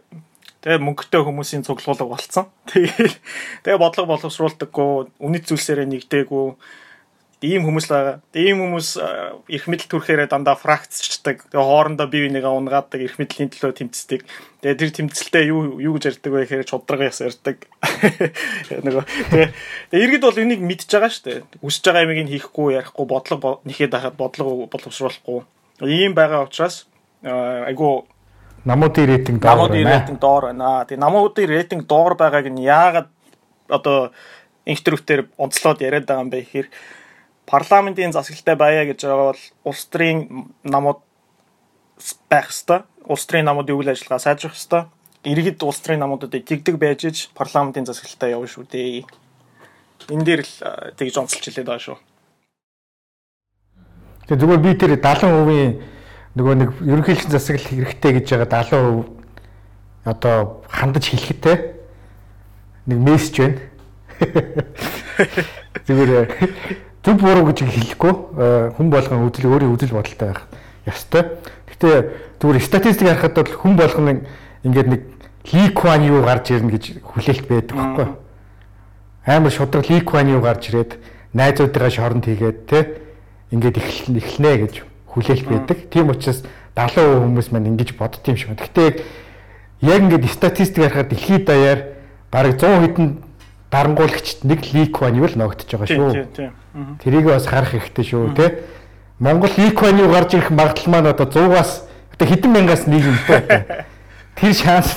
тэгээ 0.64 0.80
мөнгөтэй 0.84 1.22
хүмүүсийн 1.24 1.68
цуглуулга 1.68 2.08
болцсон. 2.08 2.48
Тэгээ 2.72 3.12
тэгээ 3.64 3.80
бодлого 3.80 4.16
боловсруулдаггүй, 4.16 5.12
үнэт 5.20 5.46
зүйлсээрээ 5.52 5.88
нэгдээгүй 5.88 6.48
ийм 7.44 7.68
хүмүүс 7.68 7.86
л 7.88 7.94
байгаа. 7.96 8.18
Ийм 8.32 8.58
хүмүүс 8.64 8.90
эрх 9.52 9.66
мэдэл 9.68 9.92
төрхээрээ 9.92 10.32
дандаа 10.32 10.56
фракцчдаг. 10.56 11.52
Тэгээ 11.52 11.60
хоорондоо 11.60 12.08
бие 12.08 12.32
бинийгээ 12.32 12.48
унгаадаг, 12.48 13.02
эрх 13.04 13.20
мэдлийн 13.20 13.52
төлөө 13.52 13.76
тэмцдэг. 13.76 14.24
Тэгээ 14.64 14.80
тэр 14.80 14.92
тэмцэлтэй 14.96 15.52
юу 15.52 15.82
юу 15.84 16.00
гэж 16.00 16.16
ярьдаг 16.16 16.32
вэ 16.32 16.48
гэхээр 16.48 16.70
чудрагаас 16.70 17.20
ярьдаг. 17.20 17.68
Нөгөө 18.88 19.04
тэгээ 19.04 20.00
иргэд 20.00 20.24
бол 20.24 20.40
энийг 20.40 20.62
мэдж 20.64 20.88
байгаа 20.88 21.12
шүү 21.12 21.24
дээ. 21.28 21.40
Үсэж 21.60 21.84
байгаа 21.92 22.06
юмыг 22.08 22.32
хийхгүй, 22.32 22.80
ярихгүй, 22.80 23.06
бодлого 23.06 23.60
нэхэд 23.68 23.92
байхад 23.92 24.16
бодлого 24.16 24.72
боловсруулахгүй. 24.72 25.44
Ийм 25.84 26.16
байгаа 26.16 26.48
учраас 26.48 26.88
айгу 27.22 28.08
намуудын 28.66 29.06
рейтинг 29.06 29.44
доор 29.44 29.70
байна. 29.70 29.76
Намуудын 29.76 29.92
рейтинг 29.92 30.20
доор 30.20 30.44
байна. 30.50 30.86
Тэгээ 30.88 31.04
намуудын 31.04 31.50
рейтинг 31.52 31.84
доор 31.86 32.14
байгааг 32.16 32.48
нь 32.50 32.64
яагаад 32.66 33.10
одоо 33.70 34.12
интервьютээр 34.66 35.30
онцлоод 35.38 35.82
яриад 35.82 36.06
байгаа 36.06 36.24
юм 36.26 36.30
бэ 36.34 36.42
гэхээр 36.42 36.68
парламентын 37.46 38.14
засаглалтай 38.14 38.56
байя 38.56 38.86
гэж 38.86 39.06
байгаа 39.06 39.32
бол 39.32 39.44
улс 39.70 39.86
төрийн 39.86 40.50
намууд 40.64 41.00
байх 42.30 42.50
хэвээр 42.50 42.84
улс 43.06 43.26
төрийн 43.26 43.46
намуудын 43.46 43.78
үйл 43.78 43.94
ажиллагаа 43.94 44.20
сайжрах 44.20 44.58
хэвээр 44.58 44.90
иргэд 45.26 45.64
улс 45.64 45.80
төрийн 45.82 46.02
намуудад 46.02 46.34
тэгдэг 46.34 46.76
байж 46.78 47.06
ич 47.06 47.30
парламентын 47.38 47.86
засаглалтай 47.86 48.34
явна 48.34 48.50
шүү 48.50 48.66
дээ. 48.70 49.06
Энэ 50.10 50.26
дээр 50.26 50.42
л 50.42 50.54
тэгж 50.98 51.16
онцолж 51.18 51.46
хэлээд 51.46 51.70
байгаа 51.70 51.86
шүү. 51.86 51.98
Тэгээ 54.26 54.42
зүгээр 54.42 54.62
би 54.66 54.72
тэр 54.74 54.92
70% 54.98 56.38
нөгөө 56.38 56.56
нэг 56.62 56.70
ерөнхийлөгчийн 56.82 57.34
засаглал 57.34 57.70
хэрэгтэй 57.70 58.12
гэж 58.22 58.26
байгаа 58.34 58.66
70% 58.74 59.16
одоо 60.06 60.66
хандаж 60.70 61.10
хэлэхтэй 61.10 61.58
нэг 62.86 63.00
мессеж 63.02 63.38
байна. 63.42 63.62
Зүгээр 65.86 66.30
зөв 67.06 67.22
буруу 67.22 67.46
гэж 67.54 67.62
хэлэхгүй 67.62 68.14
э, 68.14 68.72
хүн 68.74 68.90
болгон 68.90 69.30
үзэл 69.30 69.46
өөрийн 69.54 69.78
үзэл 69.78 69.94
бодолтой 69.94 70.34
байх 70.34 70.42
ёстой. 70.90 71.38
Гэхдээ 71.70 71.96
зүгээр 72.42 72.66
статистик 72.66 73.08
харахад 73.14 73.38
бол 73.38 73.54
хүн 73.62 73.74
болгон 73.78 74.26
ингээд 74.66 74.90
нэг 74.90 75.02
лик 75.54 75.78
ван 75.86 76.02
юу 76.02 76.26
гарч 76.26 76.50
ирнэ 76.50 76.74
гэж 76.74 77.06
хүлээлт 77.06 77.46
байдаг 77.46 77.78
байхгүй. 77.78 78.08
Амар 79.26 79.54
шудраг 79.54 79.86
лик 79.90 80.10
ван 80.10 80.34
юу 80.34 80.42
гарч 80.42 80.74
ирээд 80.74 80.98
найзуудыгаа 81.38 81.94
шоронд 81.94 82.26
хийгээд 82.26 82.66
те 82.66 83.06
ингээд 83.54 83.78
эхлэнэ 83.78 84.58
гэж 84.66 84.74
хүлээлт 85.14 85.46
байдаг. 85.46 85.78
Тийм 85.94 86.10
учраас 86.10 86.42
70% 86.74 87.22
хүмүүс 87.22 87.54
маань 87.54 87.70
ингэж 87.78 87.94
бодд 87.94 88.26
юм 88.26 88.38
шиг. 88.38 88.58
Гэхдээ 88.58 88.90
яг 89.86 90.02
ингээд 90.02 90.26
статистик 90.34 90.90
харахад 90.90 91.14
дэлхийд 91.14 91.46
даяар 91.46 91.80
бараг 92.34 92.58
100 92.58 92.82
хэдэн 92.82 93.08
дарангуулагчд 93.70 94.42
нэг 94.42 94.66
лик 94.74 94.98
ван 94.98 95.22
юу 95.22 95.30
л 95.30 95.38
ногдож 95.38 95.70
байгаа 95.70 95.86
шүү. 95.86 96.12
Тийм 96.12 96.30
тийм. 96.34 96.65
Тэрийг 96.76 97.26
бас 97.32 97.48
харах 97.48 97.72
хэрэгтэй 97.72 98.04
шүү 98.04 98.36
тий. 98.36 98.50
Монгол 99.20 99.48
икван 99.56 99.96
юу 99.96 100.12
гарч 100.12 100.36
ирэх 100.36 100.52
магадлал 100.52 100.92
маань 100.92 101.08
одоо 101.08 101.24
100-аас 101.24 101.88
одоо 102.12 102.28
хэдэн 102.28 102.52
мянгаас 102.52 102.84
нэг 102.84 103.08
юм 103.08 103.18
байна. 103.28 103.88
Тэр 104.36 104.52
шанс. 104.52 104.92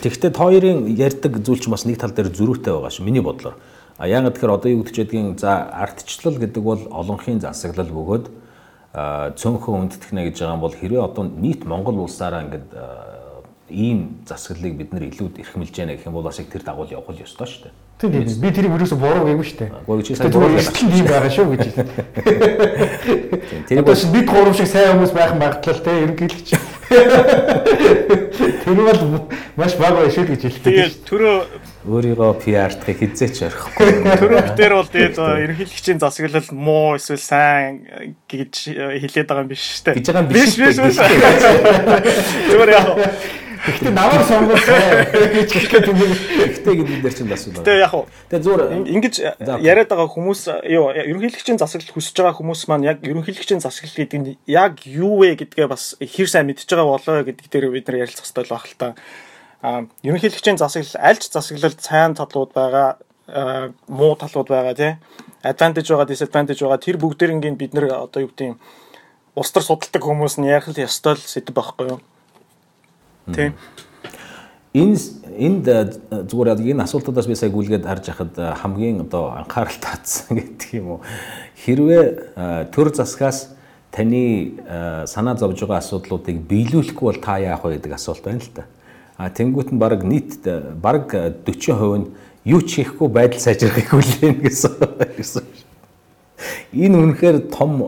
Тэгэхдээ 0.00 0.32
хоёрын 0.32 0.88
ярьдаг 0.88 1.44
зүйл 1.44 1.60
чинь 1.60 1.76
бас 1.76 1.84
нэг 1.84 2.00
тал 2.00 2.16
дээр 2.16 2.32
зөрүүтэй 2.32 2.72
байгаа 2.72 2.88
шүү. 2.88 3.04
Миний 3.04 3.20
бодлоор. 3.20 3.60
А 4.00 4.08
яагаад 4.08 4.40
тэгэхээр 4.40 4.56
одоо 4.56 4.70
юу 4.72 4.80
гэж 4.88 4.96
ядгийн 5.04 5.36
за 5.36 5.68
ардчлал 5.68 6.40
гэдэг 6.40 6.62
бол 6.64 6.88
олонхын 6.88 7.44
засаглал 7.44 7.92
бөгөөд 7.92 8.32
цөөнхөн 9.36 9.92
үндэтгэнэ 9.92 10.32
гэж 10.32 10.40
байгаа 10.40 10.56
юм 10.56 10.64
бол 10.64 10.72
хэрвээ 10.72 11.04
одоо 11.04 11.28
нийт 11.28 11.68
Монгол 11.68 12.08
улсаараа 12.08 12.48
ингээд 12.48 12.72
ийм 13.68 14.24
засаглалыг 14.24 14.80
бид 14.80 14.96
нэр 14.96 15.12
илүү 15.12 15.44
эрхэмлж 15.44 15.76
яана 15.76 16.00
гэх 16.00 16.08
юм 16.08 16.16
бол 16.16 16.24
бас 16.24 16.40
яг 16.40 16.48
тэр 16.48 16.64
дагуул 16.64 16.88
явах 16.88 17.12
ёстой 17.20 17.44
шүү 17.44 17.68
дээ. 17.68 17.89
Тийм 18.00 18.12
тийм. 18.12 18.40
Би 18.40 18.48
тэрийг 18.48 18.72
өрөөсө 18.72 18.96
буруу 18.96 19.28
гэв 19.28 19.44
шүү 19.44 19.58
дээ. 19.60 19.70
Гоо 19.84 20.00
чи 20.00 20.16
сайн 20.16 20.32
буруу 20.32 20.56
гэсэн 20.56 20.88
юм 20.88 21.04
байгаа 21.04 21.28
шүү 21.28 21.52
гэж 21.52 21.60
хэлсэн. 21.68 21.86
Тэр 23.68 23.84
бас 23.84 24.04
бид 24.08 24.24
гурав 24.24 24.56
шиг 24.56 24.68
сайн 24.72 24.96
хүмүүс 24.96 25.12
байх 25.12 25.36
магадлал 25.36 25.84
те 25.84 25.92
ерөнхийлөгч. 26.08 26.48
Тэр 28.64 28.80
бол 28.80 29.28
маш 29.60 29.76
бага 29.76 30.00
байх 30.00 30.16
шүү 30.16 30.32
гэж 30.32 30.40
хэлсэн. 30.48 30.64
Тэгээд 30.64 30.96
төрөө 31.12 31.36
өөрийгөө 31.92 32.32
PR-т 32.40 32.88
хизээч 32.88 33.36
ярихгүй. 33.44 33.84
Төрөө 34.16 34.40
битэр 34.48 34.72
бол 34.80 34.88
тэгээд 34.88 35.20
ерөнхийлөгчийн 35.20 36.00
засаглал 36.00 36.48
муу 36.56 36.96
эсвэл 36.96 37.20
сайн 37.20 37.84
гэж 38.32 38.80
хэлээд 38.96 39.28
байгаа 39.28 39.44
юм 39.44 39.52
биш 39.52 39.60
шүү 39.76 39.92
дээ. 39.92 39.96
Гэж 40.00 40.08
байгаа 40.08 40.24
юм 40.24 40.32
биш. 40.32 40.56
Биш 40.56 40.80
биш. 40.80 40.96
Зүгээр 42.48 42.70
яа. 42.80 42.96
Гэхдээ 43.60 43.92
намайг 43.92 44.24
сонгох 44.24 44.64
гэж 44.64 45.50
хэлгээд 45.52 45.86
юм. 45.92 46.00
Гэхдээ 46.00 46.74
гэдэг 46.80 46.98
дээр 47.04 47.14
чинь 47.14 47.28
бас 47.28 47.44
байна. 47.44 47.64
Тэгээ 47.64 47.84
яг 47.84 47.92
уу. 47.92 48.06
Тэгээ 48.32 48.44
зүгээр 48.44 48.62
ингэж 48.88 49.14
яриад 49.60 49.88
байгаа 49.92 50.08
хүмүүс 50.08 50.40
юу 50.64 50.88
ерөнхийлөгчийн 50.96 51.60
засаглал 51.60 51.92
хүсэж 51.92 52.16
байгаа 52.16 52.36
хүмүүс 52.40 52.60
маань 52.72 52.88
яг 52.88 52.98
ерөнхийлөгчийн 53.04 53.60
засаглал 53.60 54.00
гэдэг 54.00 54.18
нь 54.20 54.28
яг 54.48 54.80
юу 54.88 55.20
вэ 55.20 55.36
гэдгээ 55.44 55.68
бас 55.68 56.00
хэр 56.00 56.28
сайн 56.32 56.48
мэдж 56.48 56.64
байгаа 56.64 56.88
болоо 56.88 57.20
гэдэг 57.20 57.46
дээр 57.52 57.68
бид 57.68 57.84
нар 57.84 58.00
ярилцах 58.08 58.24
хэрэгтэй 58.24 58.48
байх 58.48 58.64
л 58.64 58.80
та. 58.80 58.88
А 59.60 59.84
ерөнхийлөгчийн 60.08 60.56
засаглал 60.56 60.96
альч 61.04 61.28
засаглалд 61.28 61.80
сайн 61.84 62.16
талууд 62.16 62.56
байгаа 62.56 62.96
муу 63.92 64.16
талууд 64.16 64.48
байгаа 64.48 64.74
тий. 64.74 64.92
Advantage 65.44 65.88
байгаа, 65.92 66.08
disadvantage 66.08 66.64
байгаа. 66.64 66.80
Тэр 66.80 66.96
бүгдээрнгийн 66.96 67.60
бид 67.60 67.76
нар 67.76 68.08
одоо 68.08 68.24
юу 68.24 68.32
гэдэг 68.32 68.56
юм 68.56 68.58
устар 69.36 69.62
судалдаг 69.62 70.02
хүмүүс 70.02 70.40
нь 70.40 70.48
ярих 70.50 70.72
л 70.72 70.80
ёстой 70.80 71.14
л 71.14 71.22
сэдв 71.22 71.54
байхгүй 71.54 71.86
юу? 71.94 72.00
Тийм. 73.34 73.52
энэ 74.74 74.98
энд 75.38 75.66
зүгээр 76.30 76.52
яг 76.54 76.60
энэ 76.60 76.84
асуултуудаас 76.84 77.26
би 77.26 77.34
сая 77.34 77.50
гүйлгээд 77.50 77.86
харж 77.86 78.06
хахад 78.10 78.34
хамгийн 78.62 79.00
одоо 79.06 79.34
анхаарал 79.34 79.78
татсан 79.80 80.36
гэдэг 80.38 80.70
юм 80.78 80.98
уу 80.98 81.00
хэрвээ 81.64 82.70
төр 82.70 82.94
засгаас 82.94 83.54
таны 83.90 84.62
санаа 85.06 85.36
зовж 85.36 85.60
байгаа 85.66 85.82
асуудлуудыг 85.82 86.38
биелүүлэхгүй 86.46 87.06
бол 87.06 87.20
та 87.20 87.38
яах 87.42 87.64
вэ 87.64 87.78
гэдэг 87.78 87.92
асуулт 87.98 88.22
байна 88.22 88.38
л 88.38 88.54
та. 88.54 88.64
А 89.18 89.30
тэнгуут 89.30 89.74
нь 89.74 89.78
баг 89.78 90.04
нийт 90.06 90.46
баг 90.80 91.10
40% 91.10 91.98
нь 91.98 92.06
юу 92.44 92.62
ч 92.62 92.80
хийхгүй 92.80 93.08
байдал 93.10 93.40
сайжрахыг 93.42 93.90
хүлээн 93.90 94.40
гэсэн. 94.40 94.72
Энэ 96.70 96.96
үнэхээр 97.02 97.50
том 97.50 97.82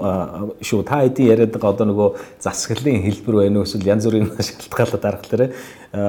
шүү. 0.59 0.83
Та 0.83 1.07
хэдийн 1.07 1.31
яриад 1.31 1.55
байгаа 1.55 1.71
одоо 1.71 1.87
нөгөө 1.87 2.09
засаглалын 2.43 3.07
хэлбэр 3.07 3.37
байна 3.47 3.63
уу 3.63 3.67
эсвэл 3.67 3.87
янз 3.87 4.11
бүрийн 4.11 4.27
шалтгаалаад 4.35 5.03
харахаар 5.07 5.55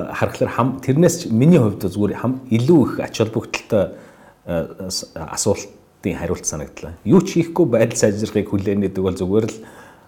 харахаар 0.10 0.82
тэрнээс 0.82 1.30
миний 1.30 1.62
хувьд 1.62 1.86
зүгээр 1.86 2.18
илүү 2.50 2.80
их 2.82 2.94
ач 2.98 3.22
холбогдолтой 3.22 3.94
асуултын 5.14 6.18
хариулт 6.18 6.50
санагдлаа. 6.50 6.98
Юу 7.06 7.22
ч 7.22 7.38
хийхгүй 7.38 7.66
байдал 7.70 7.98
сайжрахыг 7.98 8.50
хүлээнэ 8.50 8.90
гэдэг 8.90 9.04
бол 9.06 9.22
зүгээр 9.22 9.46
л 9.54 9.58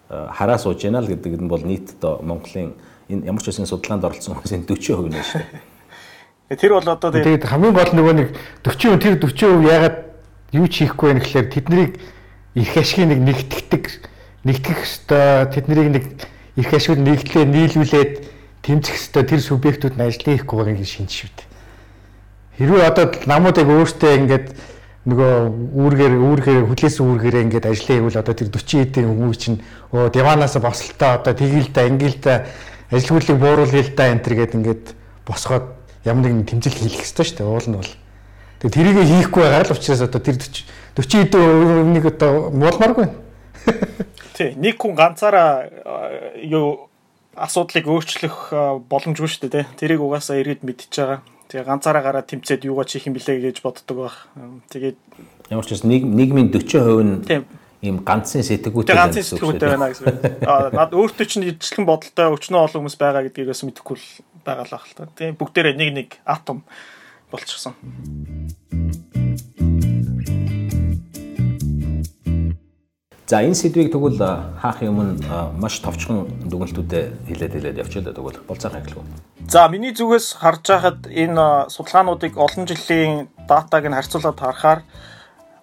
хараа 0.09 0.57
сууж 0.57 0.81
яана 0.89 1.05
л 1.05 1.09
гэдэг 1.13 1.37
нь 1.37 1.45
бол 1.45 1.61
нийт 1.61 2.01
одоо 2.01 2.25
Монголын 2.25 2.73
энэ 3.13 3.29
ямар 3.29 3.45
ч 3.45 3.53
үсэн 3.53 3.69
судалгаанд 3.69 4.09
оролцсон 4.09 4.41
хүмүүсийн 4.41 4.65
40% 4.65 5.13
нэ 5.13 5.21
шүү 5.21 5.41
дээ. 6.49 6.57
Тэр 6.57 6.77
бол 6.77 6.89
одоо 6.89 7.09
тэгээд 7.13 7.45
хамгийн 7.45 7.73
гол 7.77 7.93
нөгөө 7.93 8.13
нэг 8.17 8.29
40% 8.65 9.01
тэр 9.01 9.17
40% 9.21 9.65
ягаад 9.69 9.97
юу 10.53 10.65
ч 10.65 10.85
хийхгүй 10.85 11.13
байх 11.13 11.25
гэхээр 11.25 11.47
тэднийг 11.53 11.91
их 12.55 12.77
ашиг 12.77 13.05
нэг 13.05 13.19
нэгтгэдэг 13.19 13.83
нэгтгэх 14.47 14.79
ёстой 14.81 15.45
тэднийг 15.51 15.89
нэг 15.91 16.05
их 16.55 16.73
ашиг 16.73 16.95
нэгтлээ 16.95 17.43
нийлүүлээд 17.43 18.13
тэмцэх 18.63 18.95
ёстой 18.95 19.23
тэр 19.27 19.41
субъектүүд 19.43 19.99
нь 19.99 20.05
ажил 20.07 20.23
хийхгүй 20.23 20.55
байгааг 20.63 20.87
шинж 20.87 21.27
дээ. 21.35 21.47
Хэрвээ 22.57 22.87
одоо 22.87 23.11
намуудыг 23.27 23.67
өөртөө 23.67 24.11
ингээд 24.23 24.47
нөгөө 25.05 25.31
үүргээр 25.75 26.13
үүргээр 26.17 26.63
хүлээс 26.65 26.97
үүргээрээ 27.03 27.45
ингээд 27.45 27.69
ажиллаа 27.69 27.95
хийвэл 27.99 28.21
одоо 28.23 28.33
тэр 28.33 28.49
40 28.49 28.87
эдийн 28.87 29.11
хүмүүс 29.11 29.37
чинь 29.37 29.59
оо 29.91 30.09
диванаас 30.09 30.57
босолтоо 30.57 31.21
одоо 31.21 31.33
тгийл 31.35 31.69
та 31.69 31.85
ингээл 31.85 32.17
та 32.23 32.47
ажил 32.89 33.19
хөдлөлийг 33.19 33.37
бууруулъя 33.37 33.83
л 33.85 33.93
да 33.93 34.09
энэ 34.09 34.23
төр 34.23 34.33
гээд 34.39 34.55
ингээд 34.55 34.83
босгоод 35.27 35.65
ямар 36.07 36.25
нэгэн 36.25 36.49
тэмцэл 36.49 36.73
хийх 36.73 37.05
хэрэгтэй 37.05 37.25
шүү 37.27 37.37
дээ 37.37 37.45
уул 37.45 37.67
нь 37.69 37.77
бол. 37.77 37.93
Тэгээ 38.63 38.73
тэрийг 38.73 38.97
хийхгүй 39.03 39.43
байгаа 39.45 39.61
л 39.67 39.75
учраас 39.77 40.01
одоо 40.01 40.21
тэр 40.23 40.37
40 40.41 40.63
40 40.95 41.27
эдийн 41.27 41.91
нэг 41.91 42.05
одоо 42.07 42.49
муулмааргүй. 42.55 43.07
Тий, 44.35 44.55
нэг 44.55 44.79
хүн 44.79 44.95
ганцаараа 44.95 45.67
юу 46.39 46.87
асуудлыг 47.35 47.87
өөрчлөх 47.87 48.55
боломжгүй 48.87 49.27
шүү 49.27 49.51
дээ. 49.51 49.65
Тэрийг 49.75 49.99
угаасаа 49.99 50.39
иргэд 50.39 50.63
мэдчихэж 50.63 50.95
байгаа. 50.95 51.19
Тэгээ 51.51 51.67
ганцаараа 51.67 52.03
гараад 52.03 52.27
тэмцээд 52.31 52.63
юугаа 52.63 52.87
чих 52.87 53.05
юм 53.07 53.19
блэ 53.19 53.43
гэж 53.43 53.59
боддог 53.59 54.07
байх. 54.07 54.17
Тэгээд 54.71 54.97
ямар 55.51 55.65
ч 55.67 55.75
бас 55.75 55.83
нийгмийн 55.83 56.49
40% 56.51 57.03
нь 57.03 57.43
ийм 57.85 58.01
ганцын 58.01 58.41
сэтгүүтэй 58.41 58.95
байна 58.95 59.13
гэсэн 59.13 59.39
үг 59.43 59.59
байна 59.61 59.91
гэсэн 59.91 60.05
үг. 60.09 60.47
Аа 60.47 60.71
над 60.73 60.95
өөртөө 60.95 61.25
чинь 61.27 61.45
ижилхэн 61.51 61.85
бодолтой 61.85 62.33
өчнөө 62.33 62.65
олон 62.65 62.79
хүмүүс 62.81 62.97
байгаа 62.97 63.27
гэдгийг 63.29 63.51
бас 63.51 63.61
мэдэхгүй 63.61 63.97
байгаа 64.41 64.65
л 64.65 64.75
ах 64.79 64.85
л 64.89 64.95
та. 64.97 65.11
Тийм 65.13 65.37
бүгдээрээ 65.37 65.75
нэг 65.77 65.89
нэг 65.93 66.09
атом 66.25 66.65
болчихсон. 67.29 67.77
За 73.25 73.41
энэ 73.41 73.57
сэдвийг 73.57 73.89
тэгвэл 73.89 74.21
хаах 74.61 74.85
юм 74.85 75.17
маш 75.57 75.81
товчхон 75.81 76.45
дүгнэлтүүдэд 76.45 77.25
хэлээд 77.25 77.53
хэлээд 77.57 77.81
явчихлаа 77.81 78.13
тэгвэл 78.13 78.45
болцоохон 78.45 78.85
хэлгүй. 78.85 79.05
За 79.49 79.65
миний 79.65 79.97
зүгээс 79.97 80.37
харж 80.37 80.61
байхад 80.69 81.09
энэ 81.09 81.65
судалгаануудыг 81.73 82.37
олон 82.37 82.69
жилийн 82.69 83.33
датаг 83.49 83.81
нь 83.89 83.97
харьцуулаад 83.97 84.37
харахаар 84.37 84.79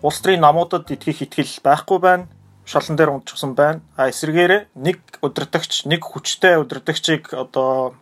улс 0.02 0.18
төрийн 0.18 0.42
намуудад 0.42 0.90
итгэх 0.90 1.22
итгэл 1.22 1.62
байхгүй 1.62 1.98
байна. 2.02 2.26
Шалан 2.66 2.98
дээр 2.98 3.14
унтчихсан 3.14 3.54
байна. 3.54 3.78
А 3.94 4.10
эсвэргээрээ 4.10 4.74
нэг 4.74 4.98
удирдахч, 5.22 5.86
нэг 5.86 6.02
хүчтэй 6.02 6.58
удирдахчийг 6.58 7.30
одоо 7.30 7.94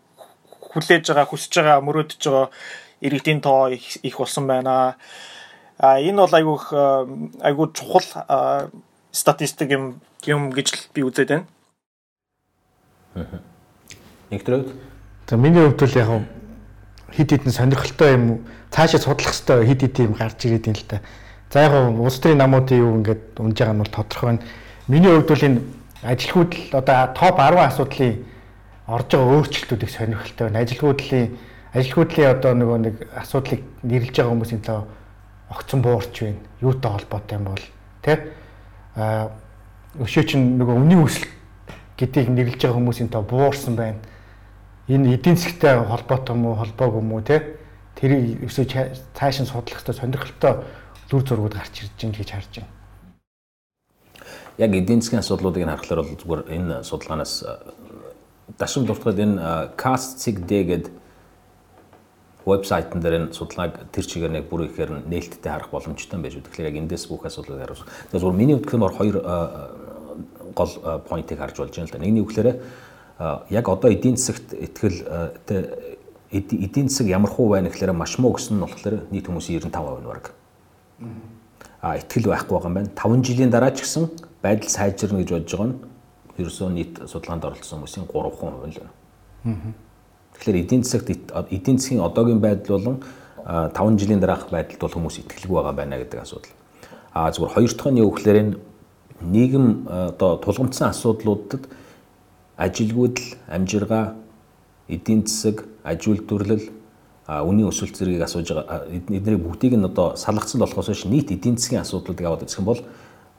хүлээж 0.72 1.12
байгаа, 1.12 1.28
хүсэж 1.28 1.52
байгаа, 1.60 1.84
мөрөөдөж 1.84 2.22
байгаа 2.24 2.48
иргэдийн 3.04 3.44
тоо 3.44 3.68
их 3.76 4.16
болсон 4.16 4.48
байна. 4.48 4.96
А 5.76 6.00
энэ 6.00 6.16
бол 6.16 6.32
айгүйх 6.32 6.64
айгүй 7.44 7.66
чухал 7.76 8.08
статистик 9.12 9.70
юм 9.70 10.00
юм 10.26 10.50
гэж 10.50 10.66
л 10.74 10.80
би 10.94 11.02
үзээд 11.02 11.28
байна. 11.28 11.46
Нэг 14.30 14.42
төрөд. 14.44 14.70
За 15.26 15.36
миний 15.36 15.62
хувьд 15.62 15.80
бол 15.80 15.98
яг 15.98 16.10
хид 17.14 17.30
хидэн 17.30 17.52
сонирхолтой 17.52 18.12
юм 18.14 18.24
цаашаа 18.70 19.00
судлах 19.00 19.34
хэрэгтэй 19.34 19.66
хид 19.66 19.80
хид 19.82 19.98
юм 19.98 20.12
гарч 20.14 20.46
ирээд 20.46 20.66
юм 20.66 20.74
л 20.74 20.86
та. 20.86 21.00
За 21.50 21.66
яг 21.66 21.74
улс 21.98 22.18
төрийн 22.22 22.38
намуудын 22.38 22.78
юу 22.78 22.96
ингээд 23.02 23.38
унж 23.38 23.58
байгаа 23.58 23.74
нь 23.74 23.82
бол 23.82 23.90
тодорхой 23.90 24.28
байна. 24.30 24.46
Миний 24.86 25.10
хувьд 25.10 25.28
бол 25.28 25.46
энэ 25.46 25.60
ажилгүйд 26.02 26.52
л 26.70 26.78
одоо 26.78 26.98
топ 27.14 27.36
10 27.38 27.58
асуудлын 27.66 28.14
орж 28.86 29.06
байгаа 29.10 29.34
өөрчлөлтүүдийг 29.34 29.90
сонирхолтой 29.90 30.44
байна. 30.46 30.62
Ажилгүйдлийн 30.62 31.26
ажилгүйдлийн 31.74 32.30
одоо 32.30 32.52
нөгөө 32.54 32.78
нэг 32.78 32.94
асуудлыг 33.14 33.60
нэрлэж 33.82 34.14
байгаа 34.14 34.32
хүмүүсийн 34.34 34.62
тоо 34.62 34.86
огцон 35.50 35.82
буурч 35.82 36.14
байна. 36.22 36.38
Юутай 36.62 36.90
холбоотой 36.90 37.38
юм 37.38 37.44
бол 37.50 37.64
тэ 38.02 38.14
а 39.00 39.32
өшөө 39.96 40.24
чинь 40.28 40.60
нөгөө 40.60 40.76
үнийн 40.76 41.02
өсөл 41.02 41.26
гэдгийг 41.96 42.28
нэрлэж 42.30 42.60
байгаа 42.60 42.78
хүмүүсийн 42.78 43.08
тоо 43.08 43.24
буурсан 43.24 43.74
байна. 43.76 43.98
Энэ 44.88 45.16
эдийн 45.16 45.36
засгтай 45.36 45.80
холбоотой 45.80 46.36
юм 46.36 46.46
уу, 46.46 46.60
холбоогүй 46.60 47.00
юм 47.00 47.12
уу 47.12 47.22
те? 47.24 47.56
Тэрийг 47.96 48.44
өсөө 48.44 48.64
цааш 49.16 49.40
нь 49.40 49.50
судлах 49.50 49.80
хэрэгтэй 49.80 49.96
сонирхолтой 49.96 50.54
дүр 51.10 51.22
зургууд 51.26 51.54
гарч 51.56 51.74
ирж 51.82 51.96
байна 51.96 52.16
гэж 52.16 52.30
харж 52.30 52.52
байна. 52.60 52.70
Яг 54.58 54.70
эдийн 54.76 55.00
засгийн 55.00 55.24
асуудлуудыг 55.24 55.64
харахаар 55.64 56.04
бол 56.04 56.20
зүгээр 56.20 56.42
энэ 56.54 56.74
судалгаанаас 56.84 57.34
дашин 58.58 58.84
дуртахад 58.84 59.18
энэ 59.18 59.74
Cast.cg 59.76 60.48
гэдэг 60.48 60.99
вебсайтн 62.46 63.00
дээр 63.00 63.16
энэ 63.20 63.32
судалгааг 63.36 63.92
тэр 63.92 64.04
чигээр 64.04 64.32
нэг 64.32 64.48
бүр 64.48 64.70
ихээр 64.72 65.04
нээлттэй 65.04 65.50
харах 65.52 65.70
боломжтой 65.70 66.20
байж 66.20 66.34
үү. 66.40 66.44
Тэгэхээр 66.48 66.70
яг 66.72 66.76
эндээс 66.80 67.04
бүх 67.08 67.28
асуудлыг 67.28 67.60
харуулсан. 67.60 67.86
Тэгэхээр 67.86 68.22
зүгээр 68.24 68.40
миний 68.40 68.56
хувьд 68.56 68.70
гэмээр 68.70 68.94
хоёр 68.96 69.16
гол 70.56 70.72
поинтыг 71.04 71.38
харж 71.38 71.56
болж 71.60 71.74
байна 71.76 71.88
л 71.88 71.92
да. 71.92 72.00
Нэгний 72.00 72.24
үгээр 72.24 72.48
яг 73.52 73.66
одоо 73.68 73.90
эдийн 73.92 74.16
засагт 74.16 74.56
ихтгэл 74.56 75.04
эдийн 76.32 76.88
засаг 76.88 77.06
ямар 77.06 77.30
хуу 77.30 77.52
байна 77.52 77.68
гэхээр 77.68 77.92
маш 77.92 78.16
муу 78.18 78.32
гэсэн 78.32 78.56
нь 78.56 78.64
болохоор 78.64 79.04
нийт 79.12 79.28
хүмүүсийн 79.28 79.60
95% 79.68 80.00
нь 80.00 80.08
баг. 80.08 80.32
А 81.84 81.96
ихтгэл 82.00 82.32
байхгүй 82.32 82.56
байгаа 82.56 82.70
юм 82.72 82.76
байна. 82.80 82.90
5 82.96 83.20
жилийн 83.20 83.50
дараа 83.52 83.70
ч 83.76 83.84
гэсэн 83.84 84.08
байдал 84.40 84.68
сайжирна 84.68 85.20
гэж 85.20 85.28
бодож 85.28 85.52
байгаа 85.52 85.68
нь 85.68 85.78
ерөөсөө 86.40 86.68
нийт 86.72 86.94
судалгаанд 87.04 87.44
оролцсон 87.44 87.84
хүмүүсийн 87.84 88.08
3% 88.08 88.72
л 88.72 88.80
байна. 88.80 88.92
Аа 89.44 89.89
Тэгэхээр 90.40 90.64
эдийн 90.64 90.82
засагт 90.84 91.08
эдийн 91.52 91.78
засгийн 91.78 92.00
одоогийн 92.00 92.40
байдал 92.40 92.80
болон 92.80 92.96
5 93.44 94.00
жилийн 94.00 94.20
дараах 94.20 94.48
байдалд 94.48 94.80
бол 94.80 94.96
хүмүүс 94.96 95.20
итгэлгүй 95.20 95.56
байгаа 95.60 95.76
байна 95.76 96.00
гэдэг 96.00 96.20
асуудал. 96.24 96.52
А 97.12 97.28
зүгээр 97.28 97.54
хоёр 97.54 97.72
дахь 97.76 97.92
нь 97.92 98.00
юу 98.00 98.10
гэхээр 98.10 98.40
энэ 98.40 98.56
нийгэм 99.20 99.66
одоо 100.16 100.40
тулгымцсан 100.40 100.90
асуудлуудад 100.90 101.68
ажилгүйдэл, 102.56 103.36
амжиргаа, 103.48 104.16
эдийн 104.88 105.26
засаг, 105.26 105.64
аж 105.84 106.08
үйлдвэрлэл, 106.08 106.72
үнийн 107.28 107.68
өсөлт 107.68 107.96
зэргийг 107.96 108.24
асууж 108.24 108.48
байгаа 108.52 108.88
эдний 108.90 109.36
бүгдийг 109.36 109.76
нь 109.76 109.84
одоо 109.84 110.16
салгацсан 110.16 110.60
болохоос 110.60 110.88
биш 110.88 111.04
нийт 111.04 111.30
эдийн 111.30 111.56
засгийн 111.56 111.84
асуудлуудыг 111.84 112.26
аваад 112.26 112.42
үзэх 112.42 112.58
юм 112.58 112.68
бол 112.68 112.80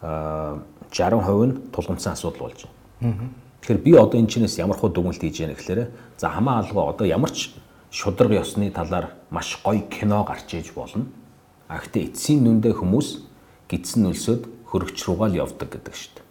60% 0.02 1.46
нь 1.50 1.58
тулгымцсан 1.74 2.14
асуудал 2.14 2.48
болж 2.48 2.66
байна. 3.02 3.30
Тэгэхээр 3.62 3.82
би 3.86 3.92
одоо 3.94 4.18
энэ 4.18 4.30
чинээс 4.30 4.58
ямар 4.58 4.78
хөө 4.82 4.90
дүгнэлт 4.90 5.22
хийж 5.22 5.46
яана 5.46 5.54
гэхээр 5.54 5.94
за 6.18 6.28
хамаа 6.34 6.66
алгаа 6.66 6.98
одоо 6.98 7.06
ямар 7.06 7.30
ч 7.30 7.54
шудраг 7.94 8.34
ёсны 8.42 8.74
талаар 8.74 9.14
маш 9.30 9.62
гоё 9.62 9.86
кино 9.86 10.26
гарч 10.26 10.58
иж 10.58 10.74
болно. 10.74 11.06
А 11.70 11.78
гэхдээ 11.78 12.10
эцсийн 12.10 12.42
нүндээ 12.42 12.74
хүмүүс 12.74 13.22
гидсэн 13.70 14.10
нөлсөд 14.10 14.50
хөрөгч 14.66 14.98
рүүгээ 15.06 15.30
л 15.30 15.40
явдаг 15.46 15.70
гэдэг 15.78 15.94
шүү 15.94 16.12
дээ. 16.18 16.26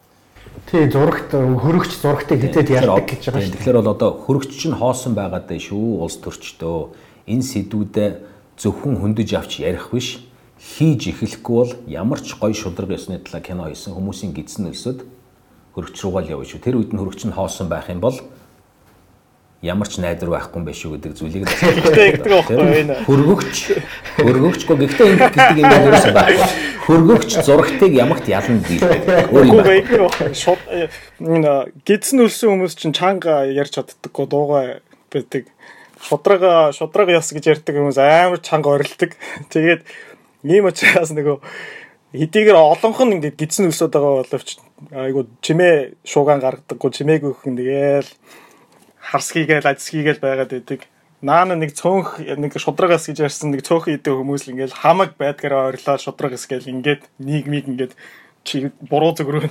Тий 0.66 0.84
зурагт 0.90 1.30
хөрөгч 1.30 1.92
зурагтыг 2.02 2.40
хизээд 2.42 2.68
ярьдаг 2.74 3.06
гэж 3.06 3.22
байгаа 3.30 3.46
шүү. 3.46 3.54
Тэгэхээр 3.62 3.78
бол 3.78 3.94
одоо 3.94 4.10
хөрөгч 4.26 4.50
чинь 4.58 4.74
хоосон 4.74 5.14
байгаад 5.14 5.46
дээ 5.46 5.70
шүү 5.70 6.02
улс 6.02 6.18
төрчдөө. 6.18 7.30
Энэ 7.30 7.46
сэдвүүдээ 7.46 8.10
зөвхөн 8.58 8.98
хөндөж 8.98 9.30
авч 9.38 9.62
ярих 9.62 9.92
биш 9.94 10.24
хийж 10.58 11.14
эхлэхгүй 11.14 11.56
бол 11.56 11.72
ямар 11.86 12.20
ч 12.20 12.36
гоё 12.36 12.52
шудраг 12.52 12.92
ёсны 12.92 13.22
талаар 13.22 13.44
кино 13.44 13.64
хийсэн 13.70 13.94
хүмүүсийн 13.96 14.36
гидсэн 14.36 14.68
нөлсөд 14.68 14.98
хөрөгч 15.80 15.96
рүүгээ 15.96 16.22
л 16.28 16.32
явна 16.36 16.44
шүү. 16.44 16.60
Тэр 16.60 16.76
үед 16.76 16.92
нь 16.92 17.00
хөрөгч 17.00 17.22
нь 17.24 17.32
хоосон 17.32 17.72
байх 17.72 17.88
юм 17.88 18.04
бол 18.04 18.20
ямар 19.64 19.88
ч 19.88 20.00
найдар 20.00 20.28
байхгүй 20.28 20.60
юм 20.60 20.64
биш 20.68 20.80
шүү 20.84 21.00
гэдэг 21.00 21.12
зүйлийг 21.16 21.44
л 21.44 21.52
гэдэг 21.96 22.28
байхгүй 22.28 22.56
энэ. 22.84 22.96
Хөргөгч 23.08 23.56
хөргөгч 24.20 24.60
гоо 24.68 24.76
гэхдээ 24.76 25.08
ингэ 25.16 25.28
гэдэг 25.36 25.58
юм 25.60 25.84
ерөөсөн 25.88 26.14
байхгүй. 26.16 26.48
Хөргөгч 26.84 27.30
зурагтыг 27.44 27.92
ямагт 27.92 28.28
ялна 28.28 28.60
гэдэг. 28.64 29.32
Өөр 29.32 29.44
юм 29.48 29.60
байна. 29.64 30.08
Шууд 30.32 30.60
энэ 31.20 31.52
гидсэн 31.84 32.24
үлсэн 32.24 32.48
хүмүүс 32.56 32.74
чинь 32.76 32.96
чанга 32.96 33.44
ярьж 33.48 33.76
чаддаггүй 33.76 34.26
дуугаа 34.28 34.80
байдаг. 35.12 35.44
шудрага 36.00 36.72
шудрага 36.72 37.20
ёс 37.20 37.28
гэж 37.28 37.60
ярьдаг 37.60 37.76
хүмүүс 37.76 38.00
амар 38.00 38.40
чанга 38.40 38.72
орилдог. 38.72 39.12
Тэгээд 39.52 39.84
ийм 40.48 40.64
учраас 40.64 41.12
нөгөө 41.12 41.36
хэдийгээр 42.12 42.58
олонх 42.58 42.98
нь 43.06 43.14
ингээд 43.18 43.38
гидсэн 43.38 43.70
өсөд 43.70 43.94
байгаа 43.94 44.26
боловч 44.26 44.58
айгу 44.90 45.30
чимээ 45.40 45.94
шуугаан 46.02 46.42
гаргадаггүй 46.42 46.90
чимээг 46.90 47.22
өгөх 47.22 47.46
тэгээл 47.46 48.10
харсхийгээл 48.98 49.70
ажсхийгээл 49.70 50.18
байгаад 50.18 50.50
байдаг. 50.50 50.80
Наана 51.22 51.54
нэг 51.54 51.76
цөөнх 51.76 52.18
нэг 52.18 52.56
шудрагаас 52.58 53.06
гэж 53.06 53.30
ярьсан 53.30 53.54
нэг 53.54 53.62
цөөхөн 53.62 54.00
идэх 54.00 54.16
хүмүүс 54.16 54.48
л 54.48 54.52
ингээл 54.56 54.74
хамаг 54.74 55.14
байдгаараа 55.20 55.70
ойрлоо 55.70 55.96
шудрагас 56.00 56.48
гээл 56.48 56.72
ингээд 56.72 57.02
нийгмийг 57.20 57.68
ингээд 57.68 57.92
чи 58.42 58.72
буруу 58.88 59.12
зөвгөрөө 59.14 59.46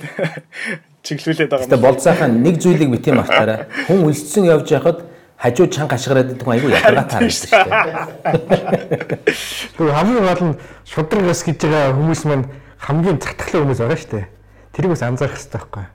чиглүүлээд 1.06 1.50
байгаа 1.50 1.64
юм. 1.64 1.70
Тэгээ 1.70 1.86
болцаахан 1.86 2.32
нэг 2.42 2.56
зүйлийг 2.58 2.90
бити 2.90 3.14
мартаарай. 3.14 3.70
Хүн 3.86 4.04
үлссэн 4.10 4.50
явж 4.50 4.66
байхад 4.66 5.06
хажуу 5.40 5.66
чанга 5.72 5.96
ашгараад 5.96 6.36
идэх 6.36 6.44
айгүй 6.44 6.76
ядаргаатай 6.76 7.24
байсан 7.24 7.48
шүү 7.48 7.64
дээ. 7.64 9.24
Тэгвэл 9.72 9.96
хамгийн 9.96 10.24
гол 10.28 10.44
нь 10.52 10.58
шудрагас 10.84 11.40
гэж 11.48 11.64
байгаа 11.64 11.96
хүмүүс 11.96 12.22
маань 12.28 12.44
хамгийн 12.76 13.16
цатгалаа 13.24 13.64
хүмүүс 13.64 13.80
байгаа 13.80 13.96
шүү 13.96 14.12
дээ. 14.20 14.28
Тэрийг 14.76 14.92
бас 14.92 15.00
анзаарах 15.00 15.40
хэрэгтэй 15.40 15.56
байхгүй. 15.56 15.86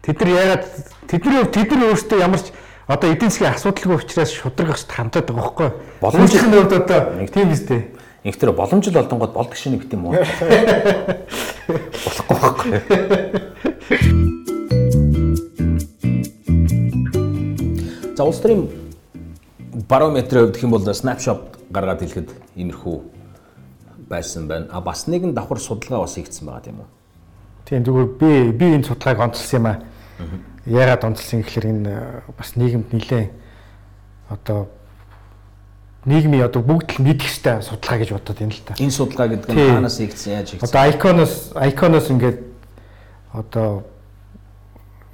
Тэд 0.00 0.16
нар 0.24 0.30
яагаад 0.32 0.64
тэдний 1.12 1.44
тэдний 1.52 1.88
өөрсдөө 1.92 2.18
ямар 2.24 2.40
ч 2.40 2.48
одоо 2.88 3.12
эдийн 3.12 3.28
засгийн 3.28 3.52
асуудалгүй 3.52 4.00
учраас 4.00 4.32
шудрагаас 4.32 4.88
хандаад 4.88 5.28
байгаа 5.28 5.44
байхгүй. 5.44 5.68
Боломжийн 6.00 6.48
хувьд 6.48 6.72
одоо 6.72 7.28
тийм 7.28 7.52
биз 7.52 7.68
дээ. 7.68 7.92
Ингэтэр 8.24 8.56
боломжтой 8.56 8.96
олдонгод 8.96 9.36
болдог 9.36 9.60
шинэ 9.60 9.76
бит 9.76 9.92
юм 9.92 10.08
уу? 10.08 10.16
Болохгүй 11.68 12.36
байхгүй. 12.40 14.24
За 18.18 18.24
улс 18.26 18.40
төрийн 18.42 18.66
барометрийн 19.86 20.50
хувьд 20.50 20.54
гэх 20.58 20.64
юм 20.66 20.74
бол 20.74 20.82
snapshot 20.82 21.54
гаргаад 21.70 22.02
хэлэхэд 22.02 22.34
иймэрхүү 22.58 22.96
байсан 24.10 24.48
байна. 24.50 24.66
А 24.74 24.80
бас 24.82 25.06
нэгэн 25.06 25.38
давхар 25.38 25.62
судалгаа 25.62 26.02
бас 26.02 26.18
хийгдсэн 26.18 26.50
байгаа 26.50 26.64
тийм 26.66 26.82
үү? 26.82 26.88
Тийм 27.62 27.84
зүгээр 27.86 28.08
би 28.18 28.30
би 28.58 28.66
энэ 28.74 28.90
судалгааг 28.90 29.22
онцлсан 29.22 29.62
юм 29.62 29.66
аа 29.70 29.78
яагаад 30.66 31.06
онцлсан 31.14 31.46
гэхээр 31.46 31.66
энэ 31.70 31.94
э, 31.94 32.34
бас 32.34 32.58
нийгэмд 32.58 32.90
нэлээ 32.90 33.30
одоо 34.34 34.66
нийгмийн 36.02 36.42
одоо 36.42 36.62
бүгд 36.66 36.98
л 36.98 37.06
мэдэх 37.06 37.30
хэвээр 37.30 37.62
судалгаа 37.62 37.98
гэж 38.02 38.10
бодод 38.18 38.42
юм 38.42 38.50
л 38.50 38.62
та. 38.66 38.74
Энэ 38.82 38.98
судалгаа 38.98 39.30
гэдэг 39.30 39.54
нь 39.54 39.62
хаанаас 39.78 40.02
хийгдсэн 40.02 40.32
яаж 40.42 40.58
хийгдсэн? 40.58 40.66
Одоо 40.66 40.82
Icon-оос 40.90 41.34
Icon-оос 41.54 42.10
ингээд 42.10 42.38
одоо 43.30 43.86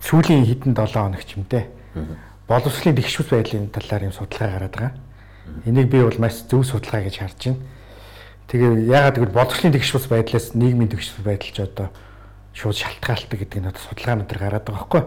сүүлийн 0.01 0.49
хэдэн 0.49 0.73
7 0.73 0.89
хоног 0.89 1.21
ч 1.21 1.37
юм 1.37 1.45
те. 1.45 1.69
Боловсролын 2.45 2.97
дэвшүүс 3.01 3.32
байдлын 3.32 3.70
талаар 3.72 4.05
юм 4.05 4.12
судалгаа 4.12 4.53
гараад 4.53 4.74
байгаа. 4.76 4.92
Энийг 5.64 5.88
би 5.88 6.05
бол 6.05 6.20
маш 6.20 6.45
зөв 6.45 6.61
судалгаа 6.61 7.09
гэж 7.09 7.24
харж 7.24 7.40
байна. 7.40 7.64
Тэгээ 8.53 8.84
яагаад 8.84 9.16
гэвэл 9.16 9.32
боловсролын 9.32 9.72
дэвшүүс 9.72 10.07
байдлаас 10.12 10.53
нийгмийн 10.53 10.92
дэвшүүс 10.92 11.24
байдал 11.24 11.49
ч 11.49 11.59
одоо 11.64 11.88
шууд 12.53 12.76
шалтгаалдаг 12.76 13.38
гэдэг 13.40 13.61
нь 13.64 13.68
одоо 13.72 13.80
судалгаанууд 13.80 14.28
гараад 14.28 14.61
байгаа 14.61 14.76
байхгүй. 14.76 15.03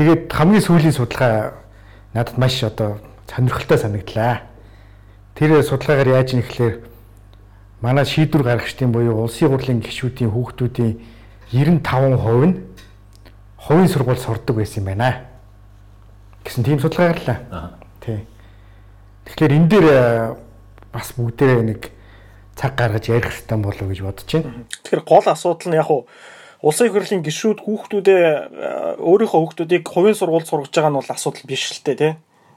Тэгээд 0.00 0.22
хамгийн 0.32 0.64
сүүлийн 0.64 0.96
судалгаа 0.96 1.60
надад 2.16 2.40
маш 2.40 2.64
одоо 2.64 3.04
сонирхолтой 3.28 3.76
санагдлаа. 3.76 4.48
Тэр 5.36 5.60
судалгаагаар 5.60 6.24
яаж 6.24 6.40
нэхлээр 6.40 6.74
манай 7.84 8.08
шийдвэр 8.08 8.48
гаргагчдын 8.48 8.96
буюу 8.96 9.28
улсын 9.28 9.52
хурлын 9.52 9.84
гишүүдийн 9.84 10.32
хүүхдүүдийн 10.32 11.04
95% 11.52 12.48
нь 12.48 12.64
хувийн 13.60 13.92
сургууль 13.92 14.16
сурдаг 14.16 14.56
байсан 14.56 14.80
юм 14.80 14.96
байна. 14.96 15.25
Гэсэн 16.46 16.62
тийм 16.62 16.78
судалгаа 16.78 17.10
гарлаа. 17.12 17.38
Тий. 18.00 18.22
Тэгэхээр 19.26 19.56
энэ 19.58 19.68
дээр 19.68 19.86
бас 20.94 21.10
бүгдээ 21.18 21.66
нэг 21.66 21.90
цаг 22.54 22.78
гаргаж 22.78 23.10
ярих 23.10 23.34
хэрэгтэй 23.34 23.58
болов 23.58 23.82
уу 23.82 23.90
гэж 23.90 24.00
бодож 24.00 24.30
байна. 24.30 24.64
Тэгэхээр 24.86 25.02
гол 25.04 25.26
асуудал 25.26 25.68
нь 25.68 25.76
яг 25.76 25.90
уу 25.90 26.06
улсын 26.64 26.88
хурлын 26.88 27.20
гишүүд 27.20 27.60
хүүхдүүдээ 27.60 28.24
э, 28.24 28.96
өөрийнхөө 28.96 29.40
хүүхдүүдийг 29.44 29.84
хувийн 29.84 30.16
сургуульд 30.16 30.48
сургаж 30.48 30.72
байгаа 30.72 30.90
нь 30.94 30.98
бол 31.02 31.12
асуудал 31.12 31.44
биш 31.44 31.68
л 31.76 31.84
дээ 31.84 32.00
тий. 32.00 32.12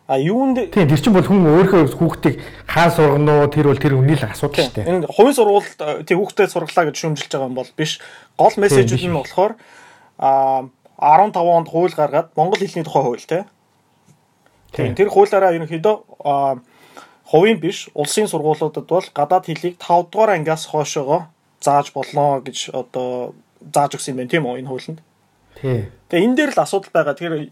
А 0.07 0.17
юунд 0.17 0.71
тийм 0.71 0.87
тэр 0.87 1.01
чинь 1.03 1.13
бол 1.13 1.27
хүн 1.27 1.43
өөрийнхөө 1.45 1.99
хүүхдийг 1.99 2.35
хаан 2.65 2.91
сургано 2.95 3.33
уу 3.43 3.51
тэр 3.51 3.67
бол 3.69 3.83
тэр 3.83 3.93
хүний 3.99 4.15
л 4.15 4.23
асуудал 4.23 4.65
шүү 4.65 4.75
дээ. 4.79 4.87
Энэ 4.87 5.11
хувийн 5.11 5.35
сургуульд 5.35 5.79
э, 5.83 6.03
тий 6.07 6.15
хүүхдээ 6.15 6.47
сургалаа 6.47 6.85
гэж 6.87 6.95
шүүмжилж 6.95 7.29
байгаа 7.29 7.49
юм 7.51 7.59
бол 7.59 7.71
биш. 7.75 7.99
Гол 8.39 8.55
мессежүүд 8.55 9.03
нь 9.03 9.19
болохоор 9.19 9.53
а 10.17 10.63
15 10.95 11.35
онд 11.35 11.67
хууль 11.67 11.93
гаргаад 11.93 12.31
монгол 12.39 12.59
хэлний 12.63 12.87
тухай 12.87 13.03
хууль 13.03 13.27
тий. 13.27 13.43
Тийм 14.71 14.95
тэр 14.95 15.09
хуулиараа 15.09 15.55
ерөнхийдөө 15.57 15.95
хувийн 17.29 17.59
биш 17.61 17.89
улсын 17.93 18.27
сургуулиудад 18.29 18.85
бол 18.85 19.07
гадаад 19.13 19.45
хэлийг 19.45 19.77
5 19.77 20.09
дугаар 20.11 20.37
ангиас 20.37 20.65
хойшоогоо 20.65 21.29
зааж 21.61 21.93
болно 21.93 22.41
гэж 22.41 22.73
одоо 22.73 23.33
зааж 23.73 23.97
өгсөн 23.97 24.13
юм 24.13 24.17
байна 24.17 24.33
тийм 24.33 24.45
үү 24.45 24.59
энэ 24.59 24.69
хуулинд. 24.69 24.99
Тий. 25.61 25.89
Тэгээ 26.09 26.25
энэ 26.25 26.35
дээр 26.37 26.51
л 26.55 26.63
асуудал 26.63 26.93
байгаа. 26.93 27.13
Тэгэхээр 27.13 27.51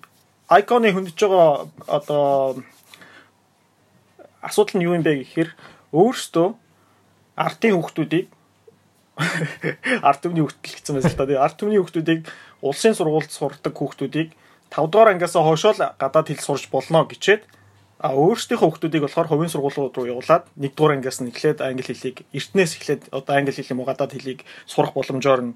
айконы 0.49 0.93
хөндөж 0.93 1.17
байгаа 1.19 1.67
одоо 1.87 2.57
асуудал 4.41 4.75
нь 4.79 4.85
юу 4.87 4.95
юм 4.95 5.03
бэ 5.03 5.21
гэхээр 5.21 5.49
өөрөөсөө 5.93 6.47
артын 7.35 7.75
хүүхдүүдийг 7.75 8.27
арт 10.07 10.19
түмний 10.23 10.45
хүүхдэл 10.45 10.73
гэсэн 10.77 10.95
байсан 10.95 11.11
л 11.11 11.17
та. 11.17 11.25
Тэгээ 11.25 11.43
арт 11.43 11.57
түмний 11.57 11.81
хүүхдүүдийг 11.81 12.21
улсын 12.61 12.93
сургуульд 12.97 13.33
сурдаг 13.33 13.73
хүүхдүүдийг 13.73 14.29
5 14.71 14.91
дугаар 14.91 15.13
ангиас 15.13 15.33
хойшоо 15.33 15.73
л 15.73 15.83
гадаад 15.99 16.27
хэл 16.27 16.43
сурч 16.43 16.67
болно 16.71 17.05
гэчээд 17.05 17.43
А 17.97 18.13
өөрсдийнхөө 18.13 18.77
хүүхдүүдийг 18.77 19.09
болохоор 19.09 19.25
хувийн 19.25 19.49
сургуулиуд 19.49 19.97
руу 19.97 20.05
явуулаад 20.05 20.45
нэгдүгээр 20.53 21.01
ангиас 21.01 21.17
нь 21.17 21.33
эхлээд 21.33 21.65
англи 21.65 21.81
хэлийг 21.81 22.29
эртнээс 22.29 22.77
эхлээд 22.77 23.01
одоо 23.09 23.33
англи 23.33 23.57
хэлийг 23.57 23.73
гадаад 23.89 24.13
хэлийг 24.13 24.45
сурах 24.69 24.93
боломжоор 24.93 25.41
нь 25.41 25.53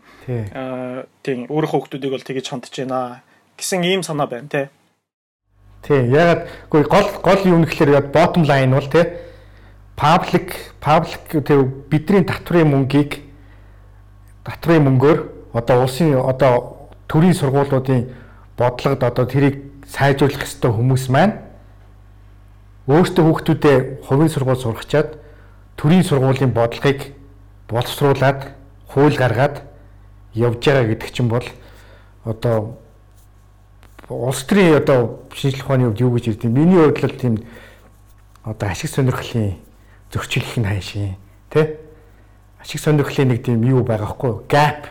тийм 1.22 1.45
өөрийнхөө 1.53 1.80
хүүхдүүдийг 1.86 2.14
бол 2.18 2.26
тэгэж 2.26 2.45
хандж 2.49 2.74
байна 2.82 3.22
гэсэн 3.62 3.86
ийм 3.86 4.01
санаа 4.01 4.26
байна 4.26 4.49
тий. 4.49 4.66
Тий, 5.86 6.01
ягаад 6.09 6.49
үгүй 6.66 6.82
гол 6.89 7.09
гол 7.22 7.41
юу 7.45 7.62
нэхлээр 7.62 8.09
bottom 8.09 8.41
line 8.49 8.74
бол 8.74 8.89
тий 8.89 9.05
public 9.93 10.57
public 10.82 11.45
тий 11.45 11.62
бидний 11.93 12.26
татврын 12.26 12.74
мөнгийг 12.74 13.22
татврын 14.49 14.89
мөнгөөр 14.89 15.20
одоо 15.53 15.86
улсын 15.86 16.18
одоо 16.18 16.89
төрийн 17.05 17.38
сургуулиудын 17.38 18.09
бодлогод 18.58 19.04
одоо 19.04 19.26
тэрийг 19.26 19.72
сайжруулах 19.88 20.43
ёстой 20.43 20.72
хүмүүс 20.72 21.10
маань 21.10 21.39
өөртөө 22.88 23.24
хүүхдүүдээ 23.26 23.78
хувийн 24.08 24.32
сургууль 24.32 24.64
сургачаад 24.64 25.10
төрийн 25.78 26.04
сургуулийн 26.04 26.52
бодлогыг 26.52 27.14
боловсруулад 27.70 28.52
хууль 28.88 29.18
гаргаад 29.18 29.62
явж 30.34 30.60
байгаа 30.66 30.86
гэдэг 30.89 31.10
чинь 31.14 31.30
бол 31.30 31.45
одоо 32.26 32.78
улс 34.10 34.43
төрийн 34.43 34.78
одоо 34.78 35.24
шинжлэх 35.34 35.66
ухааны 35.66 35.86
хувьд 35.88 36.02
юу 36.02 36.12
гэж 36.16 36.28
ярьдیں۔ 36.28 36.52
Миний 36.52 36.80
хувьд 36.80 37.04
л 37.04 37.20
тийм 37.20 37.36
одоо 38.43 38.70
ашиг 38.70 38.89
сонирхлын 38.89 39.56
зөрчил 40.12 40.43
их 40.43 40.58
нь 40.58 40.66
хайшин 40.66 41.16
тий 41.49 41.78
ашиг 42.60 42.82
сонирхлын 42.82 43.30
нэг 43.30 43.43
тийм 43.45 43.64
юу 43.64 43.84
байгаа 43.84 44.08
хгүй? 44.08 44.43
Gap. 44.49 44.89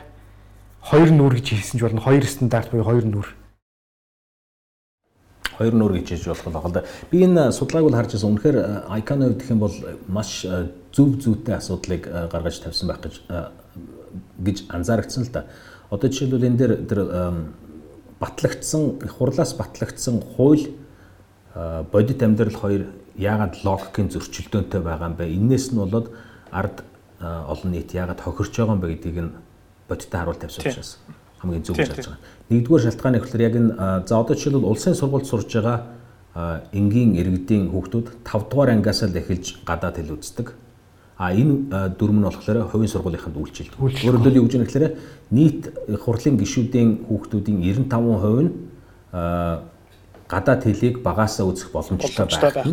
Хоёр 0.81 1.11
нүур 1.13 1.35
гэж 1.37 1.61
хэлсэн 1.61 1.79
ч 1.79 1.83
болно. 1.83 2.01
Хоёр 2.01 2.25
стандарт 2.25 2.71
буюу 2.71 2.85
хоёр 2.85 3.05
нүур 3.05 3.29
хоёр 5.61 5.75
нуур 5.77 5.93
гэж 5.93 6.17
хийж 6.17 6.25
болох 6.25 6.49
байх 6.49 6.65
л 6.65 6.73
да. 6.73 6.85
Би 7.13 7.21
энэ 7.29 7.53
судалгааг 7.53 7.85
бол 7.85 7.99
харж 8.01 8.17
байсан. 8.17 8.33
Үнэхээр 8.33 8.59
icon 8.97 9.21
хувьд 9.21 9.41
гэх 9.45 9.51
юм 9.53 9.61
бол 9.61 9.77
маш 10.09 10.47
зөв 10.97 11.21
зүйтэй 11.21 11.61
асуудлыг 11.61 12.09
гаргаж 12.33 12.57
тавьсан 12.65 12.89
байх 12.89 13.05
гэж 13.05 13.15
гэж 14.41 14.57
анзаарчихсан 14.73 15.29
л 15.29 15.33
да. 15.37 15.45
Одоо 15.93 16.09
жишээлбэл 16.09 16.49
энэ 16.49 16.57
дээр 16.57 16.73
тэр 16.89 17.01
батлагдсан 18.21 19.05
их 19.05 19.13
хурлаас 19.21 19.53
батлагдсан 19.53 20.25
хууль 20.37 20.73
бодит 21.93 22.23
амьдрал 22.23 22.57
хоёр 22.57 22.83
яагаад 23.21 23.61
логикийн 23.65 24.09
зөрчилдөөнтэй 24.09 24.81
байгаа 24.81 25.13
юм 25.13 25.17
бэ? 25.21 25.29
Иннээс 25.29 25.73
нь 25.73 25.77
болоод 25.77 26.09
ард 26.51 26.85
олон 27.21 27.71
нийт 27.73 27.93
яагаад 27.93 28.21
хохирч 28.21 28.57
байгаа 28.57 28.75
юм 28.75 28.81
бэ 28.81 28.89
гэдгийг 28.97 29.19
нь 29.29 29.33
бодиттой 29.89 30.21
харуулт 30.21 30.41
тавьсан 30.41 30.65
учраас 30.65 30.97
хамгийн 31.41 31.65
зөв 31.65 31.77
гэж 31.77 31.89
харж 31.89 32.07
байгаа. 32.07 32.21
Нэгдүгээр 32.51 32.85
шалтгаан 32.85 33.13
нь 33.17 33.21
ихлээр 33.21 33.47
яг 33.49 33.55
энэ 33.57 33.73
за 34.07 34.15
одоо 34.21 34.35
жишээлбэл 34.37 34.71
улсын 34.71 34.95
сургуульд 34.95 35.27
сурж 35.27 35.49
байгаа 35.57 35.79
энгийн 36.73 37.17
иргэдийн 37.17 37.73
хүүхдүүд 37.73 38.07
5 38.23 38.51
дугаар 38.51 38.71
ангиас 38.77 39.03
л 39.03 39.17
эхэлж 39.17 39.65
гадаад 39.65 39.97
хэл 39.97 40.15
үздэг. 40.15 40.55
А 41.19 41.33
энэ 41.33 41.97
дүрм 41.99 42.21
нь 42.21 42.27
болохоор 42.29 42.71
хувийн 42.71 42.93
сургуулийнханд 42.93 43.37
үйлчилдэг. 43.37 43.77
Өөрөөр 43.77 44.21
хэлбэл 44.21 44.39
юу 44.41 44.47
гэж 44.49 44.55
нэхлээр 44.61 44.95
нийт 45.33 45.63
хурлын 46.01 46.37
гишүүдийн 46.41 46.91
хүүхдүүдийн 47.09 47.59
95% 47.61 48.41
нь 48.41 48.53
гадаад 50.31 50.63
хэлийг 50.65 51.03
багаасаа 51.03 51.45
үзэх 51.51 51.73
боломжтой 51.75 52.25
байх 52.31 52.65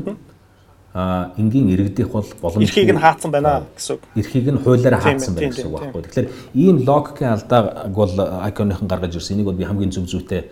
энгийн 1.38 1.70
иргэдийнх 1.70 2.10
бол 2.10 2.26
боломж 2.41 2.66
эрхийг 2.66 2.93
нь 2.95 3.02
хаацсан 3.02 3.32
байна 3.32 3.70
гэсэн 3.78 3.95
үг. 3.95 4.04
Эрхийг 4.18 4.48
нь 4.50 4.62
хуулиараа 4.64 5.02
хаацсан 5.02 5.36
байна 5.36 5.54
гэсэн 5.54 5.68
үг 5.70 5.76
байхгүй. 5.78 6.02
Тэгэхээр 6.10 6.28
ийм 6.58 6.76
логикийн 6.82 7.32
алдааг 7.38 7.66
бол 7.93 8.14
icon-ийнхан 8.50 8.88
гаргаж 8.89 9.14
ирсэн. 9.14 9.38
Энийг 9.38 9.48
бол 9.54 9.60
би 9.60 9.68
хамгийн 9.70 9.93
зөв 9.93 10.10
зүйтэй 10.10 10.50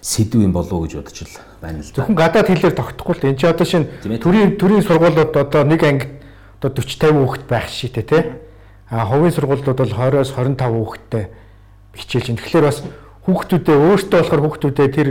сэдв 0.00 0.40
юм 0.40 0.52
болов 0.52 0.72
уу 0.72 0.86
гэж 0.88 1.04
бодож 1.04 1.20
л 1.20 1.36
байна 1.60 1.82
л 1.82 1.90
да. 1.90 1.94
Зөвхөн 2.00 2.16
гадаад 2.16 2.48
хэлээр 2.48 2.76
тогтохгүй 2.80 3.14
л 3.18 3.26
энэ 3.28 3.38
чи 3.38 3.46
одоо 3.46 3.66
шинэ 3.66 3.86
төрийн 4.22 4.56
төрийн 4.56 4.84
сургуулиуд 4.86 5.36
одоо 5.36 5.62
нэг 5.68 5.82
анги 5.84 6.06
одоо 6.62 6.70
40 6.72 7.12
50 7.12 7.18
хүүхэд 7.18 7.44
байх 7.50 7.68
шийтэй 7.68 8.04
тий. 8.08 8.22
А 8.88 9.04
хувийн 9.04 9.34
сургуулиуд 9.34 9.68
бол 9.68 9.92
20-оос 9.92 10.32
25 10.32 10.64
хүүхэдтэй 10.64 11.24
хичээлж 11.92 12.26
байна. 12.30 12.40
Тэгэхээр 12.40 12.64
бас 12.64 12.78
хүүхдүүдээ 13.26 13.76
өөртөө 13.76 14.18
болохоор 14.22 14.42
хүүхдүүдээ 14.48 14.88
тэр 14.96 15.08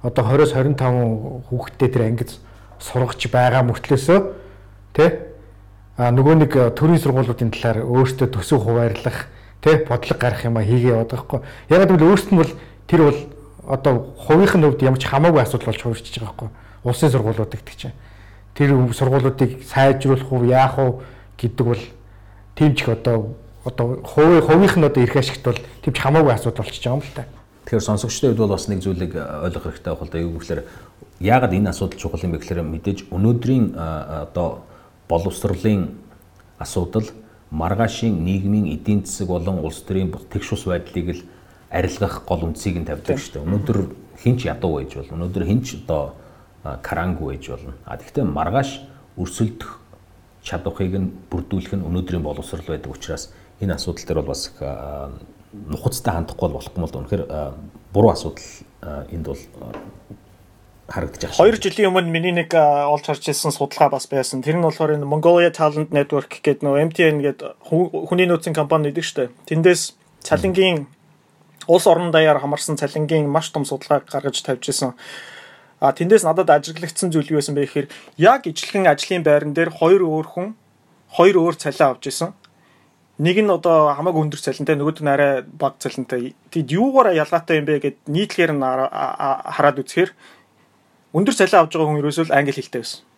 одоо 0.00 0.22
20-оос 0.24 0.52
25 0.54 1.50
хүүхэдтэй 1.50 1.88
тэр 1.92 2.02
ангид 2.08 2.30
сургаж 2.80 3.20
байгаа 3.30 3.62
мөртлөөсөө 3.66 4.18
тий. 4.94 5.10
А 5.98 6.10
нөгөө 6.14 6.34
нэг 6.38 6.52
төрийн 6.78 7.02
сургуулиудын 7.02 7.50
талаар 7.50 7.82
өөртөө 7.82 8.28
төсөв 8.30 8.62
хуваарлах 8.62 9.26
тий 9.62 9.82
бодлого 9.82 10.18
гарах 10.18 10.44
юм 10.46 10.56
а 10.58 10.62
хийгээ 10.62 10.94
яваад 10.94 11.10
байгаа 11.10 11.26
хгүй. 11.26 11.40
Яг 11.74 11.90
л 11.90 12.06
өөрт 12.06 12.28
нь 12.30 12.38
бол 12.38 12.52
тэр 12.86 13.00
бол 13.02 13.20
одоо 13.66 14.14
хувийнх 14.16 14.54
нь 14.54 14.64
хувьд 14.64 14.82
ямар 14.82 14.98
ч 15.02 15.06
хамаагүй 15.10 15.42
асуудал 15.42 15.74
болж 15.74 15.82
хувирчиж 15.82 16.14
байгаа 16.22 16.34
хгүй. 16.38 16.50
Улсын 16.86 17.10
сургуулиуд 17.10 17.50
гэдэг 17.50 17.76
чинь. 17.76 17.96
Тэр 18.54 18.70
сургуулиудыг 18.94 19.66
сайжруулах 19.66 20.32
уу, 20.32 20.46
яах 20.46 20.78
уу 20.78 21.02
гэдэг 21.36 21.66
бол 21.66 21.82
тийм 22.54 22.74
ч 22.74 22.86
их 22.86 22.88
одоо 22.88 23.34
одоо 23.64 24.00
хувийн 24.06 24.42
хувийнх 24.42 24.76
нь 24.78 24.86
одоо 24.86 25.02
эрх 25.02 25.16
ашигт 25.16 25.42
бол 25.44 25.58
тийм 25.82 25.92
ч 25.94 25.98
хамаагүй 25.98 26.32
асуудал 26.32 26.64
болчихж 26.64 26.84
байгаа 26.86 26.96
юм 26.96 27.04
л 27.04 27.14
та. 27.14 27.24
Тэгэхээр 27.66 27.84
сонсогчдын 27.84 28.30
хувьд 28.32 28.40
бол 28.40 28.54
бас 28.56 28.68
нэг 28.68 28.80
зүйлийг 28.80 29.12
ойлгох 29.18 29.64
хэрэгтэй 29.68 29.92
байх 29.92 30.02
л 30.02 30.12
да. 30.14 30.18
Юу 30.18 30.38
гэхээр 30.38 30.62
яагаад 31.20 31.52
энэ 31.52 31.70
асуудал 31.70 31.98
чухал 31.98 32.22
юм 32.22 32.32
бэ 32.32 32.38
гэхээр 32.38 32.62
мэдээж 32.62 32.98
өнөөдрийн 33.10 33.74
одоо 33.74 34.62
боловсролын 35.08 35.98
асуудал 36.58 37.10
маргаашийн 37.50 38.24
нийгмийн 38.24 38.70
эдийн 38.74 39.04
засаг 39.04 39.28
болон 39.28 39.58
улс 39.64 39.82
төрийн 39.82 40.12
тэгш 40.12 40.52
ус 40.52 40.64
байдлыг 40.66 41.08
л 41.16 41.22
арилгах 41.70 42.24
гол 42.26 42.44
үндсийг 42.48 42.78
нь 42.78 42.86
тавьдаг 42.86 43.18
шүү 43.18 43.40
дээ. 43.40 43.46
Өнөөдөр 43.46 43.78
хинч 44.22 44.46
ядуу 44.46 44.78
байж 44.78 44.94
болно. 44.94 45.16
Өнөөдөр 45.16 45.44
хинч 45.44 45.66
одоо 45.84 46.14
карангу 46.82 47.28
байж 47.32 47.48
болно. 47.48 47.74
А 47.84 47.96
тэгвэл 47.96 48.30
маргааш 48.30 48.80
өрсөлдөх 49.16 49.80
чадварыг 50.42 50.94
нь 50.96 51.12
бүрдүүлэх 51.30 51.74
нь 51.76 51.86
өнөөдрийн 51.86 52.22
боловсрол 52.22 52.64
байдаг 52.68 52.92
учраас 52.92 53.32
энэ 53.60 53.74
асуудал 53.74 54.06
дээр 54.06 54.20
бол 54.22 54.32
бас 54.32 54.48
их 54.48 54.56
нухацтай 55.52 56.14
хандахгүй 56.14 56.48
болохгүй 56.52 56.78
юм 56.78 56.84
л 56.84 56.92
да. 56.92 57.00
Үнэхээр 57.00 57.24
буруу 57.92 58.12
асуудал 58.12 58.48
энд 59.10 59.26
бол 59.26 59.42
харагдаж 60.88 61.36
байна. 61.36 61.52
2 61.52 61.60
жилийн 61.60 61.92
өмнө 61.92 62.10
миний 62.10 62.32
нэг 62.32 62.50
олж 62.56 63.04
харж 63.04 63.28
ирсэн 63.28 63.52
судалгаа 63.52 63.92
бас 63.92 64.08
байсан. 64.08 64.40
Тэр 64.40 64.56
нь 64.56 64.64
болохоор 64.64 64.96
энэ 64.96 65.04
Mongolia 65.04 65.52
Talent 65.52 65.92
Network 65.92 66.40
гэдэг 66.40 66.64
нөө 66.64 66.88
MTN 66.88 67.20
гэдэг 67.20 67.60
хүний 67.68 68.26
нөөцийн 68.26 68.56
компани 68.56 68.88
гэдэг 68.88 69.04
дээ. 69.14 69.28
Тэндээс 69.52 69.94
цалингийн 70.24 70.88
улс 71.68 71.86
орон 71.86 72.10
даяар 72.10 72.40
хамарсан 72.40 72.80
цалингийн 72.80 73.28
маш 73.28 73.52
том 73.52 73.68
судалгаа 73.68 74.00
гаргаж 74.00 74.40
тавьж 74.40 74.72
исэн. 74.72 74.96
А 75.80 75.92
тэндээс 75.92 76.24
надад 76.24 76.50
ажиглагдсан 76.50 77.12
зүйл 77.12 77.36
юу 77.36 77.38
байсан 77.38 77.54
бэ 77.54 77.68
гэхээр 77.68 77.88
яг 78.16 78.48
ижлэгэн 78.48 78.88
ажлын 78.88 79.22
байран 79.22 79.52
дээр 79.52 79.70
хоёр 79.70 80.02
өөр 80.02 80.26
хүн 80.26 80.48
хоёр 81.12 81.36
өөр 81.36 81.54
цалин 81.54 81.92
авч 81.92 82.08
исэн. 82.08 82.32
Нэг 83.18 83.36
нь 83.42 83.50
одоо 83.50 83.94
хамаагүй 83.94 84.30
өндөр 84.30 84.40
цалинтай, 84.40 84.78
нөгөөд 84.78 85.02
нь 85.02 85.10
арай 85.10 85.42
бага 85.42 85.78
цалинтай. 85.78 86.34
Тэгэд 86.54 86.70
юугаараа 86.70 87.14
ялгаатай 87.18 87.58
юм 87.58 87.66
бэ 87.66 87.82
гэд 87.82 87.96
нийтлэгээр 88.06 88.52
нь 88.54 88.62
хараад 88.62 89.82
үзэхээр 89.82 90.10
өндөр 91.16 91.34
цалин 91.36 91.60
авж 91.60 91.72
байгаа 91.72 91.88
хүн 91.88 92.00
ерөөсөө 92.02 92.26
л 92.28 92.36
англи 92.36 92.56
хэлтэй 92.56 92.82
байсан 92.82 93.08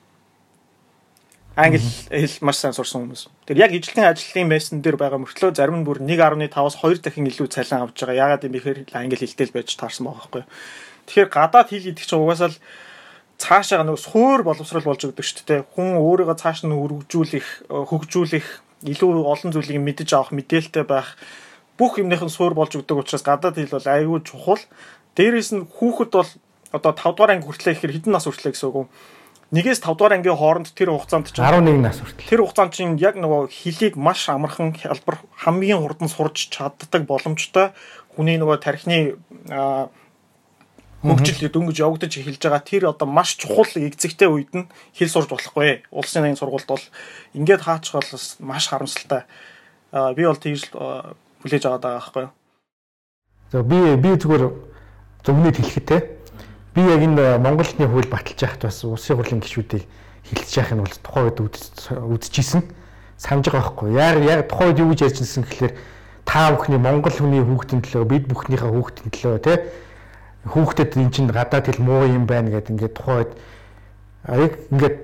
англи 1.61 1.81
хэл 1.81 2.39
маш 2.41 2.57
сайн 2.61 2.75
сурсан 2.75 3.05
хүмүүс. 3.05 3.29
Тэр 3.47 3.59
яг 3.61 3.73
ижлэхэн 3.75 4.09
ажлын 4.09 4.49
мессен 4.49 4.81
дээр 4.81 4.97
байгаа 4.97 5.21
мөртлөө 5.21 5.53
зарим 5.55 5.83
нь 5.83 5.87
бүр 5.87 6.01
1.5-аас 6.01 6.79
2 6.81 7.03
дахин 7.05 7.29
илүү 7.29 7.49
цалин 7.51 7.91
авч 7.91 8.01
байгаа. 8.01 8.39
Яагаад 8.39 8.47
юм 8.47 8.53
бэ 8.55 8.61
гэхээр 8.61 8.79
англи 8.95 9.19
хэлтэй 9.19 9.47
л 9.51 9.55
байж 9.55 9.69
таарсан 9.77 10.07
байгаа 10.07 10.21
байхгүй. 10.31 10.45
Тэгэхээр 11.11 11.29
гадаад 11.29 11.69
хэл 11.69 11.87
гэдэг 11.91 12.07
чинь 12.07 12.23
угаасаа 12.23 12.51
л 12.55 12.59
цаашаа 13.41 13.83
нэг 13.85 13.99
суур 13.99 14.41
боловсрал 14.47 14.87
болж 14.87 15.01
өгдөг 15.05 15.27
шүү 15.27 15.45
дээ. 15.49 15.61
Хүн 15.75 15.99
өөрийгөө 15.99 16.37
цааш 16.39 16.65
нь 16.65 16.77
өргөжүүлэх, 16.77 17.49
хөгжүүлэх, 17.67 18.47
илүү 18.87 19.11
олон 19.27 19.51
зүйлийг 19.53 19.81
мэдэж 19.81 20.09
авах, 20.15 20.33
мэдээлэлтэй 20.37 20.85
байх 20.87 21.17
бүх 21.77 21.99
юмных 21.99 22.21
нь 22.21 22.33
суур 22.33 22.55
болж 22.55 22.77
өгдөг 22.77 23.01
учраас 23.01 23.25
гадаад 23.25 23.57
хэл 23.57 23.75
бол 23.75 23.89
аюул 23.89 24.23
чухал. 24.23 24.63
Дээрээс 25.17 25.51
нь 25.57 25.65
хүүхэд 25.67 26.11
бол 26.13 26.31
одоо 26.71 26.93
5 26.93 27.17
дугаар 27.17 27.35
анги 27.37 27.47
хүртлэх 27.47 27.77
гэхээр 27.79 27.95
хэдэн 27.99 28.13
нас 28.15 28.25
хүртлэх 28.27 28.55
гэсэн 28.55 28.69
үг 28.71 28.77
юм 28.85 28.89
нэгээс 29.51 29.83
5 29.83 29.99
дугаар 29.99 30.15
ангийн 30.15 30.39
хооронд 30.39 30.71
тэр 30.71 30.95
хугацаанд 30.95 31.35
чинь 31.35 31.43
11 31.43 31.83
нас 31.83 31.99
хүртэл. 31.99 32.31
Тэр 32.31 32.41
хугацаанд 32.47 32.73
чинь 32.75 32.95
яг 33.03 33.19
нөгөө 33.19 33.51
хөлийг 33.51 33.95
маш 33.99 34.31
амархан 34.31 34.71
хялбар 34.79 35.19
хамгийн 35.43 35.83
хурдан 35.83 36.07
сурч 36.07 36.55
чаддаг 36.55 37.03
боломжтой 37.03 37.75
хүний 38.15 38.39
нөгөө 38.39 38.63
тархины 38.63 39.19
хөгжил 41.03 41.51
дөнгөж 41.51 41.77
явагдаж 41.83 42.13
эхэлж 42.15 42.39
байгаа 42.47 42.63
тэр 42.63 42.83
одоо 42.95 43.11
маш 43.11 43.35
чухалэгзэгтэй 43.43 44.31
үед 44.31 44.55
нь 44.55 44.71
хэл 44.95 45.11
сурж 45.11 45.27
болохгүй. 45.35 45.83
Улсын 45.91 46.31
аян 46.31 46.39
сургуульд 46.39 46.71
бол 46.71 46.85
ингээд 47.35 47.67
хаачих 47.67 47.99
бол 47.99 48.07
маш 48.47 48.71
харамсалтай. 48.71 49.27
Би 49.91 50.23
бол 50.23 50.39
тийж 50.39 50.71
хүлээж 50.71 51.65
аваад 51.67 51.83
байгаа 51.83 51.99
байхгүй 51.99 52.23
юу. 52.23 52.33
За 53.51 53.65
би 53.67 53.79
би 53.99 54.15
зүгээр 54.15 54.45
зөвнөд 55.27 55.57
хэлэхэд 55.59 55.87
те 55.91 56.20
би 56.75 56.81
яг 56.83 57.03
энэ 57.03 57.39
Монголны 57.39 57.87
хууль 57.87 58.11
баталж 58.11 58.43
яхад 58.43 58.63
бас 58.69 58.85
улсын 58.85 59.17
хурлын 59.17 59.41
гишүүдийг 59.41 59.85
хилчж 60.27 60.55
яах 60.57 60.71
нь 60.75 60.83
бол 60.85 60.97
тухайн 61.03 61.27
үед 61.27 61.39
үдчихсэн 61.41 62.63
санаж 63.19 63.45
байгаа 63.51 63.75
байхгүй. 63.75 63.89
Яг 63.99 64.17
яг 64.23 64.49
тухайн 64.49 64.71
үед 64.71 64.79
юу 64.79 64.91
гэж 64.95 65.01
ярьжсэн 65.11 65.43
гэхэлэр 65.45 65.75
та 66.25 66.53
бүхний 66.55 66.79
Монгол 66.79 67.13
хүний 67.13 67.43
хүүхдийн 67.43 67.83
төлөө 67.83 68.05
бид 68.07 68.25
бүхнийхээ 68.31 68.71
хүүхдийн 68.71 69.11
төлөө 69.11 69.39
тий 69.43 69.57
хүүхдэд 70.47 70.97
эн 70.97 71.11
чинь 71.11 71.29
гадаад 71.29 71.67
хэл 71.69 71.85
муу 71.85 72.07
юм 72.09 72.25
байна 72.25 72.49
гэдэг 72.49 72.71
ингээд 72.71 72.95
тухайн 72.97 73.19
үед 73.19 73.33
яг 74.31 74.53
ингээд 74.73 74.99